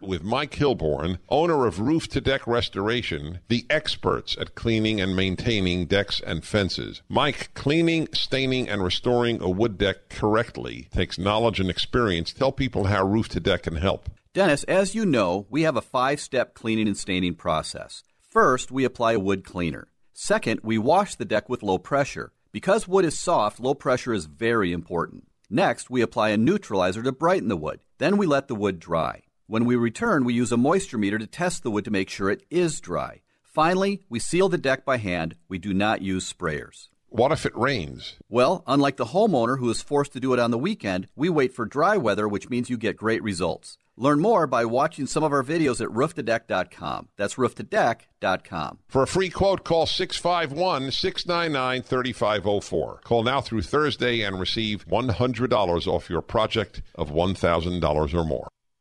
with 0.00 0.22
Mike 0.22 0.52
Hilborn, 0.52 1.18
owner 1.28 1.66
of 1.66 1.80
Roof 1.80 2.08
to 2.08 2.20
Deck 2.20 2.46
Restoration, 2.46 3.40
the 3.48 3.66
experts 3.68 4.36
at 4.40 4.54
cleaning 4.54 5.00
and 5.00 5.16
maintaining 5.16 5.86
decks 5.86 6.20
and 6.26 6.44
fences. 6.44 7.02
Mike, 7.08 7.50
cleaning, 7.54 8.08
staining, 8.12 8.68
and 8.68 8.82
restoring 8.82 9.40
a 9.40 9.48
wood 9.48 9.78
deck 9.78 10.08
correctly 10.08 10.88
takes 10.92 11.18
knowledge 11.18 11.60
and 11.60 11.70
experience. 11.70 12.32
Tell 12.32 12.52
people 12.52 12.84
how 12.84 13.06
Roof 13.06 13.28
to 13.30 13.40
Deck 13.40 13.64
can 13.64 13.76
help. 13.76 14.08
Dennis, 14.34 14.64
as 14.64 14.94
you 14.94 15.04
know, 15.04 15.46
we 15.50 15.62
have 15.62 15.76
a 15.76 15.82
five 15.82 16.20
step 16.20 16.54
cleaning 16.54 16.86
and 16.86 16.96
staining 16.96 17.34
process. 17.34 18.02
First, 18.20 18.70
we 18.70 18.84
apply 18.84 19.12
a 19.12 19.20
wood 19.20 19.44
cleaner. 19.44 19.88
Second, 20.14 20.60
we 20.62 20.78
wash 20.78 21.16
the 21.16 21.24
deck 21.24 21.48
with 21.48 21.62
low 21.62 21.78
pressure. 21.78 22.32
Because 22.52 22.86
wood 22.86 23.04
is 23.04 23.18
soft, 23.18 23.60
low 23.60 23.74
pressure 23.74 24.12
is 24.12 24.26
very 24.26 24.72
important. 24.72 25.24
Next, 25.50 25.90
we 25.90 26.00
apply 26.00 26.30
a 26.30 26.36
neutralizer 26.36 27.02
to 27.02 27.12
brighten 27.12 27.48
the 27.48 27.56
wood. 27.56 27.80
Then 27.98 28.16
we 28.16 28.26
let 28.26 28.48
the 28.48 28.54
wood 28.54 28.78
dry. 28.78 29.21
When 29.46 29.64
we 29.64 29.76
return, 29.76 30.24
we 30.24 30.34
use 30.34 30.52
a 30.52 30.56
moisture 30.56 30.98
meter 30.98 31.18
to 31.18 31.26
test 31.26 31.62
the 31.62 31.70
wood 31.70 31.84
to 31.84 31.90
make 31.90 32.08
sure 32.08 32.30
it 32.30 32.44
is 32.50 32.80
dry. 32.80 33.22
Finally, 33.42 34.02
we 34.08 34.18
seal 34.18 34.48
the 34.48 34.56
deck 34.56 34.84
by 34.84 34.96
hand. 34.96 35.36
We 35.48 35.58
do 35.58 35.74
not 35.74 36.00
use 36.00 36.32
sprayers. 36.32 36.88
What 37.08 37.32
if 37.32 37.44
it 37.44 37.54
rains? 37.54 38.16
Well, 38.30 38.62
unlike 38.66 38.96
the 38.96 39.06
homeowner 39.06 39.58
who 39.58 39.68
is 39.68 39.82
forced 39.82 40.14
to 40.14 40.20
do 40.20 40.32
it 40.32 40.38
on 40.38 40.50
the 40.50 40.58
weekend, 40.58 41.08
we 41.14 41.28
wait 41.28 41.52
for 41.52 41.66
dry 41.66 41.98
weather, 41.98 42.26
which 42.26 42.48
means 42.48 42.70
you 42.70 42.78
get 42.78 42.96
great 42.96 43.22
results. 43.22 43.76
Learn 43.98 44.20
more 44.20 44.46
by 44.46 44.64
watching 44.64 45.06
some 45.06 45.22
of 45.22 45.32
our 45.32 45.42
videos 45.42 45.82
at 45.82 45.88
rooftodeck.com. 45.90 47.08
That's 47.18 47.34
rooftodeck.com. 47.34 48.78
For 48.88 49.02
a 49.02 49.06
free 49.06 49.28
quote, 49.28 49.64
call 49.64 49.84
651 49.84 50.90
699 50.90 51.82
3504. 51.82 53.00
Call 53.04 53.22
now 53.22 53.42
through 53.42 53.62
Thursday 53.62 54.22
and 54.22 54.40
receive 54.40 54.88
$100 54.88 55.86
off 55.86 56.08
your 56.08 56.22
project 56.22 56.80
of 56.94 57.10
$1,000 57.10 58.14
or 58.14 58.24
more. 58.24 58.48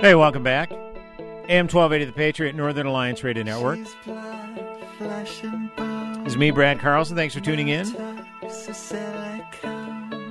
Hey, 0.00 0.14
welcome 0.14 0.42
back. 0.42 0.70
AM 1.48 1.66
1280 1.68 2.04
The 2.04 2.12
Patriot, 2.12 2.54
Northern 2.54 2.86
Alliance 2.86 3.22
Radio 3.24 3.42
Network. 3.42 3.78
This 4.98 5.42
is 6.26 6.36
me, 6.36 6.50
Brad 6.50 6.78
Carlson. 6.78 7.16
Thanks 7.16 7.34
for 7.34 7.40
tuning 7.40 7.68
in. 7.68 7.86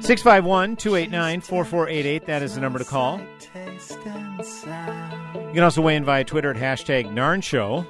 651 0.01 0.75
289 0.77 1.41
4488. 1.41 2.25
That 2.25 2.41
is 2.41 2.55
the 2.55 2.61
number 2.61 2.79
to 2.79 2.85
call. 2.85 3.19
You 3.19 3.25
can 5.53 5.63
also 5.63 5.81
weigh 5.81 5.95
in 5.97 6.05
via 6.05 6.23
Twitter 6.23 6.51
at 6.51 6.57
hashtag 6.57 7.11
NARN 7.13 7.43
Show. 7.43 7.85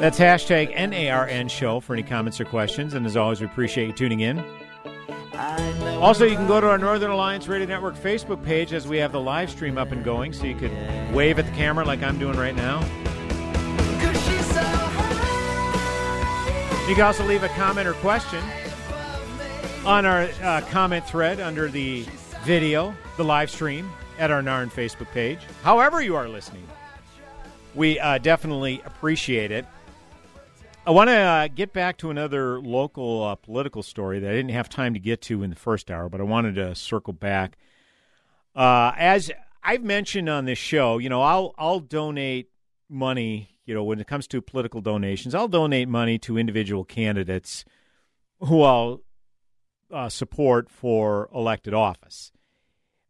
That's 0.00 0.18
hashtag 0.18 0.74
NARN 0.74 1.48
Show 1.48 1.80
for 1.80 1.92
any 1.92 2.02
comments 2.02 2.40
or 2.40 2.44
questions. 2.44 2.94
And 2.94 3.06
as 3.06 3.16
always, 3.16 3.40
we 3.40 3.46
appreciate 3.46 3.86
you 3.86 3.92
tuning 3.92 4.20
in. 4.20 4.42
Also, 6.02 6.24
you 6.24 6.34
can 6.34 6.48
go 6.48 6.60
to 6.60 6.68
our 6.68 6.78
Northern 6.78 7.12
Alliance 7.12 7.46
Radio 7.46 7.68
Network 7.68 7.94
Facebook 7.94 8.44
page 8.44 8.72
as 8.72 8.88
we 8.88 8.98
have 8.98 9.12
the 9.12 9.20
live 9.20 9.48
stream 9.48 9.78
up 9.78 9.92
and 9.92 10.02
going, 10.02 10.32
so 10.32 10.46
you 10.46 10.56
could 10.56 10.72
wave 11.14 11.38
at 11.38 11.46
the 11.46 11.52
camera 11.52 11.84
like 11.84 12.02
I'm 12.02 12.18
doing 12.18 12.36
right 12.36 12.56
now. 12.56 12.80
You 16.88 16.96
can 16.96 17.04
also 17.04 17.24
leave 17.24 17.44
a 17.44 17.48
comment 17.50 17.86
or 17.86 17.92
question 17.94 18.42
on 19.86 20.04
our 20.04 20.28
uh, 20.42 20.62
comment 20.70 21.06
thread 21.06 21.38
under 21.38 21.68
the 21.68 22.04
video, 22.42 22.92
the 23.16 23.24
live 23.24 23.48
stream. 23.48 23.88
at 24.18 24.30
our 24.30 24.42
NARN 24.42 24.70
Facebook 24.70 25.10
page. 25.12 25.38
However, 25.62 26.02
you 26.02 26.16
are 26.16 26.28
listening, 26.28 26.66
we 27.74 27.98
uh, 28.00 28.18
definitely 28.18 28.82
appreciate 28.84 29.50
it. 29.50 29.66
I 30.84 30.90
want 30.90 31.10
to 31.10 31.14
uh, 31.14 31.46
get 31.46 31.72
back 31.72 31.96
to 31.98 32.10
another 32.10 32.60
local 32.60 33.22
uh, 33.22 33.34
political 33.36 33.84
story 33.84 34.18
that 34.18 34.28
I 34.28 34.34
didn't 34.34 34.50
have 34.50 34.68
time 34.68 34.94
to 34.94 35.00
get 35.00 35.22
to 35.22 35.44
in 35.44 35.50
the 35.50 35.56
first 35.56 35.92
hour, 35.92 36.08
but 36.08 36.20
I 36.20 36.24
wanted 36.24 36.56
to 36.56 36.74
circle 36.74 37.12
back. 37.12 37.56
Uh, 38.56 38.90
as 38.96 39.30
I've 39.62 39.84
mentioned 39.84 40.28
on 40.28 40.44
this 40.44 40.58
show, 40.58 40.98
you 40.98 41.08
know, 41.08 41.22
I'll 41.22 41.54
I'll 41.56 41.78
donate 41.78 42.50
money. 42.88 43.50
You 43.64 43.74
know, 43.74 43.84
when 43.84 44.00
it 44.00 44.08
comes 44.08 44.26
to 44.28 44.42
political 44.42 44.80
donations, 44.80 45.36
I'll 45.36 45.46
donate 45.46 45.88
money 45.88 46.18
to 46.18 46.36
individual 46.36 46.84
candidates 46.84 47.64
who 48.40 48.62
I'll 48.62 49.02
uh, 49.92 50.08
support 50.08 50.68
for 50.68 51.30
elected 51.32 51.74
office. 51.74 52.32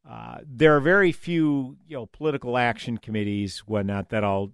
Uh, 0.07 0.41
there 0.47 0.77
are 0.77 0.81
very 0.81 1.11
few, 1.11 1.79
you 1.89 1.97
know, 1.97 2.05
political 2.05 2.59
action 2.59 2.99
committees, 2.99 3.61
whatnot, 3.61 4.11
that 4.11 4.25
I'll 4.25 4.53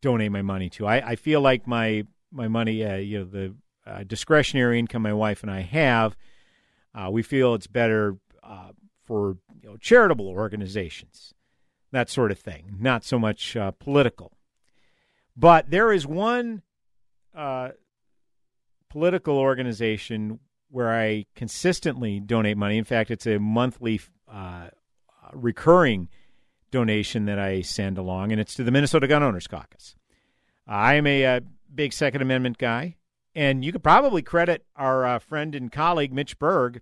donate 0.00 0.32
my 0.32 0.40
money 0.40 0.70
to. 0.70 0.86
I, 0.86 1.10
I 1.10 1.16
feel 1.16 1.42
like 1.42 1.66
my 1.66 2.06
my 2.36 2.48
money, 2.48 2.84
uh, 2.84 2.96
you 2.96 3.18
know, 3.18 3.24
the 3.24 3.54
uh, 3.86 4.04
discretionary 4.04 4.78
income 4.78 5.02
my 5.02 5.12
wife 5.12 5.42
and 5.42 5.50
I 5.50 5.60
have, 5.60 6.16
uh, 6.94 7.10
we 7.10 7.22
feel 7.22 7.54
it's 7.54 7.66
better 7.66 8.16
uh, 8.42 8.70
for 9.04 9.38
you 9.62 9.70
know, 9.70 9.76
charitable 9.76 10.28
organizations, 10.28 11.34
that 11.92 12.10
sort 12.10 12.30
of 12.30 12.38
thing, 12.38 12.76
not 12.78 13.04
so 13.04 13.18
much 13.18 13.56
uh, 13.56 13.70
political. 13.72 14.32
But 15.36 15.70
there 15.70 15.92
is 15.92 16.06
one 16.06 16.62
uh, 17.34 17.70
political 18.88 19.38
organization 19.38 20.40
where 20.70 20.92
I 20.92 21.26
consistently 21.34 22.20
donate 22.20 22.56
money. 22.56 22.78
In 22.78 22.84
fact, 22.84 23.10
it's 23.10 23.26
a 23.26 23.38
monthly 23.38 24.00
recurring 25.32 26.08
donation 26.70 27.26
that 27.26 27.38
I 27.38 27.60
send 27.60 27.98
along, 27.98 28.32
and 28.32 28.40
it's 28.40 28.54
to 28.54 28.64
the 28.64 28.70
Minnesota 28.70 29.06
Gun 29.06 29.22
Owners 29.22 29.46
Caucus. 29.46 29.94
I 30.66 30.94
am 30.94 31.06
a, 31.06 31.22
a 31.22 31.40
big 31.76 31.92
Second 31.92 32.22
Amendment 32.22 32.58
guy, 32.58 32.96
and 33.34 33.64
you 33.64 33.70
could 33.70 33.82
probably 33.82 34.22
credit 34.22 34.64
our 34.74 35.04
uh, 35.04 35.18
friend 35.18 35.54
and 35.54 35.70
colleague 35.70 36.12
Mitch 36.12 36.38
Berg 36.38 36.80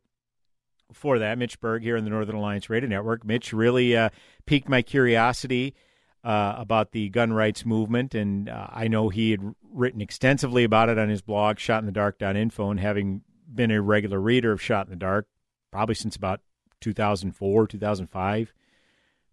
for 0.93 1.19
that. 1.19 1.37
Mitch 1.37 1.61
Berg 1.61 1.83
here 1.83 1.97
in 1.97 2.05
the 2.05 2.11
Northern 2.11 2.37
Alliance 2.37 2.71
Radio 2.71 2.89
Network. 2.89 3.25
Mitch 3.25 3.53
really 3.53 3.97
uh, 3.97 4.11
piqued 4.47 4.69
my 4.69 4.81
curiosity 4.81 5.75
uh, 6.23 6.55
about 6.57 6.93
the 6.93 7.09
gun 7.11 7.33
rights 7.33 7.67
movement, 7.67 8.15
and 8.15 8.49
uh, 8.49 8.69
I 8.71 8.89
know 8.89 9.09
he 9.09 9.33
had 9.33 9.55
written 9.73 10.01
extensively 10.01 10.65
about 10.65 10.89
it 10.89 10.99
on 10.99 11.09
his 11.09 11.21
blog, 11.21 11.57
shotinthedark.info, 11.57 12.71
and 12.71 12.81
having 12.81 13.23
been 13.53 13.71
a 13.71 13.83
regular 13.83 14.21
reader 14.21 14.53
of 14.53 14.63
Shot 14.63 14.87
in 14.87 14.91
the 14.91 14.97
Dark 14.97 15.27
probably 15.71 15.97
since 15.97 16.15
about 16.15 16.41
2004, 16.81 17.67
2005, 17.67 18.55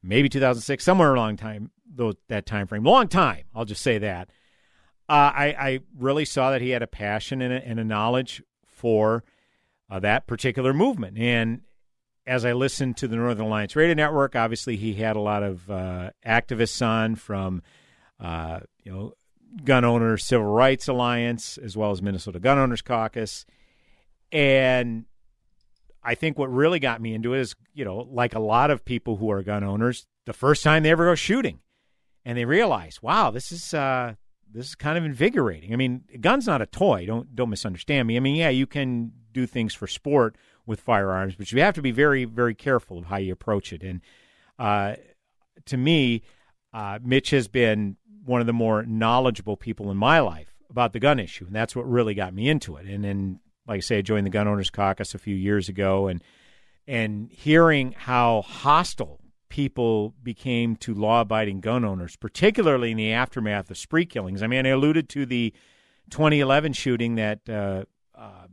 maybe 0.01 0.28
2006, 0.28 0.84
somewhere 0.84 1.14
along 1.14 1.38
time, 1.38 1.70
though 1.86 2.14
that 2.30 2.47
time 2.47 2.66
frame, 2.66 2.84
long 2.84 3.07
time. 3.07 3.43
I'll 3.53 3.66
just 3.66 3.84
say 3.84 3.99
that. 3.99 4.30
Uh, 5.12 5.32
I, 5.36 5.45
I 5.59 5.80
really 5.99 6.24
saw 6.24 6.51
that 6.51 6.62
he 6.62 6.70
had 6.70 6.82
a 6.82 6.88
passion 6.88 7.41
and 7.41 7.53
a, 7.53 7.68
and 7.68 7.82
a 7.82 7.84
knowledge 7.84 8.41
for 8.66 9.26
uh, 9.89 9.99
that 9.99 10.26
particular 10.26 10.74
movement. 10.74 11.18
And 11.18 11.64
as 12.26 12.45
I 12.45 12.53
listened 12.53 12.95
to 12.97 13.09
the 13.09 13.18
Northern 13.18 13.47
Alliance 13.47 13.76
Radio 13.76 13.93
Network, 13.93 14.38
obviously 14.38 14.78
he 14.78 14.93
had 14.93 15.18
a 15.18 15.20
lot 15.20 15.43
of 15.43 15.70
uh, 15.70 16.12
activists 16.26 16.82
on 16.86 17.16
from, 17.16 17.62
uh, 18.22 18.62
you 18.84 18.91
know, 18.93 19.14
Gun 19.66 19.84
Owners 19.84 20.24
Civil 20.24 20.47
Rights 20.47 20.88
Alliance 20.88 21.57
as 21.57 21.76
well 21.76 21.91
as 21.91 22.01
Minnesota 22.01 22.39
Gun 22.39 22.57
Owners 22.57 22.82
Caucus, 22.82 23.45
and 24.32 25.03
I 26.01 26.16
think 26.16 26.38
what 26.38 26.49
really 26.49 26.80
got 26.80 27.01
me 27.01 27.14
into 27.14 27.34
it 27.34 27.41
is, 27.41 27.55
you 27.74 27.84
know, 27.84 27.97
like 27.97 28.34
a 28.34 28.39
lot 28.39 28.72
of 28.72 28.86
people 28.86 29.18
who 29.18 29.30
are 29.30 29.43
gun 29.43 29.66
owners, 29.66 30.07
the 30.26 30.32
first 30.32 30.64
time 30.64 30.84
they 30.84 30.89
ever 30.91 31.03
go 31.03 31.16
shooting, 31.16 31.59
and 32.24 32.38
they 32.38 32.45
realize, 32.45 33.01
wow, 33.01 33.30
this 33.30 33.51
is 33.51 33.74
uh, 33.74 34.16
this 34.54 34.68
is 34.68 34.76
kind 34.76 34.97
of 34.97 35.06
invigorating. 35.06 35.74
I 35.74 35.76
mean, 35.76 36.04
a 36.14 36.18
gun's 36.18 36.47
not 36.47 36.62
a 36.62 36.66
toy. 36.66 37.06
Don't 37.06 37.36
don't 37.36 37.49
misunderstand 37.49 38.08
me. 38.08 38.18
I 38.18 38.20
mean, 38.20 38.36
yeah, 38.36 38.49
you 38.49 38.68
can 38.68 39.12
do 39.32 39.45
things 39.45 39.74
for 39.74 39.88
sport 39.88 40.36
with 40.66 40.82
firearms, 40.82 41.36
but 41.36 41.52
you 41.52 41.62
have 41.62 41.76
to 41.76 41.82
be 41.82 41.91
very 41.91 42.26
very 42.26 42.56
careful 42.56 42.97
of 42.97 43.06
how 43.06 43.18
you 43.18 43.34
approach 43.34 43.74
it. 43.74 43.84
And 43.84 44.02
uh, 44.60 44.95
to 45.66 45.78
me, 45.78 46.24
uh, 46.74 46.99
Mitch 47.04 47.30
has 47.32 47.47
been 47.47 47.97
one 48.26 48.41
of 48.41 48.47
the 48.47 48.54
more 48.54 48.84
knowledgeable 48.84 49.58
people 49.58 49.89
in 49.89 49.97
my 49.97 50.20
life 50.20 50.54
about 50.70 50.93
the 50.93 50.99
gun 50.99 51.20
issue, 51.20 51.45
and 51.45 51.56
that's 51.56 51.76
what 51.76 51.89
really 51.89 52.14
got 52.14 52.34
me 52.34 52.49
into 52.49 52.76
it. 52.78 52.86
And 52.86 53.04
then, 53.04 53.39
like 53.68 53.78
I 53.78 53.82
say, 53.82 53.97
I 53.97 54.02
joined 54.02 54.26
the 54.26 54.32
Gun 54.32 54.47
Owners 54.47 54.70
Caucus 54.70 55.16
a 55.16 55.20
few 55.20 55.36
years 55.36 55.70
ago, 55.70 56.08
and 56.08 56.24
and 56.88 57.32
hearing 57.32 57.93
how 57.93 58.41
hostile 58.41 59.20
people 59.52 60.16
became 60.24 60.78
to 60.78 60.93
law 60.93 61.22
abiding 61.22 61.60
gun 61.60 61.84
owners, 61.84 62.16
particularly 62.16 62.91
in 62.91 62.97
the 62.97 63.12
aftermath 63.12 63.70
of 63.70 63.78
spree 63.78 64.06
killings. 64.06 64.41
I 64.41 64.47
mean, 64.47 64.66
I 64.66 64.70
alluded 64.70 65.10
to 65.10 65.26
the 65.26 65.54
2011 66.10 66.72
shooting 66.74 67.16
that 67.16 67.47
uh, 67.49 67.84
uh, 68.16 68.47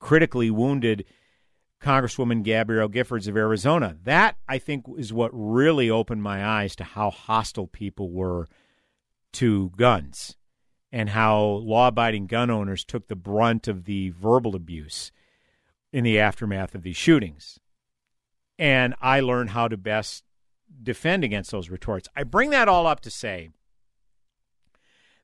critically 0.00 0.50
wounded 0.50 1.04
Congresswoman 1.80 2.42
Gabrielle 2.42 2.88
Giffords 2.88 3.28
of 3.28 3.36
Arizona. 3.36 3.96
That, 4.02 4.36
I 4.48 4.58
think, 4.58 4.84
is 4.98 5.12
what 5.12 5.30
really 5.32 5.88
opened 5.88 6.24
my 6.24 6.44
eyes 6.44 6.74
to 6.76 6.84
how 6.84 7.10
hostile 7.10 7.68
people 7.68 8.10
were 8.10 8.48
to 9.34 9.70
guns 9.76 10.36
and 10.90 11.10
how 11.10 11.40
law 11.40 11.88
abiding 11.88 12.26
gun 12.26 12.50
owners 12.50 12.84
took 12.84 13.06
the 13.06 13.16
brunt 13.16 13.68
of 13.68 13.84
the 13.84 14.10
verbal 14.10 14.56
abuse 14.56 15.12
in 15.92 16.02
the 16.02 16.18
aftermath 16.18 16.74
of 16.74 16.82
these 16.82 16.96
shootings 16.96 17.60
and 18.58 18.94
I 19.00 19.20
learn 19.20 19.48
how 19.48 19.68
to 19.68 19.76
best 19.76 20.24
defend 20.82 21.24
against 21.24 21.50
those 21.50 21.70
retorts. 21.70 22.08
I 22.16 22.24
bring 22.24 22.50
that 22.50 22.68
all 22.68 22.86
up 22.86 23.00
to 23.00 23.10
say 23.10 23.50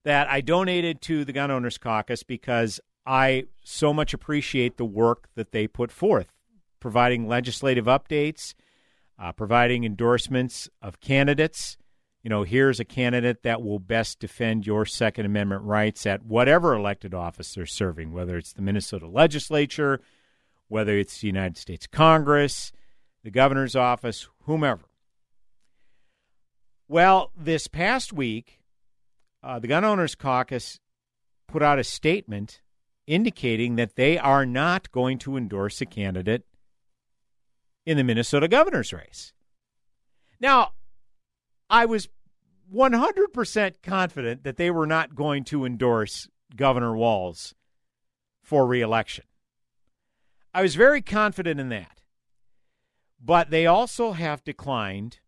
that 0.04 0.28
I 0.28 0.40
donated 0.40 1.00
to 1.02 1.24
the 1.24 1.32
Gun 1.32 1.50
Owners 1.50 1.78
Caucus 1.78 2.22
because 2.22 2.80
I 3.06 3.44
so 3.64 3.92
much 3.92 4.14
appreciate 4.14 4.76
the 4.76 4.84
work 4.84 5.28
that 5.34 5.52
they 5.52 5.66
put 5.66 5.90
forth, 5.90 6.32
providing 6.78 7.26
legislative 7.26 7.86
updates, 7.86 8.54
uh, 9.18 9.32
providing 9.32 9.84
endorsements 9.84 10.68
of 10.80 11.00
candidates. 11.00 11.76
You 12.22 12.30
know, 12.30 12.42
here's 12.42 12.80
a 12.80 12.84
candidate 12.84 13.42
that 13.42 13.62
will 13.62 13.78
best 13.78 14.20
defend 14.20 14.66
your 14.66 14.84
Second 14.84 15.26
Amendment 15.26 15.62
rights 15.62 16.06
at 16.06 16.24
whatever 16.24 16.74
elected 16.74 17.14
office 17.14 17.54
they're 17.54 17.66
serving, 17.66 18.12
whether 18.12 18.36
it's 18.36 18.52
the 18.52 18.62
Minnesota 18.62 19.06
legislature, 19.06 20.00
whether 20.68 20.96
it's 20.96 21.20
the 21.20 21.26
United 21.26 21.56
States 21.56 21.86
Congress, 21.86 22.72
the 23.22 23.30
governor's 23.30 23.76
office, 23.76 24.28
whomever. 24.44 24.82
Well, 26.88 27.30
this 27.36 27.68
past 27.68 28.12
week, 28.12 28.60
uh, 29.42 29.58
the 29.58 29.68
Gun 29.68 29.84
Owners 29.84 30.14
Caucus 30.14 30.80
put 31.46 31.62
out 31.62 31.78
a 31.78 31.84
statement 31.84 32.60
indicating 33.06 33.76
that 33.76 33.96
they 33.96 34.18
are 34.18 34.46
not 34.46 34.90
going 34.92 35.18
to 35.18 35.36
endorse 35.36 35.80
a 35.80 35.86
candidate 35.86 36.44
in 37.86 37.96
the 37.96 38.04
Minnesota 38.04 38.48
governor's 38.48 38.92
race. 38.92 39.32
Now, 40.40 40.72
I 41.68 41.86
was 41.86 42.08
100% 42.72 43.74
confident 43.82 44.44
that 44.44 44.56
they 44.56 44.70
were 44.70 44.86
not 44.86 45.14
going 45.14 45.44
to 45.44 45.64
endorse 45.64 46.28
Governor 46.54 46.96
Walz 46.96 47.54
for 48.42 48.66
reelection. 48.66 49.24
I 50.52 50.62
was 50.62 50.74
very 50.74 51.02
confident 51.02 51.60
in 51.60 51.68
that. 51.68 51.99
But 53.22 53.50
they 53.50 53.66
also 53.66 54.12
have 54.12 54.42
declined 54.44 55.18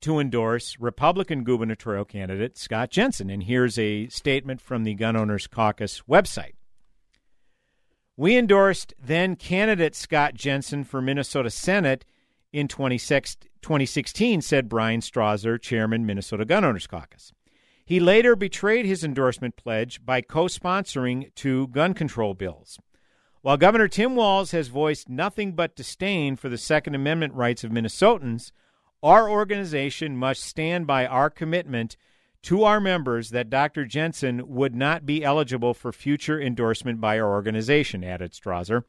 to 0.00 0.20
endorse 0.20 0.76
Republican 0.78 1.42
gubernatorial 1.42 2.04
candidate 2.04 2.56
Scott 2.56 2.90
Jensen. 2.90 3.30
And 3.30 3.42
here's 3.42 3.78
a 3.78 4.08
statement 4.08 4.60
from 4.60 4.84
the 4.84 4.94
Gun 4.94 5.16
Owners 5.16 5.46
Caucus 5.46 6.02
website. 6.08 6.52
We 8.16 8.36
endorsed 8.36 8.94
then 9.00 9.36
candidate 9.36 9.94
Scott 9.94 10.34
Jensen 10.34 10.84
for 10.84 11.00
Minnesota 11.00 11.50
Senate 11.50 12.04
in 12.52 12.66
2016, 12.68 14.40
said 14.40 14.68
Brian 14.68 15.00
Strawser, 15.00 15.60
chairman, 15.60 16.06
Minnesota 16.06 16.44
Gun 16.44 16.64
Owners 16.64 16.86
Caucus. 16.86 17.32
He 17.84 18.00
later 18.00 18.36
betrayed 18.36 18.86
his 18.86 19.02
endorsement 19.02 19.56
pledge 19.56 20.04
by 20.04 20.20
co 20.20 20.44
sponsoring 20.44 21.34
two 21.34 21.68
gun 21.68 21.94
control 21.94 22.34
bills. 22.34 22.78
While 23.40 23.56
Governor 23.56 23.86
Tim 23.86 24.16
Walz 24.16 24.50
has 24.50 24.66
voiced 24.66 25.08
nothing 25.08 25.52
but 25.52 25.76
disdain 25.76 26.34
for 26.34 26.48
the 26.48 26.58
Second 26.58 26.96
Amendment 26.96 27.34
rights 27.34 27.62
of 27.62 27.70
Minnesotans, 27.70 28.50
our 29.00 29.30
organization 29.30 30.16
must 30.16 30.42
stand 30.42 30.88
by 30.88 31.06
our 31.06 31.30
commitment 31.30 31.96
to 32.42 32.64
our 32.64 32.80
members 32.80 33.30
that 33.30 33.48
Dr. 33.48 33.84
Jensen 33.84 34.48
would 34.48 34.74
not 34.74 35.06
be 35.06 35.22
eligible 35.22 35.72
for 35.72 35.92
future 35.92 36.40
endorsement 36.40 37.00
by 37.00 37.18
our 37.20 37.28
organization, 37.28 38.02
added 38.02 38.32
Strawser. 38.32 38.82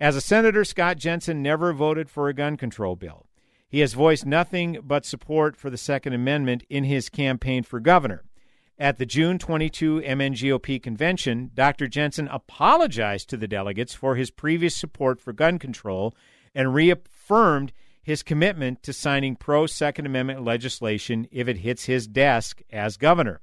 As 0.00 0.16
a 0.16 0.22
senator, 0.22 0.64
Scott 0.64 0.96
Jensen 0.96 1.42
never 1.42 1.74
voted 1.74 2.08
for 2.08 2.28
a 2.28 2.34
gun 2.34 2.56
control 2.56 2.96
bill. 2.96 3.26
He 3.68 3.80
has 3.80 3.92
voiced 3.92 4.24
nothing 4.24 4.78
but 4.82 5.04
support 5.04 5.56
for 5.56 5.68
the 5.68 5.76
Second 5.76 6.14
Amendment 6.14 6.64
in 6.70 6.84
his 6.84 7.10
campaign 7.10 7.62
for 7.62 7.80
governor. 7.80 8.24
At 8.78 8.98
the 8.98 9.06
June 9.06 9.38
22 9.38 10.00
MNGOP 10.00 10.82
convention, 10.82 11.52
Dr. 11.54 11.86
Jensen 11.86 12.26
apologized 12.26 13.30
to 13.30 13.36
the 13.36 13.46
delegates 13.46 13.94
for 13.94 14.16
his 14.16 14.32
previous 14.32 14.76
support 14.76 15.20
for 15.20 15.32
gun 15.32 15.60
control 15.60 16.12
and 16.56 16.74
reaffirmed 16.74 17.72
his 18.02 18.24
commitment 18.24 18.82
to 18.82 18.92
signing 18.92 19.36
pro 19.36 19.66
Second 19.66 20.06
Amendment 20.06 20.42
legislation 20.42 21.28
if 21.30 21.46
it 21.46 21.58
hits 21.58 21.84
his 21.84 22.08
desk 22.08 22.62
as 22.72 22.96
governor. 22.96 23.40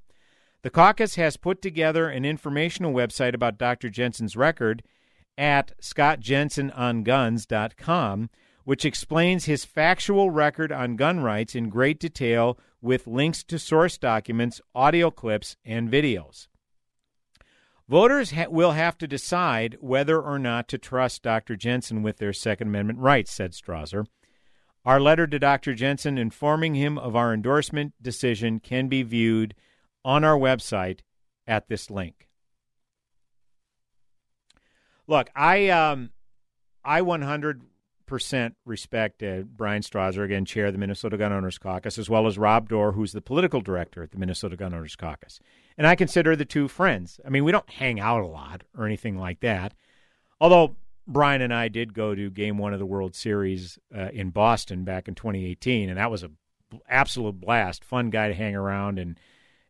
The 0.63 0.69
caucus 0.69 1.15
has 1.15 1.37
put 1.37 1.61
together 1.61 2.09
an 2.09 2.25
informational 2.25 2.91
website 2.93 3.33
about 3.33 3.57
Dr. 3.57 3.87
Jensen's 3.89 4.35
record 4.35 4.83
at 5.37 5.71
scottjensenonguns.com, 5.81 8.29
which 8.63 8.85
explains 8.85 9.45
his 9.45 9.65
factual 9.65 10.29
record 10.29 10.71
on 10.71 10.95
gun 10.95 11.19
rights 11.21 11.55
in 11.55 11.69
great 11.69 11.99
detail 11.99 12.57
with 12.81 13.07
links 13.07 13.43
to 13.43 13.59
source 13.59 13.97
documents, 13.97 14.61
audio 14.73 15.11
clips, 15.11 15.55
and 15.65 15.91
videos. 15.91 16.47
Voters 17.87 18.31
ha- 18.31 18.45
will 18.49 18.71
have 18.71 18.97
to 18.97 19.07
decide 19.07 19.77
whether 19.81 20.21
or 20.21 20.39
not 20.39 20.67
to 20.69 20.77
trust 20.77 21.23
Dr. 21.23 21.55
Jensen 21.55 22.01
with 22.01 22.17
their 22.17 22.33
Second 22.33 22.69
Amendment 22.69 22.99
rights, 22.99 23.31
said 23.31 23.51
Strawser. 23.51 24.05
Our 24.85 24.99
letter 24.99 25.27
to 25.27 25.37
Dr. 25.37 25.75
Jensen 25.75 26.17
informing 26.17 26.75
him 26.75 26.97
of 26.97 27.15
our 27.15 27.33
endorsement 27.33 27.93
decision 28.01 28.59
can 28.59 28.87
be 28.87 29.03
viewed 29.03 29.53
on 30.03 30.23
our 30.23 30.37
website 30.37 30.99
at 31.45 31.67
this 31.67 31.89
link. 31.89 32.27
Look, 35.05 35.29
I 35.35 35.67
um, 35.69 36.11
I 36.83 37.01
100% 37.01 37.59
respect 38.11 39.23
uh, 39.23 39.41
Brian 39.41 39.81
Strawser, 39.81 40.23
again, 40.23 40.45
chair 40.45 40.67
of 40.67 40.73
the 40.73 40.79
Minnesota 40.79 41.17
Gun 41.17 41.33
Owners 41.33 41.57
Caucus, 41.57 41.97
as 41.97 42.09
well 42.09 42.27
as 42.27 42.37
Rob 42.37 42.69
Doar, 42.69 42.93
who's 42.93 43.11
the 43.11 43.21
political 43.21 43.61
director 43.61 44.03
at 44.03 44.11
the 44.11 44.17
Minnesota 44.17 44.55
Gun 44.55 44.73
Owners 44.73 44.95
Caucus. 44.95 45.39
And 45.77 45.87
I 45.87 45.95
consider 45.95 46.35
the 46.35 46.45
two 46.45 46.67
friends. 46.67 47.19
I 47.25 47.29
mean, 47.29 47.43
we 47.43 47.51
don't 47.51 47.69
hang 47.69 47.99
out 47.99 48.21
a 48.21 48.27
lot 48.27 48.63
or 48.77 48.85
anything 48.85 49.17
like 49.17 49.39
that. 49.39 49.73
Although 50.39 50.75
Brian 51.07 51.41
and 51.41 51.53
I 51.53 51.67
did 51.67 51.93
go 51.93 52.15
to 52.15 52.29
Game 52.29 52.57
One 52.57 52.73
of 52.73 52.79
the 52.79 52.85
World 52.85 53.15
Series 53.15 53.79
uh, 53.95 54.09
in 54.13 54.29
Boston 54.29 54.83
back 54.83 55.07
in 55.07 55.15
2018, 55.15 55.89
and 55.89 55.97
that 55.97 56.11
was 56.11 56.23
a 56.23 56.31
absolute 56.87 57.39
blast. 57.39 57.83
Fun 57.83 58.09
guy 58.09 58.27
to 58.27 58.33
hang 58.33 58.55
around, 58.55 58.99
and 58.99 59.19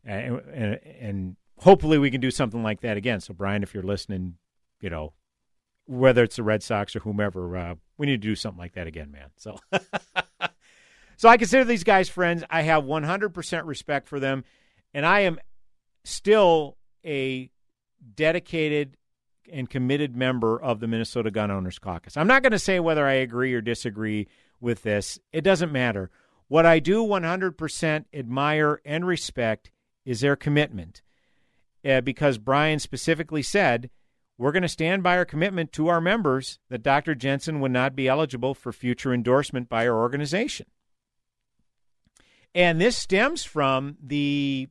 and 0.03 0.79
and 0.99 1.35
hopefully 1.57 1.97
we 1.97 2.11
can 2.11 2.21
do 2.21 2.31
something 2.31 2.63
like 2.63 2.81
that 2.81 2.97
again. 2.97 3.19
So 3.19 3.33
Brian, 3.33 3.63
if 3.63 3.73
you're 3.73 3.83
listening, 3.83 4.35
you 4.79 4.89
know, 4.89 5.13
whether 5.91 6.23
it's 6.23 6.37
the 6.37 6.43
Red 6.43 6.63
Sox 6.63 6.95
or 6.95 6.99
whomever, 6.99 7.57
uh, 7.57 7.75
we 7.97 8.05
need 8.05 8.21
to 8.21 8.27
do 8.27 8.35
something 8.35 8.59
like 8.59 8.73
that 8.73 8.87
again, 8.87 9.11
man. 9.11 9.29
So. 9.37 9.57
So 11.21 11.29
I 11.29 11.37
consider 11.37 11.63
these 11.63 11.83
guys 11.83 12.09
friends. 12.09 12.43
I 12.49 12.63
have 12.63 12.83
100% 12.83 13.67
respect 13.67 14.07
for 14.07 14.19
them, 14.19 14.43
and 14.91 15.05
I 15.05 15.19
am 15.19 15.37
still 16.03 16.77
a 17.05 17.51
dedicated 18.15 18.97
and 19.53 19.69
committed 19.69 20.15
member 20.15 20.59
of 20.59 20.79
the 20.79 20.87
Minnesota 20.87 21.29
Gun 21.29 21.51
Owners 21.51 21.77
Caucus. 21.77 22.17
I'm 22.17 22.25
not 22.25 22.41
going 22.41 22.53
to 22.53 22.57
say 22.57 22.79
whether 22.79 23.05
I 23.05 23.13
agree 23.13 23.53
or 23.53 23.61
disagree 23.61 24.29
with 24.59 24.81
this. 24.81 25.19
It 25.31 25.41
doesn't 25.41 25.71
matter. 25.71 26.09
What 26.47 26.65
I 26.65 26.79
do 26.79 27.03
100% 27.05 28.05
admire 28.11 28.81
and 28.83 29.05
respect 29.05 29.69
is 30.03 30.21
their 30.21 30.35
commitment. 30.35 31.03
Uh, 31.85 32.01
because 32.01 32.39
Brian 32.39 32.79
specifically 32.79 33.43
said, 33.43 33.91
we're 34.41 34.51
going 34.51 34.63
to 34.63 34.67
stand 34.67 35.03
by 35.03 35.17
our 35.17 35.25
commitment 35.25 35.71
to 35.71 35.87
our 35.87 36.01
members 36.01 36.57
that 36.69 36.81
Dr. 36.81 37.13
Jensen 37.13 37.59
would 37.59 37.71
not 37.71 37.95
be 37.95 38.07
eligible 38.07 38.55
for 38.55 38.73
future 38.73 39.13
endorsement 39.13 39.69
by 39.69 39.87
our 39.87 39.95
organization. 39.95 40.65
And 42.55 42.81
this 42.81 42.97
stems 42.97 43.43
from 43.43 43.97
the 44.01 44.67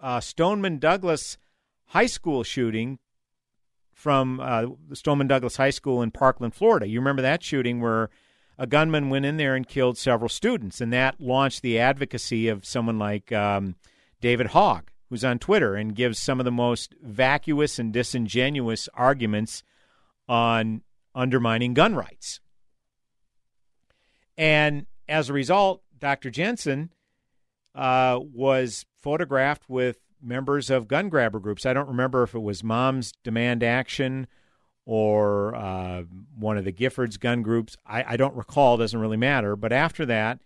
uh, 0.00 0.20
Stoneman 0.20 0.78
Douglas 0.78 1.38
High 1.86 2.06
School 2.06 2.44
shooting 2.44 2.98
from 3.94 4.38
uh, 4.38 4.66
Stoneman 4.92 5.28
Douglas 5.28 5.56
High 5.56 5.70
School 5.70 6.02
in 6.02 6.10
Parkland, 6.10 6.54
Florida. 6.54 6.86
You 6.86 7.00
remember 7.00 7.22
that 7.22 7.42
shooting 7.42 7.80
where 7.80 8.10
a 8.58 8.66
gunman 8.66 9.08
went 9.08 9.24
in 9.24 9.38
there 9.38 9.54
and 9.54 9.66
killed 9.66 9.96
several 9.96 10.28
students, 10.28 10.78
and 10.78 10.92
that 10.92 11.18
launched 11.18 11.62
the 11.62 11.78
advocacy 11.78 12.48
of 12.48 12.66
someone 12.66 12.98
like 12.98 13.32
um, 13.32 13.76
David 14.20 14.48
Hogg, 14.48 14.90
who's 15.10 15.24
on 15.24 15.38
Twitter 15.38 15.74
and 15.74 15.94
gives 15.94 16.18
some 16.18 16.40
of 16.40 16.44
the 16.44 16.52
most 16.52 16.94
vacuous 17.02 17.78
and 17.78 17.92
disingenuous 17.92 18.88
arguments 18.94 19.62
on 20.28 20.82
undermining 21.14 21.74
gun 21.74 21.94
rights. 21.94 22.40
And 24.38 24.86
as 25.08 25.28
a 25.28 25.32
result, 25.32 25.82
Dr. 25.98 26.30
Jensen 26.30 26.90
uh, 27.74 28.18
was 28.22 28.86
photographed 29.02 29.68
with 29.68 29.98
members 30.22 30.70
of 30.70 30.88
gun 30.88 31.08
grabber 31.08 31.40
groups. 31.40 31.66
I 31.66 31.72
don't 31.72 31.88
remember 31.88 32.22
if 32.22 32.34
it 32.34 32.40
was 32.40 32.62
Moms 32.62 33.12
Demand 33.24 33.62
Action 33.62 34.28
or 34.86 35.54
uh, 35.54 36.02
one 36.36 36.56
of 36.56 36.64
the 36.64 36.72
Giffords 36.72 37.18
gun 37.18 37.42
groups. 37.42 37.76
I, 37.86 38.04
I 38.14 38.16
don't 38.16 38.34
recall, 38.36 38.76
doesn't 38.76 38.98
really 38.98 39.16
matter. 39.16 39.56
But 39.56 39.72
after 39.72 40.06
that, 40.06 40.40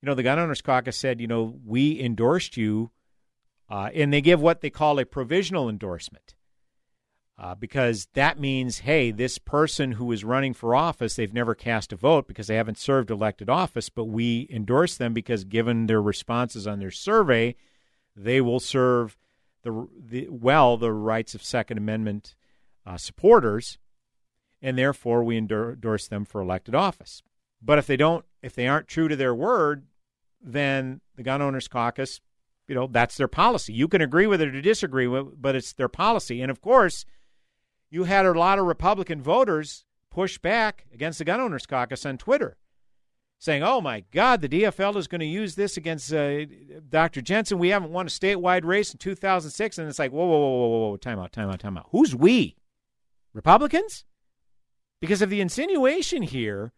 you 0.00 0.06
know, 0.06 0.14
the 0.14 0.22
Gun 0.22 0.38
Owners 0.38 0.62
Caucus 0.62 0.96
said, 0.96 1.20
you 1.20 1.26
know, 1.26 1.58
we 1.66 2.00
endorsed 2.00 2.56
you, 2.56 2.90
uh, 3.68 3.90
and 3.94 4.12
they 4.12 4.20
give 4.20 4.40
what 4.40 4.60
they 4.60 4.70
call 4.70 4.98
a 4.98 5.04
provisional 5.04 5.68
endorsement. 5.68 6.34
Uh, 7.40 7.54
because 7.54 8.08
that 8.14 8.40
means, 8.40 8.80
hey, 8.80 9.12
this 9.12 9.38
person 9.38 9.92
who 9.92 10.10
is 10.10 10.24
running 10.24 10.52
for 10.52 10.74
office, 10.74 11.14
they've 11.14 11.32
never 11.32 11.54
cast 11.54 11.92
a 11.92 11.96
vote 11.96 12.26
because 12.26 12.48
they 12.48 12.56
haven't 12.56 12.78
served 12.78 13.12
elected 13.12 13.48
office, 13.48 13.88
but 13.88 14.06
we 14.06 14.48
endorse 14.50 14.96
them 14.96 15.14
because 15.14 15.44
given 15.44 15.86
their 15.86 16.02
responses 16.02 16.66
on 16.66 16.80
their 16.80 16.90
survey, 16.90 17.54
they 18.16 18.40
will 18.40 18.58
serve 18.58 19.16
the, 19.62 19.86
the 19.96 20.26
well 20.28 20.76
the 20.76 20.92
rights 20.92 21.34
of 21.34 21.42
Second 21.44 21.78
Amendment 21.78 22.34
uh, 22.84 22.96
supporters, 22.96 23.78
and 24.60 24.76
therefore 24.76 25.22
we 25.22 25.36
endorse 25.36 26.08
them 26.08 26.24
for 26.24 26.40
elected 26.40 26.74
office. 26.74 27.22
But 27.62 27.78
if 27.78 27.86
they 27.86 27.96
don't, 27.96 28.24
if 28.42 28.54
they 28.54 28.66
aren't 28.66 28.88
true 28.88 29.06
to 29.06 29.14
their 29.16 29.34
word, 29.34 29.86
then 30.40 31.00
the 31.14 31.22
Gun 31.22 31.42
Owners 31.42 31.68
Caucus, 31.68 32.20
you 32.68 32.74
know, 32.74 32.86
that's 32.86 33.16
their 33.16 33.28
policy. 33.28 33.72
You 33.72 33.88
can 33.88 34.02
agree 34.02 34.26
with 34.26 34.40
it 34.40 34.54
or 34.54 34.60
disagree 34.60 35.06
with, 35.06 35.40
but 35.40 35.56
it's 35.56 35.72
their 35.72 35.88
policy. 35.88 36.42
And 36.42 36.50
of 36.50 36.60
course 36.60 37.04
you 37.90 38.04
had 38.04 38.26
a 38.26 38.32
lot 38.32 38.58
of 38.58 38.66
Republican 38.66 39.22
voters 39.22 39.84
push 40.10 40.38
back 40.38 40.86
against 40.92 41.18
the 41.18 41.24
Gun 41.24 41.40
Owners 41.40 41.66
Caucus 41.66 42.04
on 42.04 42.18
Twitter, 42.18 42.56
saying, 43.38 43.62
"Oh 43.62 43.80
my 43.80 44.04
God, 44.12 44.40
the 44.40 44.48
DFL 44.48 44.96
is 44.96 45.08
going 45.08 45.20
to 45.20 45.26
use 45.26 45.54
this 45.54 45.76
against 45.76 46.12
uh, 46.12 46.44
Dr. 46.88 47.22
Jensen. 47.22 47.58
We 47.58 47.68
haven't 47.70 47.92
won 47.92 48.06
a 48.06 48.10
statewide 48.10 48.64
race 48.64 48.92
in 48.92 48.98
2006." 48.98 49.78
And 49.78 49.88
it's 49.88 49.98
like, 49.98 50.12
"Whoa, 50.12 50.26
whoa, 50.26 50.38
whoa, 50.38 50.68
whoa, 50.68 50.88
whoa! 50.90 50.96
Time 50.96 51.18
out, 51.18 51.32
time 51.32 51.48
out, 51.48 51.60
time 51.60 51.78
out. 51.78 51.88
Who's 51.90 52.14
we? 52.14 52.56
Republicans?" 53.32 54.04
Because 55.00 55.22
if 55.22 55.30
the 55.30 55.40
insinuation 55.40 56.22
here 56.22 56.72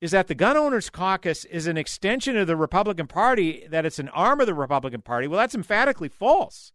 is 0.00 0.10
that 0.10 0.28
the 0.28 0.34
Gun 0.34 0.56
Owners 0.56 0.90
Caucus 0.90 1.44
is 1.46 1.66
an 1.66 1.76
extension 1.76 2.36
of 2.36 2.46
the 2.46 2.56
Republican 2.56 3.06
Party, 3.06 3.66
that 3.70 3.86
it's 3.86 3.98
an 3.98 4.10
arm 4.10 4.40
of 4.40 4.46
the 4.46 4.54
Republican 4.54 5.02
Party, 5.02 5.26
well, 5.26 5.38
that's 5.38 5.54
emphatically 5.54 6.08
false 6.08 6.72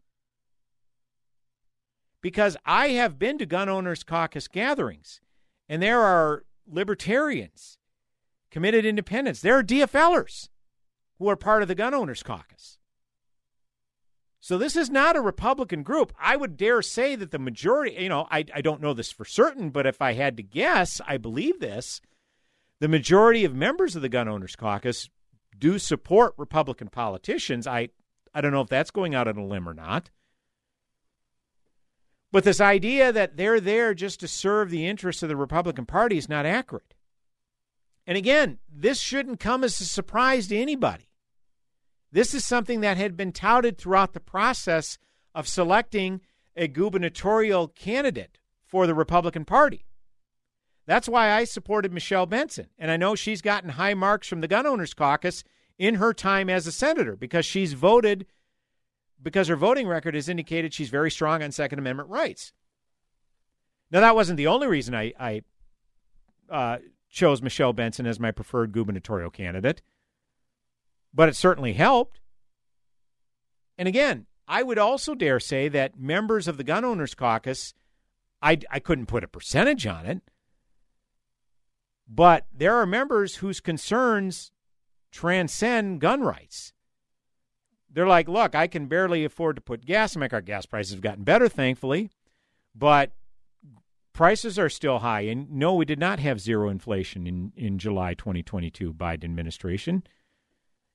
because 2.21 2.55
I 2.65 2.89
have 2.89 3.19
been 3.19 3.37
to 3.39 3.45
gun 3.45 3.67
owners 3.67 4.03
caucus 4.03 4.47
gatherings, 4.47 5.19
and 5.67 5.81
there 5.81 5.99
are 5.99 6.45
libertarians, 6.67 7.77
committed 8.51 8.85
independents, 8.85 9.41
there 9.41 9.57
are 9.57 9.63
DFLers 9.63 10.49
who 11.17 11.27
are 11.29 11.35
part 11.35 11.61
of 11.61 11.67
the 11.67 11.75
gun 11.75 11.93
owners 11.93 12.23
caucus. 12.23 12.77
So 14.39 14.57
this 14.57 14.75
is 14.75 14.89
not 14.89 15.15
a 15.15 15.21
Republican 15.21 15.83
group. 15.83 16.13
I 16.19 16.35
would 16.35 16.57
dare 16.57 16.81
say 16.81 17.15
that 17.15 17.29
the 17.29 17.37
majority, 17.37 17.95
you 18.01 18.09
know, 18.09 18.27
I, 18.31 18.45
I 18.55 18.61
don't 18.61 18.81
know 18.81 18.93
this 18.93 19.11
for 19.11 19.23
certain, 19.23 19.69
but 19.69 19.85
if 19.85 20.01
I 20.01 20.13
had 20.13 20.35
to 20.37 20.43
guess, 20.43 20.99
I 21.05 21.17
believe 21.17 21.59
this. 21.59 22.01
The 22.81 22.87
majority 22.87 23.45
of 23.45 23.53
members 23.53 23.95
of 23.95 24.01
the 24.01 24.09
gun 24.09 24.27
owners 24.27 24.55
caucus 24.55 25.07
do 25.55 25.77
support 25.77 26.33
Republican 26.35 26.87
politicians. 26.87 27.67
I 27.67 27.89
I 28.33 28.41
don't 28.41 28.51
know 28.51 28.61
if 28.61 28.69
that's 28.69 28.89
going 28.89 29.13
out 29.13 29.27
on 29.27 29.37
a 29.37 29.45
limb 29.45 29.69
or 29.69 29.75
not. 29.75 30.09
But 32.31 32.43
this 32.43 32.59
idea 32.59 33.11
that 33.11 33.37
they're 33.37 33.59
there 33.59 33.93
just 33.93 34.19
to 34.21 34.27
serve 34.27 34.71
the 34.71 34.87
interests 34.87 35.21
of 35.21 35.29
the 35.29 35.35
Republican 35.35 35.85
Party 35.85 36.17
is 36.17 36.27
not 36.27 36.47
accurate. 36.47 36.95
And 38.07 38.17
again, 38.17 38.57
this 38.67 38.99
shouldn't 38.99 39.39
come 39.39 39.63
as 39.63 39.79
a 39.79 39.85
surprise 39.85 40.47
to 40.47 40.57
anybody. 40.57 41.11
This 42.11 42.33
is 42.33 42.43
something 42.43 42.81
that 42.81 42.97
had 42.97 43.15
been 43.15 43.31
touted 43.31 43.77
throughout 43.77 44.13
the 44.13 44.19
process 44.19 44.97
of 45.35 45.47
selecting 45.47 46.21
a 46.55 46.67
gubernatorial 46.67 47.67
candidate 47.67 48.39
for 48.65 48.87
the 48.87 48.95
Republican 48.95 49.45
Party. 49.45 49.85
That's 50.91 51.07
why 51.07 51.31
I 51.31 51.45
supported 51.45 51.93
Michelle 51.93 52.25
Benson. 52.25 52.67
And 52.77 52.91
I 52.91 52.97
know 52.97 53.15
she's 53.15 53.41
gotten 53.41 53.69
high 53.69 53.93
marks 53.93 54.27
from 54.27 54.41
the 54.41 54.47
Gun 54.49 54.67
Owners 54.67 54.93
Caucus 54.93 55.45
in 55.79 55.95
her 55.95 56.13
time 56.13 56.49
as 56.49 56.67
a 56.67 56.71
senator 56.73 57.15
because 57.15 57.45
she's 57.45 57.71
voted 57.71 58.25
because 59.23 59.47
her 59.47 59.55
voting 59.55 59.87
record 59.87 60.15
has 60.15 60.27
indicated 60.27 60.73
she's 60.73 60.89
very 60.89 61.09
strong 61.09 61.41
on 61.41 61.53
Second 61.53 61.79
Amendment 61.79 62.09
rights. 62.09 62.51
Now, 63.89 64.01
that 64.01 64.15
wasn't 64.15 64.35
the 64.35 64.47
only 64.47 64.67
reason 64.67 64.93
I, 64.93 65.13
I 65.17 65.41
uh, 66.49 66.79
chose 67.09 67.41
Michelle 67.41 67.71
Benson 67.71 68.05
as 68.05 68.19
my 68.19 68.31
preferred 68.31 68.73
gubernatorial 68.73 69.29
candidate, 69.29 69.81
but 71.13 71.29
it 71.29 71.37
certainly 71.37 71.71
helped. 71.71 72.19
And 73.77 73.87
again, 73.87 74.25
I 74.45 74.61
would 74.61 74.77
also 74.77 75.15
dare 75.15 75.39
say 75.39 75.69
that 75.69 75.97
members 75.97 76.49
of 76.49 76.57
the 76.57 76.65
Gun 76.65 76.83
Owners 76.83 77.15
Caucus, 77.15 77.73
I, 78.41 78.59
I 78.69 78.79
couldn't 78.79 79.05
put 79.05 79.23
a 79.23 79.29
percentage 79.29 79.87
on 79.87 80.05
it, 80.05 80.21
But 82.13 82.45
there 82.53 82.75
are 82.75 82.85
members 82.85 83.37
whose 83.37 83.61
concerns 83.61 84.51
transcend 85.11 86.01
gun 86.01 86.21
rights. 86.21 86.73
They're 87.89 88.07
like, 88.07 88.27
look, 88.27 88.53
I 88.53 88.67
can 88.67 88.87
barely 88.87 89.23
afford 89.23 89.55
to 89.55 89.61
put 89.61 89.85
gas 89.85 90.15
in 90.15 90.19
my 90.19 90.27
car. 90.27 90.41
Gas 90.41 90.65
prices 90.65 90.91
have 90.91 91.01
gotten 91.01 91.23
better, 91.23 91.47
thankfully, 91.47 92.11
but 92.75 93.11
prices 94.11 94.59
are 94.59 94.69
still 94.69 94.99
high. 94.99 95.21
And 95.21 95.51
no, 95.51 95.73
we 95.73 95.85
did 95.85 95.99
not 95.99 96.19
have 96.19 96.41
zero 96.41 96.69
inflation 96.69 97.27
in, 97.27 97.53
in 97.55 97.77
July 97.77 98.13
2022 98.13 98.93
Biden 98.93 99.23
administration. 99.23 100.03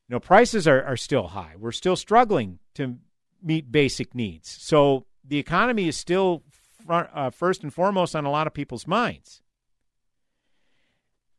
No, 0.09 0.21
prices 0.21 0.69
are, 0.69 0.83
are 0.85 0.97
still 0.99 1.29
high. 1.29 1.55
We're 1.59 1.73
still 1.73 1.97
struggling 1.97 2.59
to 2.75 2.97
meet 3.43 3.73
basic 3.73 4.15
needs. 4.15 4.55
So 4.61 5.07
the 5.25 5.39
economy 5.39 5.89
is 5.89 5.97
still 5.97 6.43
front, 6.87 7.09
uh, 7.15 7.31
first 7.31 7.63
and 7.63 7.73
foremost 7.73 8.15
on 8.15 8.27
a 8.27 8.31
lot 8.31 8.47
of 8.47 8.55
people's 8.55 8.87
minds. 8.87 9.43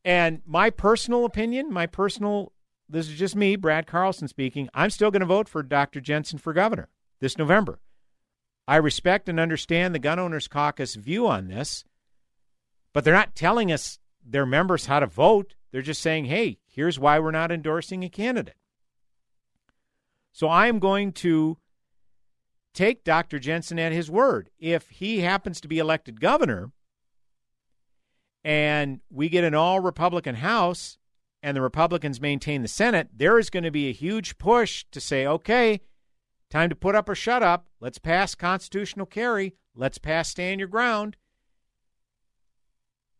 And 0.07 0.41
my 0.45 0.69
personal 0.69 1.25
opinion, 1.25 1.69
my 1.69 1.85
personal, 1.85 2.53
this 2.87 3.09
is 3.09 3.19
just 3.19 3.35
me, 3.35 3.57
Brad 3.57 3.87
Carlson 3.87 4.29
speaking, 4.29 4.69
I'm 4.73 4.89
still 4.89 5.11
going 5.11 5.19
to 5.19 5.25
vote 5.25 5.49
for 5.49 5.61
Dr. 5.61 5.99
Jensen 5.99 6.39
for 6.39 6.53
governor 6.53 6.87
this 7.19 7.37
November. 7.37 7.81
I 8.69 8.77
respect 8.77 9.27
and 9.27 9.37
understand 9.37 9.93
the 9.93 9.99
Gun 9.99 10.17
Owners 10.17 10.47
Caucus 10.47 10.95
view 10.95 11.27
on 11.27 11.49
this, 11.49 11.83
but 12.93 13.03
they're 13.03 13.13
not 13.13 13.35
telling 13.35 13.69
us, 13.69 13.99
their 14.25 14.45
members, 14.45 14.85
how 14.85 15.01
to 15.01 15.07
vote. 15.07 15.55
They're 15.73 15.81
just 15.81 16.01
saying, 16.01 16.25
hey, 16.25 16.59
here's 16.65 16.97
why 16.97 17.19
we're 17.19 17.31
not 17.31 17.51
endorsing 17.51 18.05
a 18.05 18.09
candidate. 18.09 18.55
So 20.31 20.47
I 20.47 20.67
am 20.67 20.79
going 20.79 21.11
to 21.13 21.57
take 22.73 23.03
Dr. 23.03 23.39
Jensen 23.39 23.77
at 23.77 23.91
his 23.91 24.09
word. 24.09 24.51
If 24.57 24.89
he 24.89 25.19
happens 25.19 25.59
to 25.59 25.67
be 25.67 25.79
elected 25.79 26.21
governor 26.21 26.71
and 28.47 29.01
we 29.09 29.27
get 29.27 29.43
an 29.43 29.53
all 29.53 29.81
Republican 29.81 30.35
House 30.35 30.97
and 31.43 31.57
the 31.57 31.61
Republicans 31.61 32.21
maintain 32.21 32.61
the 32.61 32.69
Senate, 32.69 33.09
there 33.13 33.37
is 33.37 33.49
going 33.49 33.65
to 33.65 33.71
be 33.71 33.89
a 33.89 33.93
huge 33.93 34.37
push 34.37 34.85
to 34.91 35.01
say, 35.01 35.27
okay, 35.27 35.81
time 36.49 36.69
to 36.69 36.75
put 36.75 36.95
up 36.95 37.09
or 37.09 37.13
shut 37.13 37.43
up. 37.43 37.67
Let's 37.81 37.97
pass 37.97 38.35
constitutional 38.35 39.05
carry. 39.05 39.55
Let's 39.75 39.97
pass 39.97 40.29
stand 40.29 40.61
your 40.61 40.69
ground. 40.69 41.17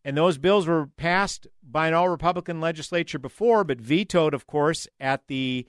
And 0.02 0.16
those 0.16 0.38
bills 0.38 0.66
were 0.66 0.86
passed 0.96 1.46
by 1.62 1.88
an 1.88 1.94
all 1.94 2.08
Republican 2.08 2.62
legislature 2.62 3.18
before, 3.18 3.64
but 3.64 3.82
vetoed, 3.82 4.32
of 4.32 4.46
course, 4.46 4.88
at 4.98 5.26
the 5.28 5.68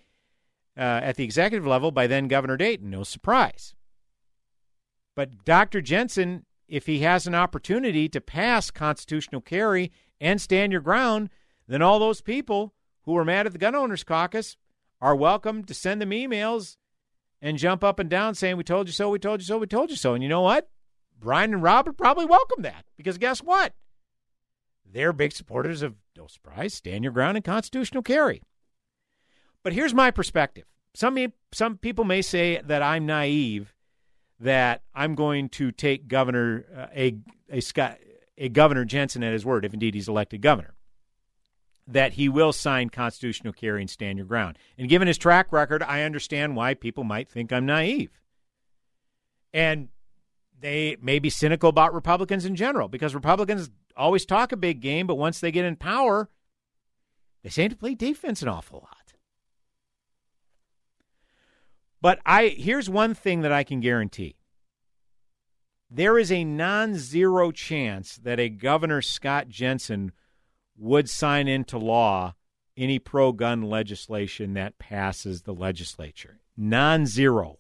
uh, 0.78 1.02
at 1.04 1.18
the 1.18 1.26
executive 1.26 1.68
level 1.68 1.92
by 1.92 2.08
then 2.08 2.30
Governor 2.30 2.56
Dayton. 2.56 2.90
No 2.90 3.04
surprise. 3.04 3.76
But 5.18 5.44
Dr. 5.44 5.82
Jensen, 5.82 6.46
if 6.70 6.86
he 6.86 7.00
has 7.00 7.28
an 7.28 7.36
opportunity 7.36 8.08
to 8.10 8.22
pass 8.22 8.72
constitutional 8.72 9.42
carry 9.42 9.92
and 10.22 10.40
stand 10.40 10.72
your 10.72 10.82
ground, 10.82 11.30
then 11.68 11.82
all 11.82 12.00
those 12.00 12.22
people 12.22 12.74
who 13.04 13.14
were 13.14 13.26
mad 13.26 13.46
at 13.46 13.52
the 13.52 13.58
gun 13.58 13.76
owners 13.76 14.04
caucus 14.04 14.56
are 15.02 15.16
welcome 15.16 15.64
to 15.64 15.74
send 15.74 16.02
them 16.02 16.12
emails 16.12 16.78
and 17.42 17.58
jump 17.58 17.84
up 17.84 18.00
and 18.00 18.10
down 18.10 18.36
saying, 18.36 18.58
We 18.58 18.64
told 18.64 18.88
you 18.88 18.94
so, 18.94 19.10
we 19.10 19.20
told 19.20 19.42
you 19.42 19.46
so, 19.46 19.58
we 19.58 19.68
told 19.68 19.90
you 19.90 19.96
so. 19.96 20.14
And 20.14 20.24
you 20.24 20.30
know 20.30 20.42
what? 20.42 20.70
Brian 21.20 21.54
and 21.54 21.64
Rob 21.64 21.88
would 21.88 21.98
probably 21.98 22.26
welcome 22.26 22.62
that 22.64 22.86
because 22.96 23.18
guess 23.18 23.40
what? 23.40 23.74
They're 24.86 25.14
big 25.14 25.32
supporters 25.32 25.82
of, 25.82 25.96
no 26.18 26.28
surprise, 26.28 26.74
stand 26.74 27.04
your 27.04 27.14
ground 27.14 27.38
and 27.38 27.44
constitutional 27.44 28.04
carry. 28.04 28.42
But 29.64 29.74
here's 29.74 29.94
my 29.94 30.12
perspective. 30.12 30.66
Some 30.96 31.18
some 31.54 31.78
people 31.78 32.06
may 32.06 32.22
say 32.22 32.62
that 32.64 32.82
I'm 32.82 33.06
naive, 33.06 33.74
that 34.40 34.82
I'm 34.94 35.16
going 35.16 35.50
to 35.50 35.72
take 35.72 36.08
Governor 36.08 36.66
uh, 36.76 36.88
a 36.96 37.18
a 37.50 37.60
Scott 37.62 37.98
a 38.38 38.50
Governor 38.50 38.86
Jensen 38.86 39.24
at 39.24 39.34
his 39.34 39.46
word, 39.46 39.66
if 39.66 39.74
indeed 39.74 39.94
he's 39.94 40.08
elected 40.08 40.42
governor, 40.42 40.74
that 41.86 42.14
he 42.14 42.30
will 42.30 42.54
sign 42.54 42.90
constitutional 42.90 43.52
carry 43.52 43.82
and 43.82 43.90
stand 43.90 44.18
your 44.18 44.28
ground. 44.28 44.58
And 44.78 44.88
given 44.88 45.08
his 45.08 45.18
track 45.18 45.52
record, 45.52 45.84
I 45.84 46.04
understand 46.04 46.56
why 46.56 46.74
people 46.74 47.04
might 47.04 47.30
think 47.30 47.52
I'm 47.52 47.66
naive. 47.66 48.22
And 49.54 49.90
they 50.58 50.96
may 51.02 51.20
be 51.20 51.30
cynical 51.30 51.70
about 51.70 51.94
Republicans 51.94 52.46
in 52.46 52.56
general 52.56 52.88
because 52.88 53.14
Republicans 53.14 53.70
always 53.98 54.26
talk 54.26 54.52
a 54.52 54.58
big 54.58 54.80
game, 54.80 55.06
but 55.06 55.16
once 55.16 55.40
they 55.40 55.52
get 55.52 55.66
in 55.66 55.76
power, 55.76 56.30
they 57.44 57.50
seem 57.50 57.70
to 57.70 57.76
play 57.76 57.96
defense 57.96 58.42
an 58.42 58.48
awful 58.48 58.80
lot. 58.80 58.99
But 62.02 62.20
I 62.26 62.50
here's 62.50 62.90
one 62.90 63.14
thing 63.14 63.42
that 63.42 63.52
I 63.52 63.64
can 63.64 63.80
guarantee. 63.80 64.36
There 65.92 66.20
is 66.20 66.32
a 66.32 66.44
non-zero 66.44 67.52
chance 67.52 68.18
that 68.18 68.40
a 68.40 68.50
Governor 68.50 69.02
Scott 69.02 69.50
Jensen 69.50 70.12
would 70.78 71.10
sign 71.10 71.48
into 71.48 71.78
law 71.78 72.36
any 72.78 73.00
pro-gun 73.00 73.64
legislation 73.64 74.54
that 74.54 74.78
passes 74.78 75.42
the 75.42 75.54
legislature. 75.54 76.40
Non-zero. 76.56 77.58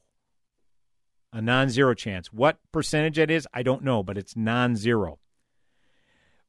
A 1.34 1.42
non-zero 1.42 1.94
chance. 1.94 2.32
What 2.32 2.60
percentage 2.72 3.20
it 3.20 3.30
is, 3.30 3.48
I 3.54 3.64
don't 3.64 3.84
know, 3.84 4.04
but 4.04 4.18
it's 4.18 4.36
non-zero. 4.36 5.20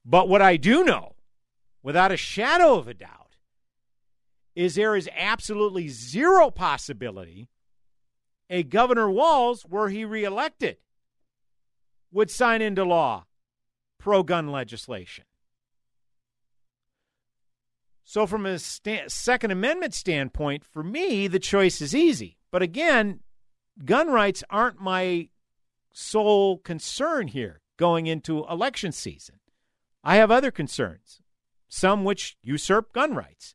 But 0.05 0.29
what 0.29 0.43
I 0.43 0.57
do 0.57 0.85
know, 0.85 1.15
without 1.83 2.13
a 2.13 2.17
shadow 2.17 2.77
of 2.77 2.89
a 2.89 2.95
doubt, 2.95 3.37
is 4.55 4.75
there 4.75 4.97
is 4.97 5.09
absolutely 5.17 5.89
zero 5.89 6.51
possibility 6.51 7.49
a 8.51 8.65
Governor 8.65 9.09
Walz, 9.09 9.65
were 9.65 9.89
he 9.89 10.05
reelected, 10.05 10.77
would 12.13 12.31
sign 12.31 12.61
into 12.61 12.85
law 12.85 13.25
pro 13.99 14.23
gun 14.23 14.49
legislation. 14.49 15.25
So, 18.03 18.27
from 18.27 18.45
a 18.45 18.59
Second 18.59 19.53
Amendment 19.53 19.95
standpoint, 19.95 20.65
for 20.65 20.83
me, 20.83 21.29
the 21.29 21.39
choice 21.39 21.81
is 21.81 21.95
easy. 21.95 22.39
But 22.51 22.61
again, 22.61 23.21
gun 23.85 24.09
rights 24.09 24.43
aren't 24.51 24.81
my 24.81 25.29
sole 25.93 26.59
concern 26.59 27.29
here 27.29 27.61
going 27.77 28.09
into 28.09 28.45
election 28.49 28.91
season. 28.91 29.37
I 30.03 30.17
have 30.17 30.31
other 30.31 30.51
concerns, 30.51 31.21
some 31.69 32.05
which 32.05 32.37
usurp 32.43 32.93
gun 32.93 33.15
rights, 33.15 33.55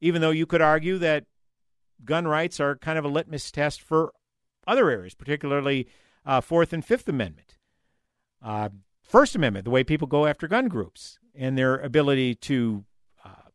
even 0.00 0.20
though 0.20 0.30
you 0.30 0.46
could 0.46 0.62
argue 0.62 0.98
that 0.98 1.24
gun 2.04 2.28
rights 2.28 2.60
are 2.60 2.76
kind 2.76 2.98
of 2.98 3.04
a 3.04 3.08
litmus 3.08 3.50
test 3.50 3.82
for 3.82 4.12
other 4.66 4.90
areas, 4.90 5.14
particularly 5.14 5.88
uh, 6.24 6.40
Fourth 6.40 6.72
and 6.72 6.84
Fifth 6.84 7.08
Amendment, 7.08 7.56
uh, 8.42 8.68
First 9.02 9.34
Amendment, 9.34 9.64
the 9.64 9.70
way 9.70 9.84
people 9.84 10.08
go 10.08 10.26
after 10.26 10.48
gun 10.48 10.68
groups 10.68 11.18
and 11.34 11.56
their 11.56 11.76
ability 11.76 12.34
to 12.34 12.84
uh, 13.24 13.50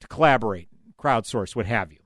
to 0.00 0.06
collaborate, 0.08 0.68
crowdsource, 0.98 1.54
what 1.54 1.66
have 1.66 1.92
you. 1.92 1.98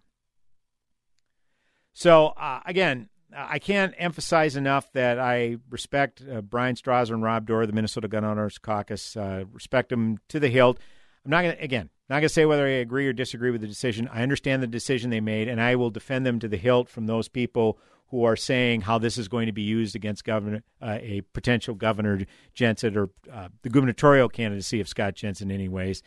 So 1.93 2.29
uh, 2.29 2.61
again, 2.67 3.09
I 3.35 3.59
can't 3.59 3.95
emphasize 3.97 4.57
enough 4.57 4.93
that 4.93 5.19
I 5.19 5.57
respect 5.71 6.23
uh, 6.23 6.41
Brian 6.43 6.75
Strawser 6.75 7.15
and 7.15 7.23
Rob 7.23 7.47
Doar, 7.47 7.67
the 7.67 7.73
Minnesota 7.73 8.09
Gun 8.09 8.25
Owners 8.25 8.59
Caucus. 8.59 9.17
Uh, 9.17 9.45
respect 9.53 9.91
them 9.91 10.19
to 10.29 10.41
the 10.41 10.49
hilt. 10.49 10.79
I'm 11.25 11.31
not 11.31 11.43
going 11.43 11.57
to 11.57 11.63
again 11.63 11.91
not 12.09 12.17
going 12.17 12.25
to 12.25 12.29
say 12.29 12.45
whether 12.45 12.67
I 12.67 12.71
agree 12.71 13.07
or 13.07 13.13
disagree 13.13 13.51
with 13.51 13.61
the 13.61 13.67
decision. 13.67 14.09
I 14.13 14.23
understand 14.23 14.63
the 14.63 14.67
decision 14.67 15.11
they 15.11 15.21
made, 15.21 15.49
and 15.49 15.61
I 15.61 15.77
will 15.77 15.91
defend 15.91 16.27
them 16.27 16.39
to 16.41 16.49
the 16.49 16.57
hilt 16.57 16.89
from 16.89 17.07
those 17.07 17.29
people 17.29 17.79
who 18.09 18.25
are 18.25 18.37
saying 18.37 18.83
how 18.83 18.99
this 18.99 19.17
is 19.17 19.27
going 19.27 19.47
to 19.47 19.53
be 19.53 19.63
used 19.63 19.97
against 19.97 20.25
governor 20.25 20.63
uh, 20.83 20.99
a 21.01 21.23
potential 21.33 21.75
governor 21.75 22.21
Jensen 22.55 22.97
or 22.97 23.11
uh, 23.33 23.49
the 23.63 23.71
gubernatorial 23.71 24.29
candidacy 24.29 24.81
of 24.81 24.89
Scott 24.89 25.15
Jensen. 25.15 25.51
Anyways, 25.51 26.03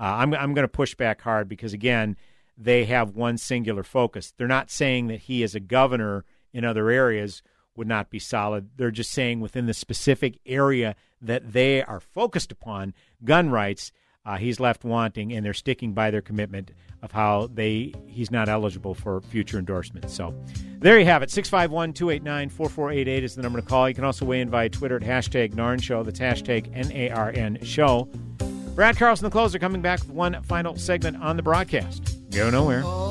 uh, 0.00 0.04
I'm 0.04 0.32
I'm 0.32 0.54
going 0.54 0.64
to 0.64 0.68
push 0.68 0.94
back 0.94 1.20
hard 1.20 1.48
because 1.48 1.74
again, 1.74 2.16
they 2.56 2.86
have 2.86 3.10
one 3.10 3.36
singular 3.36 3.82
focus. 3.82 4.32
They're 4.36 4.48
not 4.48 4.70
saying 4.70 5.08
that 5.08 5.20
he 5.20 5.42
as 5.42 5.54
a 5.54 5.60
governor 5.60 6.24
in 6.54 6.64
other 6.64 6.88
areas 6.88 7.42
would 7.76 7.88
not 7.88 8.10
be 8.10 8.18
solid. 8.18 8.70
They're 8.76 8.90
just 8.90 9.12
saying 9.12 9.40
within 9.40 9.66
the 9.66 9.74
specific 9.74 10.38
area 10.46 10.96
that 11.20 11.52
they 11.52 11.82
are 11.82 12.00
focused 12.00 12.52
upon, 12.52 12.94
gun 13.22 13.50
rights 13.50 13.92
uh, 14.30 14.36
he's 14.36 14.60
left 14.60 14.84
wanting, 14.84 15.32
and 15.32 15.44
they're 15.44 15.52
sticking 15.52 15.92
by 15.92 16.12
their 16.12 16.20
commitment 16.22 16.70
of 17.02 17.10
how 17.10 17.48
they 17.52 17.92
he's 18.06 18.30
not 18.30 18.48
eligible 18.48 18.94
for 18.94 19.20
future 19.22 19.58
endorsements. 19.58 20.14
So 20.14 20.32
there 20.78 21.00
you 21.00 21.04
have 21.06 21.24
it. 21.24 21.30
651 21.30 21.94
289 21.94 22.48
4488 22.50 23.24
is 23.24 23.34
the 23.34 23.42
number 23.42 23.60
to 23.60 23.66
call. 23.66 23.88
You 23.88 23.94
can 23.94 24.04
also 24.04 24.24
weigh 24.24 24.40
in 24.40 24.48
via 24.48 24.68
Twitter 24.68 24.96
at 24.96 25.02
hashtag 25.02 25.54
NARN 25.54 25.82
Show. 25.82 26.04
That's 26.04 26.20
hashtag 26.20 26.70
N 26.72 26.92
A 26.92 27.10
R 27.10 27.32
N 27.34 27.58
Show. 27.64 28.08
Brad 28.76 28.96
Carlson, 28.96 29.24
the 29.24 29.30
closer, 29.30 29.58
coming 29.58 29.82
back 29.82 29.98
with 30.00 30.10
one 30.10 30.40
final 30.44 30.76
segment 30.76 31.20
on 31.20 31.36
the 31.36 31.42
broadcast. 31.42 32.16
Go 32.30 32.50
nowhere. 32.50 32.84
All 32.84 33.10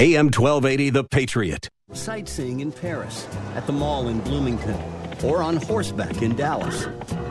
AM 0.00 0.26
1280, 0.26 0.90
The 0.90 1.02
Patriot. 1.02 1.70
Sightseeing 1.92 2.60
in 2.60 2.70
Paris, 2.70 3.26
at 3.56 3.66
the 3.66 3.72
mall 3.72 4.06
in 4.06 4.20
Bloomington, 4.20 4.80
or 5.24 5.42
on 5.42 5.56
horseback 5.56 6.22
in 6.22 6.36
Dallas. 6.36 6.86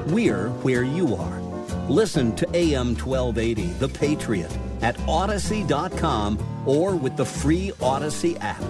We're 0.07 0.49
where 0.63 0.83
you 0.83 1.15
are. 1.15 1.39
Listen 1.87 2.35
to 2.35 2.45
AM 2.53 2.87
1280, 2.97 3.67
The 3.79 3.87
Patriot, 3.87 4.51
at 4.81 4.99
Odyssey.com 5.07 6.37
or 6.65 6.97
with 6.97 7.15
the 7.15 7.23
free 7.23 7.71
Odyssey 7.81 8.35
app. 8.39 8.61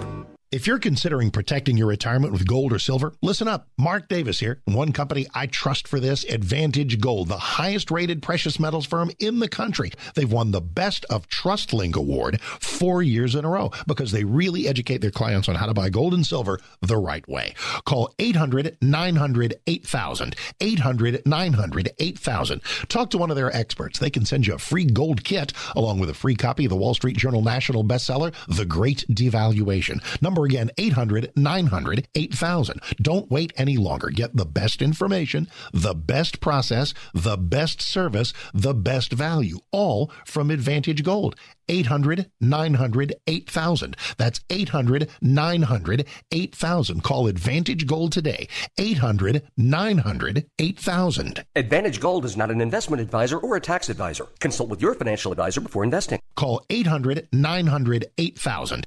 If 0.50 0.66
you're 0.66 0.78
considering 0.78 1.30
protecting 1.30 1.76
your 1.76 1.88
retirement 1.88 2.32
with 2.32 2.46
gold 2.46 2.72
or 2.72 2.78
silver, 2.78 3.12
listen 3.20 3.46
up. 3.46 3.68
Mark 3.76 4.08
Davis 4.08 4.40
here. 4.40 4.62
One 4.64 4.92
company 4.92 5.26
I 5.34 5.46
trust 5.46 5.86
for 5.86 6.00
this, 6.00 6.24
Advantage 6.24 7.02
Gold, 7.02 7.28
the 7.28 7.36
highest 7.36 7.90
rated 7.90 8.22
precious 8.22 8.58
metals 8.58 8.86
firm 8.86 9.10
in 9.18 9.40
the 9.40 9.48
country. 9.48 9.92
They've 10.14 10.32
won 10.32 10.50
the 10.52 10.62
Best 10.62 11.04
of 11.10 11.28
TrustLink 11.28 11.96
award 11.96 12.40
four 12.40 13.02
years 13.02 13.34
in 13.34 13.44
a 13.44 13.48
row 13.50 13.72
because 13.86 14.10
they 14.10 14.24
really 14.24 14.66
educate 14.66 15.02
their 15.02 15.10
clients 15.10 15.50
on 15.50 15.56
how 15.56 15.66
to 15.66 15.74
buy 15.74 15.90
gold 15.90 16.14
and 16.14 16.24
silver 16.24 16.58
the 16.80 16.96
right 16.96 17.28
way. 17.28 17.54
Call 17.84 18.14
800 18.18 18.78
900 18.80 19.54
8000. 19.66 20.36
800 20.60 21.26
900 21.26 21.90
8000. 21.98 22.62
Talk 22.88 23.10
to 23.10 23.18
one 23.18 23.28
of 23.28 23.36
their 23.36 23.54
experts. 23.54 23.98
They 23.98 24.08
can 24.08 24.24
send 24.24 24.46
you 24.46 24.54
a 24.54 24.58
free 24.58 24.86
gold 24.86 25.24
kit 25.24 25.52
along 25.76 25.98
with 25.98 26.08
a 26.08 26.14
free 26.14 26.36
copy 26.36 26.64
of 26.64 26.70
the 26.70 26.76
Wall 26.76 26.94
Street 26.94 27.18
Journal 27.18 27.42
national 27.42 27.84
bestseller, 27.84 28.32
The 28.48 28.64
Great 28.64 29.04
Devaluation. 29.10 30.00
Number 30.22 30.37
again, 30.44 30.70
800 30.78 31.32
900 31.36 32.08
8000. 32.14 32.80
Don't 33.00 33.30
wait 33.30 33.52
any 33.56 33.76
longer. 33.76 34.10
Get 34.10 34.36
the 34.36 34.46
best 34.46 34.82
information, 34.82 35.48
the 35.72 35.94
best 35.94 36.40
process, 36.40 36.94
the 37.14 37.36
best 37.36 37.80
service, 37.80 38.32
the 38.52 38.74
best 38.74 39.12
value, 39.12 39.58
all 39.72 40.10
from 40.24 40.50
Advantage 40.50 41.02
Gold. 41.04 41.36
800 41.68 42.30
900 42.40 43.14
8000. 43.26 43.96
That's 44.16 44.40
800 44.50 45.10
900 45.20 46.06
8000. 46.32 47.02
Call 47.02 47.26
Advantage 47.26 47.86
Gold 47.86 48.12
today. 48.12 48.48
800 48.78 49.42
900 49.56 50.46
8000. 50.58 51.44
Advantage 51.56 52.00
Gold 52.00 52.24
is 52.24 52.36
not 52.36 52.50
an 52.50 52.60
investment 52.60 53.02
advisor 53.02 53.38
or 53.38 53.56
a 53.56 53.60
tax 53.60 53.88
advisor. 53.88 54.26
Consult 54.40 54.70
with 54.70 54.80
your 54.80 54.94
financial 54.94 55.32
advisor 55.32 55.60
before 55.60 55.84
investing. 55.84 56.20
Call 56.36 56.64
800 56.70 57.28
900 57.32 58.06
8000. 58.16 58.86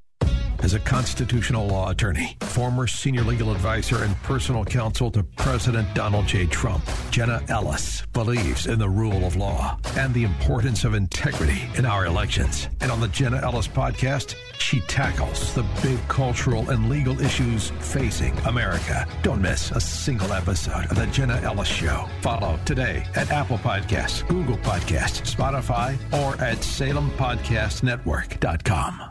As 0.64 0.76
a 0.76 0.80
constitutional 0.80 1.66
law 1.68 1.90
attorney, 1.90 2.38
former 2.42 2.86
senior 2.86 3.24
legal 3.24 3.52
advisor, 3.52 4.04
and 4.04 4.16
personal 4.18 4.64
counsel 4.64 5.10
to 5.12 5.24
President 5.24 5.92
Donald 5.96 6.28
J. 6.28 6.46
Trump, 6.46 6.84
Jenna 7.10 7.42
Ellis 7.50 8.04
believes 8.14 8.68
in 8.68 8.78
the 8.78 8.88
rule 8.88 9.26
of 9.26 9.36
law 9.36 9.80
and 9.98 10.14
the 10.14 10.24
importance 10.24 10.84
of 10.84 10.94
integrity 10.94 11.64
in 11.76 11.84
our 11.86 12.06
elections. 12.06 12.70
And 12.80 12.92
on 12.92 13.00
the 13.00 13.08
Jenna 13.08 13.38
Ellis 13.38 13.68
podcast, 13.68 14.36
she 14.60 14.82
tackles 14.82 15.56
the 15.56 15.66
big 15.82 15.98
cultural 16.08 16.70
and 16.70 16.90
legal 16.90 17.20
issues 17.20 17.72
facing 17.80 18.38
America. 18.40 19.08
Don't 19.24 19.42
miss 19.42 19.72
a 19.72 19.82
single 19.82 20.32
episode 20.32 20.86
of 20.92 20.96
the 20.96 21.08
Jenna 21.08 21.42
Ellis 21.42 21.68
Show. 21.68 22.08
Follow 22.22 22.60
today 22.66 23.04
at 23.16 23.32
Apple 23.32 23.58
Podcasts, 23.58 24.28
Google 24.28 24.58
Podcasts, 24.58 25.36
Spotify, 25.36 25.98
or 26.14 26.36
at 26.42 26.60
SalemPodcastNetwork.com. 26.60 29.11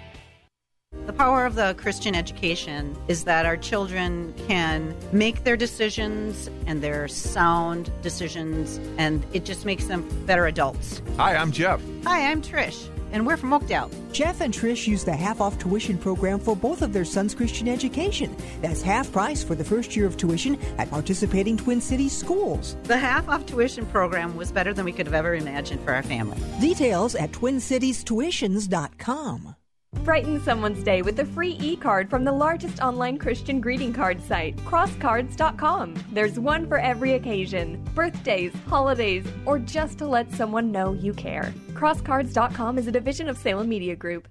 The 1.07 1.13
power 1.13 1.45
of 1.45 1.55
the 1.55 1.73
Christian 1.77 2.13
education 2.15 2.95
is 3.07 3.23
that 3.23 3.45
our 3.45 3.57
children 3.57 4.33
can 4.47 4.95
make 5.11 5.43
their 5.43 5.57
decisions 5.57 6.49
and 6.67 6.81
their 6.81 7.07
sound 7.07 7.91
decisions, 8.01 8.79
and 8.97 9.25
it 9.33 9.43
just 9.43 9.65
makes 9.65 9.85
them 9.85 10.07
better 10.25 10.45
adults. 10.45 11.01
Hi, 11.17 11.35
I'm 11.35 11.51
Jeff. 11.51 11.81
Hi, 12.05 12.31
I'm 12.31 12.39
Trish, 12.41 12.87
and 13.11 13.25
we're 13.25 13.37
from 13.37 13.51
Oakdale. 13.51 13.89
Jeff 14.11 14.41
and 14.41 14.53
Trish 14.53 14.85
use 14.87 15.03
the 15.03 15.15
half 15.15 15.41
off 15.41 15.57
tuition 15.57 15.97
program 15.97 16.39
for 16.39 16.55
both 16.55 16.83
of 16.83 16.93
their 16.93 17.03
sons' 17.03 17.33
Christian 17.33 17.67
education. 17.67 18.35
That's 18.61 18.83
half 18.83 19.11
price 19.11 19.43
for 19.43 19.55
the 19.55 19.65
first 19.65 19.95
year 19.95 20.05
of 20.05 20.17
tuition 20.17 20.55
at 20.77 20.91
participating 20.91 21.57
Twin 21.57 21.81
Cities 21.81 22.15
schools. 22.15 22.77
The 22.83 22.97
half 22.97 23.27
off 23.27 23.47
tuition 23.47 23.87
program 23.87 24.37
was 24.37 24.51
better 24.51 24.71
than 24.73 24.85
we 24.85 24.91
could 24.91 25.07
have 25.07 25.15
ever 25.15 25.33
imagined 25.33 25.83
for 25.83 25.93
our 25.93 26.03
family. 26.03 26.37
Details 26.59 27.15
at 27.15 27.31
twincitiestuitions.com. 27.31 29.55
Brighten 29.97 30.41
someone's 30.41 30.83
day 30.83 31.01
with 31.01 31.19
a 31.19 31.25
free 31.25 31.57
e 31.59 31.75
card 31.75 32.09
from 32.09 32.23
the 32.23 32.31
largest 32.31 32.81
online 32.81 33.17
Christian 33.17 33.61
greeting 33.61 33.93
card 33.93 34.21
site, 34.23 34.55
crosscards.com. 34.57 35.93
There's 36.11 36.39
one 36.39 36.67
for 36.67 36.79
every 36.79 37.13
occasion 37.13 37.83
birthdays, 37.93 38.53
holidays, 38.67 39.25
or 39.45 39.59
just 39.59 39.97
to 39.99 40.07
let 40.07 40.31
someone 40.31 40.71
know 40.71 40.93
you 40.93 41.13
care. 41.13 41.53
Crosscards.com 41.73 42.77
is 42.77 42.87
a 42.87 42.91
division 42.91 43.29
of 43.29 43.37
Salem 43.37 43.69
Media 43.69 43.95
Group. 43.95 44.27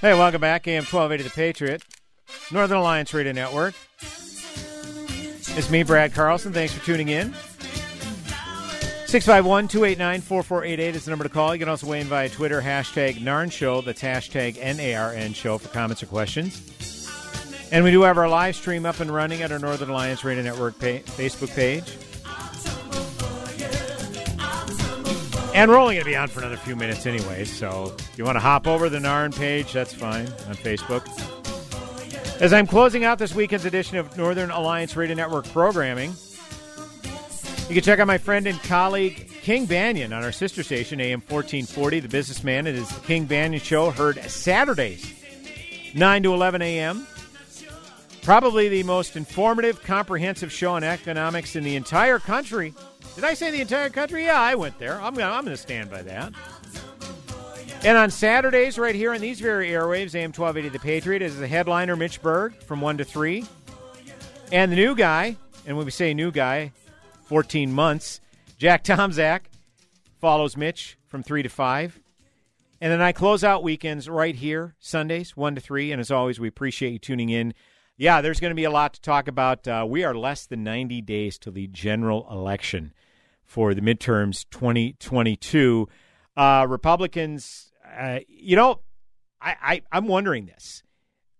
Hey, 0.00 0.12
welcome 0.12 0.40
back. 0.40 0.66
AM 0.66 0.84
1280 0.84 1.22
The 1.22 1.30
Patriot, 1.30 1.82
Northern 2.52 2.78
Alliance 2.78 3.14
Radio 3.14 3.32
Network. 3.32 3.74
It's 5.58 5.70
me, 5.70 5.82
Brad 5.84 6.12
Carlson. 6.12 6.52
Thanks 6.52 6.74
for 6.74 6.84
tuning 6.84 7.08
in. 7.08 7.34
651 9.06 9.68
289 9.68 10.20
4488 10.20 10.96
is 10.96 11.04
the 11.04 11.10
number 11.10 11.22
to 11.22 11.28
call. 11.30 11.54
You 11.54 11.60
can 11.60 11.68
also 11.68 11.86
weigh 11.86 12.00
in 12.00 12.08
via 12.08 12.28
Twitter, 12.28 12.60
hashtag 12.60 13.20
NARN 13.20 13.52
Show. 13.52 13.80
That's 13.80 14.02
hashtag 14.02 14.56
NARN 14.56 15.32
Show 15.32 15.58
for 15.58 15.68
comments 15.68 16.02
or 16.02 16.06
questions. 16.06 17.08
And 17.70 17.84
we 17.84 17.92
do 17.92 18.02
have 18.02 18.18
our 18.18 18.28
live 18.28 18.56
stream 18.56 18.84
up 18.84 18.98
and 18.98 19.08
running 19.08 19.42
at 19.42 19.52
our 19.52 19.60
Northern 19.60 19.90
Alliance 19.90 20.24
Radio 20.24 20.42
Network 20.42 20.74
Facebook 20.78 21.54
page. 21.54 21.96
And 25.54 25.70
we're 25.70 25.78
only 25.78 25.94
going 25.94 26.04
to 26.04 26.10
be 26.10 26.16
on 26.16 26.26
for 26.26 26.40
another 26.40 26.56
few 26.56 26.74
minutes 26.74 27.06
anyway, 27.06 27.44
so 27.44 27.94
if 27.96 28.18
you 28.18 28.24
want 28.24 28.36
to 28.36 28.40
hop 28.40 28.66
over 28.66 28.88
the 28.88 28.98
NARN 28.98 29.34
page, 29.38 29.72
that's 29.72 29.94
fine 29.94 30.26
on 30.26 30.56
Facebook. 30.56 31.06
As 32.40 32.52
I'm 32.52 32.66
closing 32.66 33.04
out 33.04 33.20
this 33.20 33.36
weekend's 33.36 33.64
edition 33.66 33.98
of 33.98 34.16
Northern 34.18 34.50
Alliance 34.50 34.96
Radio 34.96 35.14
Network 35.14 35.46
programming, 35.52 36.12
you 37.68 37.74
can 37.74 37.82
check 37.82 37.98
out 37.98 38.06
my 38.06 38.18
friend 38.18 38.46
and 38.46 38.62
colleague 38.62 39.28
King 39.42 39.66
Banaian 39.66 40.16
on 40.16 40.22
our 40.22 40.30
sister 40.30 40.62
station, 40.62 41.00
AM 41.00 41.20
1440, 41.20 42.00
The 42.00 42.08
Businessman. 42.08 42.66
It 42.68 42.76
is 42.76 42.88
the 42.88 43.00
King 43.00 43.26
Banaian 43.26 43.60
Show, 43.60 43.90
heard 43.90 44.22
Saturdays, 44.30 45.12
9 45.94 46.22
to 46.22 46.32
11 46.32 46.62
a.m. 46.62 47.06
Probably 48.22 48.68
the 48.68 48.84
most 48.84 49.16
informative, 49.16 49.82
comprehensive 49.82 50.52
show 50.52 50.74
on 50.74 50.84
economics 50.84 51.56
in 51.56 51.64
the 51.64 51.74
entire 51.74 52.20
country. 52.20 52.72
Did 53.16 53.24
I 53.24 53.34
say 53.34 53.50
the 53.50 53.60
entire 53.60 53.90
country? 53.90 54.24
Yeah, 54.24 54.40
I 54.40 54.54
went 54.54 54.78
there. 54.78 55.00
I'm 55.00 55.14
going 55.14 55.26
I'm 55.26 55.44
to 55.46 55.56
stand 55.56 55.90
by 55.90 56.02
that. 56.02 56.32
And 57.82 57.98
on 57.98 58.10
Saturdays, 58.10 58.78
right 58.78 58.94
here 58.94 59.12
on 59.12 59.20
these 59.20 59.40
very 59.40 59.70
airwaves, 59.70 60.14
AM 60.14 60.32
1280 60.32 60.68
The 60.68 60.78
Patriot, 60.78 61.22
is 61.22 61.36
the 61.38 61.48
headliner 61.48 61.96
Mitch 61.96 62.22
Berg 62.22 62.54
from 62.62 62.80
1 62.80 62.98
to 62.98 63.04
3. 63.04 63.44
And 64.52 64.70
the 64.70 64.76
new 64.76 64.94
guy, 64.94 65.36
and 65.66 65.76
when 65.76 65.84
we 65.84 65.90
say 65.90 66.14
new 66.14 66.30
guy, 66.30 66.72
14 67.26 67.72
months, 67.72 68.20
Jack 68.56 68.84
Tomczak 68.84 69.40
follows 70.20 70.56
Mitch 70.56 70.96
from 71.06 71.22
3 71.22 71.42
to 71.42 71.48
5. 71.48 72.00
And 72.80 72.92
then 72.92 73.00
I 73.00 73.12
close 73.12 73.42
out 73.42 73.62
weekends 73.62 74.08
right 74.08 74.34
here, 74.34 74.74
Sundays, 74.78 75.36
1 75.36 75.56
to 75.56 75.60
3. 75.60 75.92
And 75.92 76.00
as 76.00 76.10
always, 76.10 76.38
we 76.38 76.48
appreciate 76.48 76.92
you 76.92 76.98
tuning 76.98 77.30
in. 77.30 77.54
Yeah, 77.96 78.20
there's 78.20 78.40
going 78.40 78.50
to 78.50 78.56
be 78.56 78.64
a 78.64 78.70
lot 78.70 78.94
to 78.94 79.00
talk 79.00 79.26
about. 79.26 79.66
Uh, 79.66 79.86
we 79.88 80.04
are 80.04 80.14
less 80.14 80.46
than 80.46 80.62
90 80.62 81.00
days 81.02 81.38
to 81.38 81.50
the 81.50 81.66
general 81.66 82.26
election 82.30 82.92
for 83.42 83.74
the 83.74 83.80
midterms 83.80 84.44
2022. 84.50 85.88
Uh, 86.36 86.66
Republicans, 86.68 87.72
uh, 87.98 88.20
you 88.28 88.54
know, 88.56 88.80
I, 89.40 89.56
I, 89.62 89.82
I'm 89.90 90.06
wondering 90.06 90.46
this. 90.46 90.82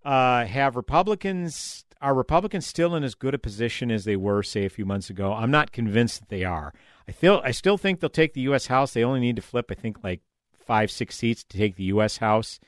Uh, 0.05 0.47
have 0.47 0.77
Republicans, 0.77 1.85
are 2.01 2.15
Republicans 2.15 2.67
still 2.67 2.95
in 2.95 3.05
as 3.05 3.15
good 3.15 3.35
a 3.35 3.39
position 3.39 3.91
as 3.91 4.05
they 4.05 4.17
were, 4.17 4.43
say, 4.43 4.65
a 4.65 4.71
few 4.71 4.85
months 4.85 5.11
ago? 5.11 5.33
I'm 5.33 5.51
not 5.51 5.73
convinced 5.73 6.21
that 6.21 6.29
they 6.29 6.45
are. 6.45 6.73
I 7.09 7.13
feel, 7.13 7.41
I 7.45 7.51
still 7.51 7.79
think 7.79 8.01
they'll 8.01 8.11
take 8.11 8.35
the 8.35 8.43
U.S. 8.43 8.67
House. 8.67 8.93
They 8.93 9.05
only 9.05 9.21
need 9.21 9.37
to 9.37 9.43
flip, 9.43 9.67
I 9.71 9.75
think, 9.75 10.03
like 10.05 10.21
five, 10.59 10.91
six 10.91 11.17
seats 11.17 11.45
to 11.45 11.59
take 11.59 11.77
the 11.77 11.85
U.S. 11.85 12.19
House. 12.19 12.59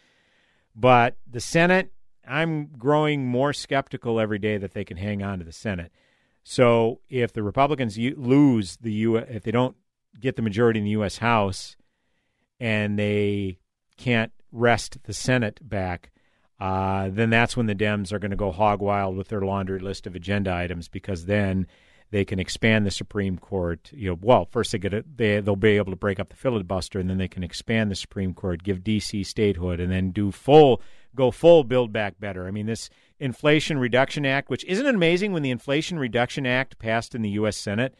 But 0.74 1.16
the 1.28 1.40
Senate, 1.40 1.92
I'm 2.26 2.66
growing 2.78 3.26
more 3.26 3.52
skeptical 3.52 4.20
every 4.20 4.38
day 4.38 4.56
that 4.58 4.72
they 4.72 4.84
can 4.84 4.96
hang 4.96 5.22
on 5.22 5.38
to 5.40 5.44
the 5.44 5.52
Senate. 5.52 5.92
So 6.44 7.00
if 7.08 7.32
the 7.32 7.42
Republicans 7.42 7.98
lose 7.98 8.76
the 8.76 8.92
U, 8.92 9.16
if 9.16 9.42
they 9.42 9.50
don't 9.50 9.76
get 10.18 10.36
the 10.36 10.42
majority 10.42 10.78
in 10.78 10.84
the 10.84 10.92
U.S. 10.92 11.18
House, 11.18 11.76
and 12.60 12.98
they 12.98 13.58
can't 13.96 14.32
wrest 14.52 14.98
the 15.04 15.12
Senate 15.12 15.60
back, 15.62 16.10
uh, 16.60 17.08
then 17.10 17.30
that's 17.30 17.56
when 17.56 17.66
the 17.66 17.74
Dems 17.74 18.12
are 18.12 18.18
going 18.18 18.30
to 18.32 18.36
go 18.36 18.50
hog 18.50 18.80
wild 18.80 19.16
with 19.16 19.28
their 19.28 19.42
laundry 19.42 19.78
list 19.78 20.06
of 20.06 20.16
agenda 20.16 20.52
items 20.52 20.88
because 20.88 21.26
then 21.26 21.66
they 22.10 22.24
can 22.24 22.38
expand 22.38 22.86
the 22.86 22.90
Supreme 22.90 23.38
Court. 23.38 23.90
You 23.92 24.10
know, 24.10 24.18
well, 24.20 24.46
first 24.46 24.72
they 24.72 24.78
get 24.78 24.94
a, 24.94 25.04
they 25.14 25.40
they'll 25.40 25.56
be 25.56 25.76
able 25.76 25.92
to 25.92 25.96
break 25.96 26.18
up 26.18 26.30
the 26.30 26.36
filibuster, 26.36 26.98
and 26.98 27.08
then 27.08 27.18
they 27.18 27.28
can 27.28 27.44
expand 27.44 27.90
the 27.90 27.96
Supreme 27.96 28.34
Court, 28.34 28.62
give 28.62 28.82
D.C. 28.82 29.24
statehood, 29.24 29.78
and 29.78 29.92
then 29.92 30.10
do 30.10 30.32
full 30.32 30.82
go 31.14 31.30
full 31.30 31.64
Build 31.64 31.92
Back 31.92 32.18
Better. 32.18 32.46
I 32.46 32.50
mean, 32.50 32.66
this 32.66 32.90
Inflation 33.20 33.78
Reduction 33.78 34.24
Act, 34.24 34.50
which 34.50 34.64
isn't 34.64 34.86
amazing 34.86 35.32
when 35.32 35.42
the 35.42 35.50
Inflation 35.50 35.98
Reduction 35.98 36.46
Act 36.46 36.78
passed 36.78 37.14
in 37.14 37.22
the 37.22 37.30
U.S. 37.30 37.56
Senate, 37.56 37.94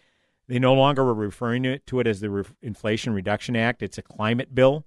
they 0.49 0.59
no 0.59 0.75
longer 0.75 1.05
were 1.05 1.15
referring 1.15 1.65
to 1.65 1.73
it, 1.75 1.87
to 1.87 2.01
it 2.01 2.07
as 2.07 2.21
the 2.21 2.31
Re- 2.31 2.45
Inflation 2.63 3.13
Reduction 3.13 3.57
Act. 3.57 3.83
It's 3.83 3.99
a 3.99 4.03
climate 4.03 4.55
bill. 4.55 4.85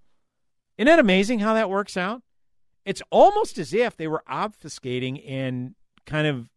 Isn't 0.78 0.88
that 0.88 1.00
amazing 1.00 1.40
how 1.40 1.54
that 1.54 1.70
works 1.70 1.96
out? 1.96 2.24
It's 2.86 3.02
almost 3.12 3.58
as 3.58 3.74
if 3.74 3.96
they 3.96 4.08
were 4.08 4.24
obfuscating 4.30 5.24
and 5.28 5.76
kind 6.06 6.28
of 6.28 6.50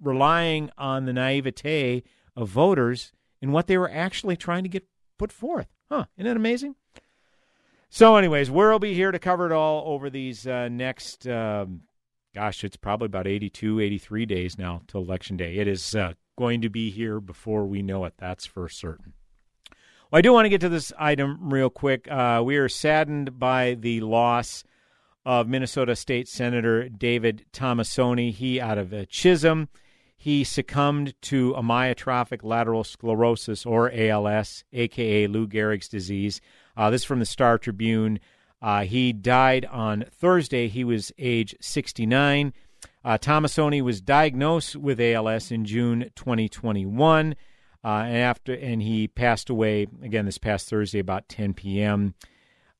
relying 0.00 0.70
on 0.78 1.04
the 1.04 1.12
naivete 1.12 2.02
of 2.36 2.48
voters 2.48 3.12
in 3.40 3.52
what 3.52 3.66
they 3.66 3.78
were 3.78 3.90
actually 3.90 4.36
trying 4.36 4.62
to 4.62 4.68
get 4.68 4.86
put 5.18 5.32
forth. 5.32 5.68
Huh? 5.90 6.06
Isn't 6.16 6.28
that 6.28 6.36
amazing? 6.36 6.76
So, 7.88 8.16
anyways, 8.16 8.50
we'll 8.50 8.78
be 8.78 8.94
here 8.94 9.12
to 9.12 9.18
cover 9.18 9.46
it 9.46 9.52
all 9.52 9.84
over 9.86 10.10
these 10.10 10.46
uh, 10.46 10.68
next, 10.68 11.26
um, 11.28 11.82
gosh, 12.34 12.64
it's 12.64 12.76
probably 12.76 13.06
about 13.06 13.26
82, 13.26 13.80
83 13.80 14.26
days 14.26 14.58
now 14.58 14.82
till 14.86 15.02
Election 15.02 15.36
Day. 15.36 15.56
It 15.56 15.68
is 15.68 15.94
uh, 15.94 16.14
going 16.36 16.60
to 16.62 16.68
be 16.68 16.90
here 16.90 17.20
before 17.20 17.64
we 17.64 17.82
know 17.82 18.04
it. 18.04 18.14
That's 18.18 18.44
for 18.44 18.68
certain. 18.68 19.14
Well, 20.10 20.18
I 20.18 20.20
do 20.20 20.32
want 20.32 20.44
to 20.46 20.50
get 20.50 20.60
to 20.62 20.68
this 20.68 20.92
item 20.98 21.52
real 21.52 21.70
quick. 21.70 22.10
Uh, 22.10 22.42
we 22.44 22.56
are 22.56 22.68
saddened 22.68 23.38
by 23.38 23.74
the 23.74 24.00
loss 24.00 24.64
of 25.26 25.48
Minnesota 25.48 25.96
State 25.96 26.28
Senator 26.28 26.88
David 26.88 27.44
Tomassoni. 27.52 28.32
He 28.32 28.60
out 28.60 28.78
of 28.78 28.94
uh, 28.94 29.04
Chisholm. 29.06 29.68
He 30.16 30.44
succumbed 30.44 31.20
to 31.22 31.52
amyotrophic 31.54 32.42
lateral 32.42 32.84
sclerosis, 32.84 33.66
or 33.66 33.92
ALS, 33.92 34.64
aka 34.72 35.26
Lou 35.26 35.46
Gehrig's 35.46 35.88
disease. 35.88 36.40
Uh, 36.76 36.90
this 36.90 37.02
is 37.02 37.04
from 37.04 37.18
the 37.18 37.26
Star 37.26 37.58
Tribune. 37.58 38.20
Uh, 38.62 38.84
he 38.84 39.12
died 39.12 39.66
on 39.66 40.04
Thursday. 40.10 40.68
He 40.68 40.84
was 40.84 41.12
age 41.18 41.54
69. 41.60 42.54
Uh, 43.04 43.18
Tomassoni 43.18 43.82
was 43.82 44.00
diagnosed 44.00 44.76
with 44.76 45.00
ALS 45.00 45.50
in 45.50 45.64
June 45.64 46.10
2021, 46.14 47.34
uh, 47.84 47.88
and 47.88 48.16
after 48.16 48.54
and 48.54 48.80
he 48.80 49.08
passed 49.08 49.50
away 49.50 49.88
again 50.02 50.24
this 50.24 50.38
past 50.38 50.70
Thursday 50.70 51.00
about 51.00 51.28
10 51.28 51.54
p.m. 51.54 52.14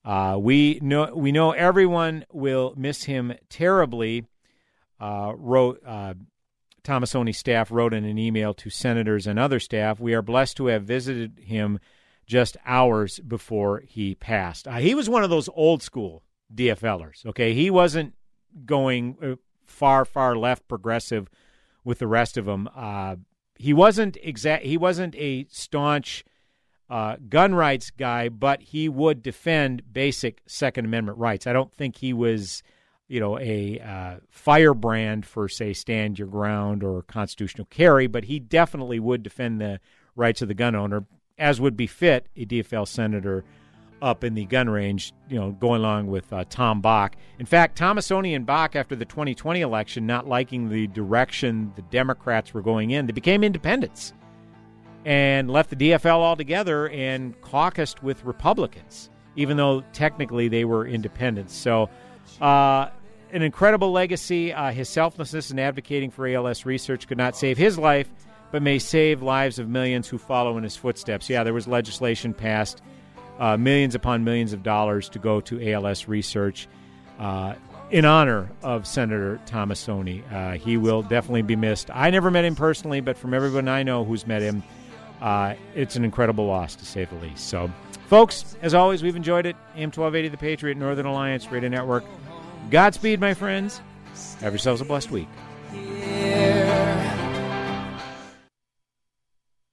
Uh, 0.07 0.39
we 0.39 0.79
know 0.81 1.13
we 1.15 1.33
know 1.33 1.51
everyone 1.51 2.25
will 2.33 2.73
miss 2.77 3.05
him 3.05 3.35
terribly. 3.51 4.25
Uh, 4.99 5.33
wrote 5.37 5.83
uh, 5.85 6.15
Tomassoni 6.85 7.35
staff 7.35 7.71
wrote 7.71 7.93
in 7.93 8.05
an 8.05 8.17
email 8.17 8.55
to 8.55 8.71
senators 8.71 9.27
and 9.27 9.39
other 9.39 9.59
staff. 9.59 9.99
We 9.99 10.15
are 10.15 10.23
blessed 10.23 10.57
to 10.59 10.67
have 10.67 10.85
visited 10.85 11.41
him 11.41 11.81
just 12.27 12.57
hours 12.65 13.19
before 13.19 13.83
he 13.85 14.15
passed. 14.15 14.69
Uh, 14.69 14.77
he 14.77 14.95
was 14.95 15.11
one 15.11 15.25
of 15.25 15.31
those 15.31 15.49
old 15.55 15.83
school 15.83 16.23
DFLers. 16.55 17.27
Okay, 17.27 17.53
he 17.55 17.71
wasn't 17.71 18.15
going 18.65 19.17
uh, 19.21 19.35
far, 19.67 20.05
far 20.05 20.37
left 20.37 20.69
progressive 20.69 21.29
with 21.85 21.99
the 21.99 22.07
rest 22.07 22.37
of 22.37 22.47
them. 22.47 22.69
Uh, 22.75 23.17
he 23.57 23.73
wasn't 23.73 24.17
exact. 24.23 24.65
He 24.65 24.77
wasn't 24.77 25.15
a 25.17 25.47
staunch 25.51 26.25
uh, 26.89 27.17
gun 27.29 27.55
rights 27.55 27.91
guy, 27.91 28.29
but 28.29 28.63
he 28.63 28.89
would 28.89 29.23
defend 29.23 29.83
basic 29.93 30.41
Second 30.47 30.85
Amendment 30.85 31.19
rights. 31.19 31.47
I 31.47 31.53
don't 31.53 31.73
think 31.73 31.97
he 31.97 32.13
was, 32.13 32.63
you 33.09 33.21
know, 33.21 33.39
a 33.39 33.81
uh, 33.81 34.17
firebrand 34.31 35.27
for 35.27 35.49
say 35.49 35.73
stand 35.73 36.19
your 36.19 36.29
ground 36.29 36.85
or 36.85 37.03
constitutional 37.03 37.67
carry, 37.67 38.07
but 38.07 38.25
he 38.25 38.39
definitely 38.39 39.01
would 39.01 39.23
defend 39.23 39.61
the 39.61 39.81
rights 40.15 40.43
of 40.43 40.49
the 40.49 40.55
gun 40.55 40.75
owner 40.75 41.05
as 41.39 41.61
would 41.61 41.77
befit 41.77 42.29
a 42.37 42.47
DFL 42.47 42.87
senator 42.89 43.45
up 44.01 44.25
in 44.25 44.35
the 44.35 44.45
gun 44.45 44.69
range, 44.69 45.13
you 45.29 45.39
know, 45.39 45.53
going 45.53 45.81
along 45.81 46.07
with 46.07 46.31
uh, 46.33 46.45
Tom 46.49 46.83
Bakk. 46.83 47.15
In 47.39 47.47
fact, 47.47 47.79
Tomassoni 47.79 48.37
and 48.37 48.47
Bakk, 48.47 48.77
after 48.77 48.95
the 48.95 49.07
2020 49.07 49.61
election, 49.63 50.07
not 50.07 50.27
liking 50.27 50.69
the 50.69 50.87
direction 50.89 51.73
the 51.77 51.83
Democrats 51.83 52.53
were 52.53 52.63
going 52.63 52.91
in, 52.91 53.07
they 53.07 53.13
became 53.13 53.43
independents 53.43 54.13
and 55.07 55.51
left 55.51 55.71
the 55.71 55.77
DFL 55.77 56.19
altogether 56.19 56.91
and 56.91 57.41
caucused 57.41 58.03
with 58.03 58.23
Republicans, 58.25 59.09
even 59.37 59.57
though 59.57 59.83
technically 59.95 60.49
they 60.49 60.67
were 60.67 60.87
independents. 60.87 61.55
So, 61.55 61.89
uh, 62.43 62.91
an 63.33 63.43
incredible 63.43 63.91
legacy. 63.91 64.53
Uh, 64.53 64.71
his 64.73 64.89
selflessness 64.89 65.51
in 65.51 65.59
advocating 65.59 66.11
for 66.11 66.29
ALS 66.29 66.67
research 66.67 67.09
could 67.09 67.19
not 67.19 67.37
save 67.37 67.57
his 67.57 67.79
life 67.79 68.11
but 68.51 68.63
may 68.63 68.79
save 68.79 69.23
lives 69.23 69.59
of 69.59 69.69
millions 69.69 70.09
who 70.09 70.19
follow 70.19 70.57
in 70.57 70.65
his 70.65 70.77
footsteps. 70.77 71.29
Yeah, 71.29 71.45
there 71.45 71.55
was 71.55 71.67
legislation 71.67 72.33
passed, 72.33 72.83
uh, 73.39 73.57
millions 73.57 73.95
upon 73.95 74.25
millions 74.25 74.53
of 74.53 74.63
dollars 74.63 75.09
to 75.11 75.19
go 75.19 75.41
to 75.43 75.73
ALS 75.73 76.09
research 76.09 76.69
uh, 77.19 77.55
in 77.91 78.05
honor 78.05 78.51
of 78.63 78.87
Senator 78.87 79.41
Tomassoni. 79.47 80.23
Uh, 80.33 80.53
he 80.59 80.77
will 80.77 81.03
definitely 81.03 81.43
be 81.43 81.57
missed. 81.57 81.91
I 81.93 82.11
never 82.11 82.31
met 82.31 82.45
him 82.45 82.57
personally, 82.57 83.01
but 83.01 83.17
from 83.19 83.35
everyone 83.35 83.69
I 83.69 83.83
know 83.83 84.05
who's 84.05 84.27
met 84.27 84.43
him, 84.43 84.63
uh, 85.27 85.57
it's 85.75 85.97
an 85.97 86.05
incredible 86.05 86.47
loss 86.47 86.77
to 86.77 86.87
say 86.87 87.05
the 87.05 87.17
least. 87.17 87.49
So, 87.49 87.69
folks, 88.07 88.57
as 88.63 88.75
always, 88.75 89.03
we've 89.03 89.17
enjoyed 89.17 89.45
it. 89.45 89.57
AM 89.75 89.89
1280 89.91 90.29
The 90.29 90.37
Patriot, 90.37 90.77
Northern 90.77 91.05
Alliance 91.05 91.51
Radio 91.51 91.69
Network. 91.69 92.05
Godspeed, 92.71 93.21
my 93.21 93.35
friends. 93.35 93.81
Have 94.41 94.53
yourselves 94.53 94.81
a 94.81 94.85
blessed 94.85 95.11
week. 95.11 95.29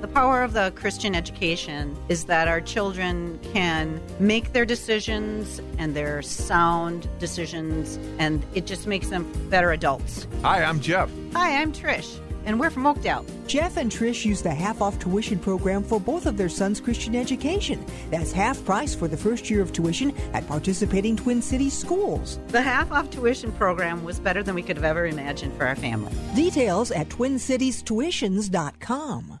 The 0.00 0.08
power 0.08 0.42
of 0.42 0.52
the 0.52 0.72
Christian 0.76 1.14
education 1.14 1.96
is 2.08 2.24
that 2.24 2.46
our 2.46 2.60
children 2.60 3.38
can 3.52 4.00
make 4.18 4.52
their 4.52 4.66
decisions 4.66 5.60
and 5.78 5.94
their 5.94 6.20
sound 6.22 7.08
decisions, 7.18 7.98
and 8.18 8.44
it 8.54 8.66
just 8.66 8.86
makes 8.86 9.08
them 9.08 9.26
better 9.48 9.72
adults. 9.72 10.26
Hi, 10.42 10.62
I'm 10.62 10.78
Jeff. 10.80 11.10
Hi, 11.32 11.60
I'm 11.60 11.72
Trish, 11.72 12.20
and 12.44 12.60
we're 12.60 12.68
from 12.70 12.86
Oakdale. 12.86 13.24
Jeff 13.46 13.78
and 13.78 13.90
Trish 13.90 14.26
use 14.26 14.42
the 14.42 14.52
half 14.54 14.82
off 14.82 14.98
tuition 14.98 15.38
program 15.38 15.82
for 15.82 15.98
both 15.98 16.26
of 16.26 16.36
their 16.36 16.50
sons' 16.50 16.80
Christian 16.80 17.16
education. 17.16 17.82
That's 18.10 18.30
half 18.30 18.62
price 18.64 18.94
for 18.94 19.08
the 19.08 19.16
first 19.16 19.48
year 19.48 19.62
of 19.62 19.72
tuition 19.72 20.14
at 20.34 20.46
participating 20.46 21.16
Twin 21.16 21.40
Cities 21.40 21.72
schools. 21.76 22.38
The 22.48 22.60
half 22.62 22.92
off 22.92 23.08
tuition 23.10 23.52
program 23.52 24.04
was 24.04 24.20
better 24.20 24.42
than 24.42 24.54
we 24.54 24.62
could 24.62 24.76
have 24.76 24.84
ever 24.84 25.06
imagined 25.06 25.56
for 25.56 25.66
our 25.66 25.76
family. 25.76 26.12
Details 26.34 26.90
at 26.90 27.08
twincitiestuitions.com. 27.08 29.40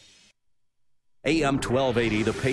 AM 1.23 1.57
1280 1.57 2.23
The 2.23 2.33
Patriot. 2.33 2.49